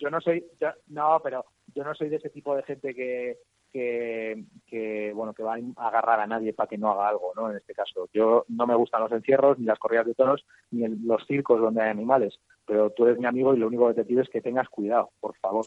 Yo 0.00 0.10
no 0.10 0.20
soy, 0.20 0.44
yo- 0.60 0.72
no, 0.88 1.20
pero 1.22 1.44
yo 1.74 1.84
no 1.84 1.94
soy 1.94 2.08
de 2.08 2.16
ese 2.16 2.30
tipo 2.30 2.56
de 2.56 2.62
gente 2.64 2.92
que, 2.94 3.36
que, 3.72 4.44
que, 4.66 5.12
bueno, 5.14 5.32
que 5.34 5.42
va 5.42 5.54
a 5.76 5.88
agarrar 5.88 6.20
a 6.20 6.26
nadie 6.26 6.52
para 6.52 6.68
que 6.68 6.78
no 6.78 6.90
haga 6.90 7.08
algo, 7.08 7.32
¿no? 7.34 7.50
En 7.50 7.56
este 7.56 7.74
caso, 7.74 8.08
yo 8.12 8.44
no 8.48 8.66
me 8.66 8.74
gustan 8.74 9.00
los 9.02 9.12
encierros, 9.12 9.58
ni 9.58 9.64
las 9.66 9.78
corridas 9.78 10.06
de 10.06 10.14
toros, 10.14 10.44
ni 10.70 10.84
el- 10.84 10.98
los 11.04 11.26
circos 11.26 11.60
donde 11.60 11.82
hay 11.82 11.90
animales, 11.90 12.38
pero 12.66 12.90
tú 12.90 13.06
eres 13.06 13.18
mi 13.18 13.26
amigo 13.26 13.54
y 13.54 13.58
lo 13.58 13.66
único 13.68 13.88
que 13.88 13.94
te 13.94 14.04
pido 14.04 14.22
es 14.22 14.28
que 14.28 14.40
tengas 14.42 14.68
cuidado, 14.68 15.10
por 15.20 15.36
favor. 15.38 15.66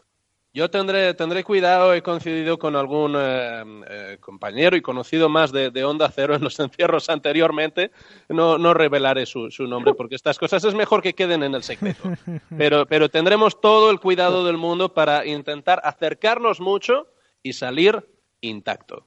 Yo 0.54 0.70
tendré, 0.70 1.14
tendré 1.16 1.44
cuidado, 1.44 1.94
he 1.94 2.02
coincidido 2.02 2.58
con 2.58 2.78
algún 2.78 3.14
eh, 3.18 3.64
eh, 3.90 4.18
compañero 4.22 4.78
y 4.78 4.82
conocido 4.82 5.28
más 5.28 5.52
de, 5.52 5.70
de 5.70 5.84
Onda 5.84 6.10
Cero 6.10 6.34
en 6.34 6.44
los 6.44 6.58
encierros 6.62 7.10
anteriormente. 7.10 7.92
No, 8.30 8.58
no 8.58 8.74
revelaré 8.74 9.26
su, 9.26 9.52
su 9.52 9.68
nombre 9.68 9.94
porque 9.96 10.16
estas 10.16 10.40
cosas 10.40 10.64
es 10.64 10.74
mejor 10.74 11.02
que 11.02 11.12
queden 11.14 11.44
en 11.44 11.56
el 11.56 11.64
secreto. 11.64 12.04
Pero, 12.58 12.86
pero 12.86 13.10
tendremos 13.10 13.60
todo 13.60 13.92
el 13.92 14.00
cuidado 14.00 14.46
del 14.46 14.56
mundo 14.56 14.94
para 14.94 15.26
intentar 15.26 15.82
acercarnos 15.84 16.62
mucho 16.62 17.08
y 17.46 17.54
salir 17.54 18.04
intacto. 18.42 19.06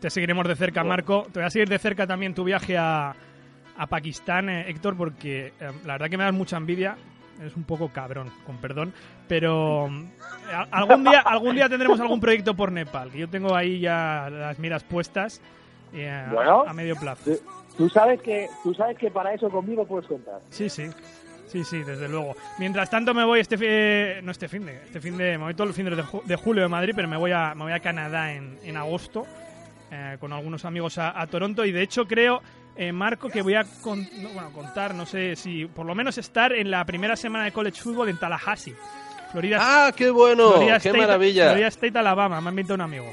Te 0.00 0.08
seguiremos 0.08 0.46
de 0.46 0.54
cerca, 0.54 0.84
Marco. 0.84 1.26
Te 1.32 1.40
voy 1.40 1.46
a 1.46 1.50
seguir 1.50 1.68
de 1.68 1.78
cerca 1.80 2.06
también 2.06 2.32
tu 2.32 2.44
viaje 2.44 2.78
a, 2.78 3.12
a 3.76 3.86
Pakistán, 3.88 4.48
eh, 4.48 4.70
Héctor, 4.70 4.96
porque 4.96 5.52
eh, 5.60 5.70
la 5.84 5.94
verdad 5.94 6.08
que 6.08 6.16
me 6.16 6.22
das 6.22 6.32
mucha 6.32 6.56
envidia. 6.56 6.96
Eres 7.40 7.56
un 7.56 7.64
poco 7.64 7.88
cabrón, 7.92 8.30
con 8.46 8.58
perdón. 8.58 8.92
Pero 9.26 9.86
a- 10.52 10.68
algún 10.70 11.02
día, 11.02 11.20
algún 11.20 11.56
día 11.56 11.68
tendremos 11.68 11.98
algún 12.00 12.20
proyecto 12.20 12.54
por 12.54 12.70
Nepal, 12.70 13.10
que 13.10 13.18
yo 13.18 13.28
tengo 13.28 13.54
ahí 13.56 13.80
ya 13.80 14.28
las 14.30 14.58
miras 14.60 14.84
puestas 14.84 15.40
eh, 15.92 16.08
a- 16.08 16.30
Bueno. 16.32 16.62
a 16.68 16.72
medio 16.72 16.94
plazo. 16.94 17.32
Tú 17.76 17.88
sabes 17.88 18.20
que 18.22 18.46
tú 18.62 18.74
sabes 18.74 18.96
que 18.96 19.10
para 19.10 19.34
eso 19.34 19.48
conmigo 19.50 19.84
puedes 19.84 20.06
contar. 20.06 20.40
Sí, 20.50 20.68
sí. 20.68 20.84
Sí, 21.48 21.64
sí, 21.64 21.82
desde 21.82 22.08
luego. 22.08 22.36
Mientras 22.58 22.88
tanto 22.90 23.14
me 23.14 23.24
voy 23.24 23.40
este 23.40 23.56
fin 23.58 24.24
no 24.24 24.30
este 24.32 24.48
fin 24.48 24.66
de, 24.66 24.74
este 24.84 25.00
fin 25.00 25.16
de, 25.16 25.38
me 25.38 25.44
voy 25.44 25.54
todos 25.54 25.68
los 25.68 25.76
fines 25.76 25.96
de, 25.96 26.04
de 26.24 26.36
julio 26.36 26.62
de 26.62 26.68
Madrid, 26.68 26.92
pero 26.94 27.08
me 27.08 27.16
voy 27.16 27.32
a, 27.32 27.54
me 27.54 27.64
voy 27.64 27.72
a 27.72 27.80
Canadá 27.80 28.32
en, 28.34 28.58
en 28.64 28.76
agosto 28.76 29.26
eh, 29.90 30.16
con 30.20 30.32
algunos 30.32 30.64
amigos 30.64 30.98
a, 30.98 31.18
a 31.18 31.26
Toronto 31.26 31.64
y 31.64 31.72
de 31.72 31.82
hecho 31.82 32.06
creo, 32.06 32.42
eh, 32.76 32.92
Marco, 32.92 33.28
que 33.30 33.40
voy 33.42 33.54
a 33.54 33.64
con- 33.82 34.06
no, 34.22 34.28
bueno, 34.30 34.52
contar, 34.52 34.94
no 34.94 35.06
sé 35.06 35.34
si 35.36 35.64
por 35.64 35.86
lo 35.86 35.94
menos 35.94 36.18
estar 36.18 36.52
en 36.52 36.70
la 36.70 36.84
primera 36.84 37.16
semana 37.16 37.44
de 37.46 37.52
college 37.52 37.80
football 37.80 38.08
en 38.10 38.18
Tallahassee, 38.18 38.74
Florida, 39.32 39.58
¡Ah, 39.60 39.92
qué 39.96 40.10
bueno! 40.10 40.52
Florida 40.52 40.78
¡Qué 40.78 40.88
State, 40.88 40.98
maravilla! 40.98 41.44
Florida 41.46 41.68
State, 41.68 41.98
Alabama, 41.98 42.40
me 42.40 42.48
ha 42.48 42.50
invitado 42.50 42.74
un 42.74 42.80
amigo. 42.82 43.06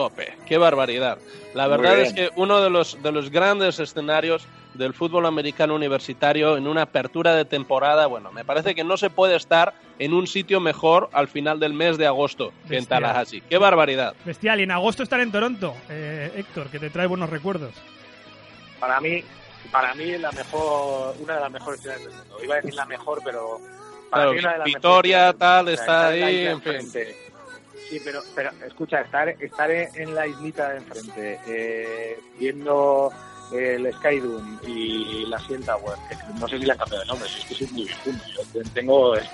Jope, 0.00 0.34
qué 0.46 0.56
barbaridad. 0.56 1.18
La 1.54 1.66
verdad 1.66 1.98
es 1.98 2.12
que 2.14 2.30
uno 2.36 2.60
de 2.62 2.70
los, 2.70 3.02
de 3.02 3.12
los 3.12 3.30
grandes 3.30 3.78
escenarios 3.80 4.46
del 4.74 4.94
fútbol 4.94 5.26
americano 5.26 5.74
universitario 5.74 6.56
en 6.56 6.66
una 6.66 6.82
apertura 6.82 7.34
de 7.34 7.44
temporada, 7.44 8.06
bueno, 8.06 8.32
me 8.32 8.44
parece 8.44 8.74
que 8.74 8.82
no 8.84 8.96
se 8.96 9.10
puede 9.10 9.36
estar 9.36 9.74
en 9.98 10.14
un 10.14 10.26
sitio 10.26 10.58
mejor 10.60 11.10
al 11.12 11.28
final 11.28 11.60
del 11.60 11.74
mes 11.74 11.98
de 11.98 12.06
agosto 12.06 12.50
que 12.68 12.76
en 12.76 12.80
Bestial. 12.80 13.02
Tallahassee. 13.02 13.42
¡Qué 13.42 13.58
barbaridad! 13.58 14.14
Bestial, 14.24 14.60
y 14.60 14.62
en 14.62 14.70
agosto 14.70 15.02
estar 15.02 15.20
en 15.20 15.30
Toronto, 15.32 15.74
eh, 15.90 16.32
Héctor, 16.36 16.68
que 16.68 16.78
te 16.78 16.88
trae 16.88 17.06
buenos 17.06 17.28
recuerdos. 17.28 17.74
Para 18.78 19.00
mí, 19.00 19.22
para 19.70 19.94
mí 19.94 20.16
la 20.16 20.32
mejor, 20.32 21.14
una 21.20 21.34
de 21.34 21.40
las 21.40 21.50
mejores 21.50 21.80
ciudades 21.80 22.04
del 22.04 22.14
mundo. 22.14 22.38
Iba 22.42 22.54
a 22.54 22.56
decir 22.58 22.74
la 22.74 22.86
mejor, 22.86 23.20
pero 23.24 23.58
para 24.10 24.22
Claro, 24.22 24.32
mí 24.32 24.38
una 24.38 24.52
de 24.52 24.58
las 24.58 24.64
Vitoria, 24.64 25.18
mejores 25.18 25.38
tal, 25.38 25.68
está 25.68 25.92
la 26.02 26.06
ahí, 26.08 26.46
en 26.46 26.62
fin. 26.62 26.90
Sí, 27.90 28.00
pero, 28.04 28.22
pero 28.36 28.50
escucha, 28.66 29.00
estar, 29.00 29.28
estar 29.28 29.70
en 29.70 30.14
la 30.14 30.26
islita 30.26 30.70
de 30.70 30.76
enfrente, 30.78 31.40
eh, 31.48 32.18
viendo 32.38 33.12
el 33.52 33.92
Sky 33.94 34.20
Dune 34.20 34.58
y 34.64 35.26
la 35.26 35.38
Siel 35.40 35.64
Tower, 35.64 35.96
que 36.08 36.16
no 36.38 36.46
sé 36.46 36.58
si 36.58 36.64
la 36.66 36.74
han 36.74 36.78
cambiado 36.78 37.02
de 37.02 37.08
nombre, 37.08 37.28
es 37.28 37.44
que 37.46 37.54
soy 37.56 37.66
muy. 37.72 37.86
Yo 38.54 38.62
tengo 38.72 39.16
el, 39.16 39.24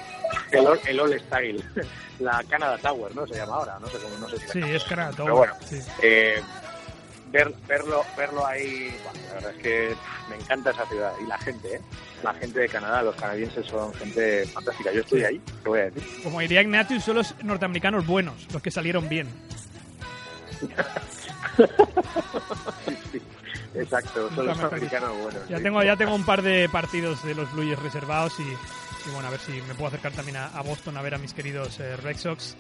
el 0.89 1.01
All 1.01 1.21
Style, 1.21 1.63
la 2.21 2.43
Canada 2.49 2.79
Tower, 2.79 3.15
¿no? 3.15 3.27
Se 3.27 3.35
llama 3.35 3.57
ahora, 3.57 3.79
no 3.79 3.89
sé 3.89 3.99
cómo, 3.99 4.17
no 4.17 4.29
sé 4.31 4.39
si 4.39 4.49
Sí, 4.49 4.61
es 4.65 4.85
Canadá. 4.85 5.13
Pero 5.19 5.37
bueno, 5.37 5.53
sí. 5.69 5.79
eh, 6.03 6.41
ver, 7.31 7.53
verlo, 7.67 8.05
verlo 8.17 8.47
ahí, 8.47 8.95
bueno, 9.05 9.21
la 9.29 9.35
verdad 9.35 9.51
es 9.57 9.63
que 9.63 9.95
me 10.31 10.37
encanta 10.37 10.71
esa 10.71 10.87
ciudad 10.87 11.13
y 11.23 11.27
la 11.27 11.39
gente, 11.39 11.77
¿eh? 11.77 11.81
la 12.23 12.35
gente 12.35 12.61
de 12.61 12.69
Canadá, 12.69 13.03
los 13.03 13.17
canadienses 13.17 13.67
son 13.67 13.93
gente 13.95 14.47
fantástica. 14.47 14.93
Yo 14.93 15.01
estoy 15.01 15.25
ahí, 15.25 15.41
te 15.63 15.69
voy 15.69 15.81
a 15.81 15.91
decir. 15.91 16.03
Como 16.23 16.41
diría 16.41 16.63
Ignatius, 16.63 17.05
son 17.05 17.17
los 17.17 17.35
norteamericanos 17.43 18.07
buenos, 18.07 18.47
los 18.53 18.63
que 18.63 18.71
salieron 18.71 19.09
bien. 19.09 19.29
Exacto, 23.75 24.31
son 24.35 24.47
los 24.47 24.59
americanos 24.59 25.11
buenos. 25.23 25.49
Ya 25.49 25.59
sí. 25.59 25.63
tengo, 25.63 25.83
ya 25.83 25.97
tengo 25.97 26.15
un 26.15 26.25
par 26.25 26.41
de 26.43 26.69
partidos 26.69 27.23
de 27.25 27.35
los 27.35 27.53
Blues 27.53 27.79
reservados 27.79 28.41
y, 28.41 28.43
y 28.43 29.13
bueno, 29.13 29.29
a 29.29 29.31
ver 29.31 29.41
si 29.41 29.53
me 29.53 29.75
puedo 29.75 29.89
acercar 29.89 30.13
también 30.13 30.39
a, 30.39 30.47
a 30.47 30.63
Boston 30.63 30.97
a 30.97 31.03
ver 31.03 31.15
a 31.15 31.19
mis 31.19 31.35
queridos 31.35 31.79
eh, 31.81 31.97
Red 31.97 32.17
Sox. 32.17 32.57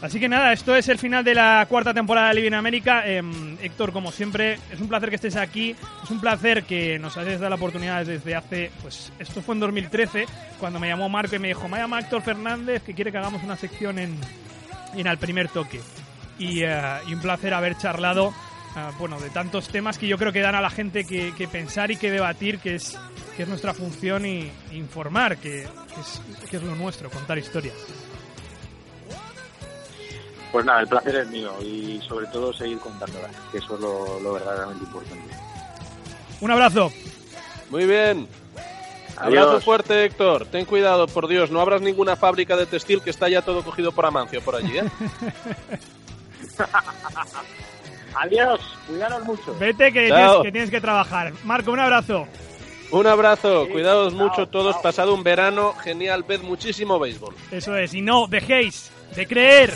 Así 0.00 0.20
que 0.20 0.28
nada, 0.28 0.52
esto 0.52 0.76
es 0.76 0.88
el 0.88 0.98
final 0.98 1.24
de 1.24 1.34
la 1.34 1.66
cuarta 1.68 1.92
temporada 1.92 2.28
de 2.28 2.34
Living 2.34 2.52
América. 2.52 3.04
Em, 3.04 3.58
Héctor, 3.60 3.92
como 3.92 4.12
siempre, 4.12 4.58
es 4.70 4.80
un 4.80 4.88
placer 4.88 5.08
que 5.08 5.16
estés 5.16 5.34
aquí. 5.34 5.74
Es 6.04 6.10
un 6.10 6.20
placer 6.20 6.62
que 6.62 7.00
nos 7.00 7.16
hayas 7.16 7.40
dado 7.40 7.50
la 7.50 7.56
oportunidad 7.56 8.06
desde 8.06 8.34
hace, 8.36 8.70
pues 8.80 9.12
esto 9.18 9.42
fue 9.42 9.56
en 9.56 9.60
2013, 9.60 10.26
cuando 10.60 10.78
me 10.78 10.88
llamó 10.88 11.08
Marco 11.08 11.34
y 11.34 11.40
me 11.40 11.48
dijo, 11.48 11.68
me 11.68 11.78
llama 11.78 11.98
Héctor 11.98 12.22
Fernández 12.22 12.82
que 12.84 12.94
quiere 12.94 13.10
que 13.10 13.18
hagamos 13.18 13.42
una 13.42 13.56
sección 13.56 13.98
en, 13.98 14.16
en 14.94 15.08
Al 15.08 15.18
Primer 15.18 15.48
Toque. 15.48 15.80
Y, 16.38 16.62
eh, 16.62 16.80
y 17.08 17.14
un 17.14 17.20
placer 17.20 17.52
haber 17.52 17.76
charlado, 17.76 18.32
eh, 18.76 18.90
bueno, 19.00 19.18
de 19.18 19.30
tantos 19.30 19.66
temas 19.66 19.98
que 19.98 20.06
yo 20.06 20.16
creo 20.16 20.32
que 20.32 20.40
dan 20.40 20.54
a 20.54 20.60
la 20.60 20.70
gente 20.70 21.04
que, 21.04 21.34
que 21.34 21.48
pensar 21.48 21.90
y 21.90 21.96
que 21.96 22.12
debatir, 22.12 22.60
que 22.60 22.76
es, 22.76 22.96
que 23.36 23.42
es 23.42 23.48
nuestra 23.48 23.74
función 23.74 24.24
y 24.26 24.48
informar, 24.70 25.38
que, 25.38 25.66
que 25.92 26.00
es, 26.00 26.22
que 26.48 26.56
es 26.58 26.62
lo 26.62 26.76
nuestro, 26.76 27.10
contar 27.10 27.36
historias. 27.36 27.74
Pues 30.52 30.64
nada, 30.64 30.80
el 30.80 30.88
placer 30.88 31.14
es 31.16 31.28
mío 31.28 31.52
y 31.62 32.00
sobre 32.08 32.26
todo 32.28 32.52
seguir 32.52 32.78
contándola, 32.78 33.28
que 33.52 33.58
eso 33.58 33.74
es 33.74 33.80
lo, 33.80 34.18
lo 34.20 34.32
verdaderamente 34.32 34.84
importante. 34.84 35.34
Un 36.40 36.50
abrazo. 36.50 36.90
Muy 37.70 37.84
bien. 37.84 38.26
Adiós. 39.16 39.46
Abrazo 39.46 39.60
fuerte, 39.60 40.04
Héctor. 40.04 40.46
Ten 40.46 40.64
cuidado, 40.64 41.06
por 41.08 41.26
Dios. 41.28 41.50
No 41.50 41.60
abras 41.60 41.80
ninguna 41.82 42.16
fábrica 42.16 42.56
de 42.56 42.66
textil 42.66 43.02
que 43.02 43.10
está 43.10 43.28
ya 43.28 43.42
todo 43.42 43.62
cogido 43.64 43.92
por 43.92 44.06
Amancio 44.06 44.40
por 44.40 44.54
allí, 44.56 44.78
¿eh? 44.78 44.84
Adiós, 48.14 48.60
cuidaros 48.86 49.24
mucho. 49.24 49.56
Vete 49.58 49.92
que 49.92 50.06
tienes, 50.06 50.32
que 50.42 50.52
tienes 50.52 50.70
que 50.70 50.80
trabajar. 50.80 51.32
Marco, 51.44 51.70
un 51.72 51.80
abrazo. 51.80 52.26
Un 52.90 53.06
abrazo. 53.06 53.66
Sí, 53.66 53.72
Cuidados 53.72 54.14
chao, 54.14 54.22
mucho 54.28 54.48
todos. 54.48 54.74
chao. 54.74 54.82
Pasado 54.82 55.14
un 55.14 55.22
verano 55.22 55.74
genial. 55.74 56.22
Ved 56.22 56.40
muchísimo 56.40 56.98
béisbol. 56.98 57.34
Eso 57.50 57.76
es. 57.76 57.92
Y 57.94 58.00
no 58.00 58.26
dejéis 58.26 58.90
de 59.14 59.26
creer. 59.26 59.72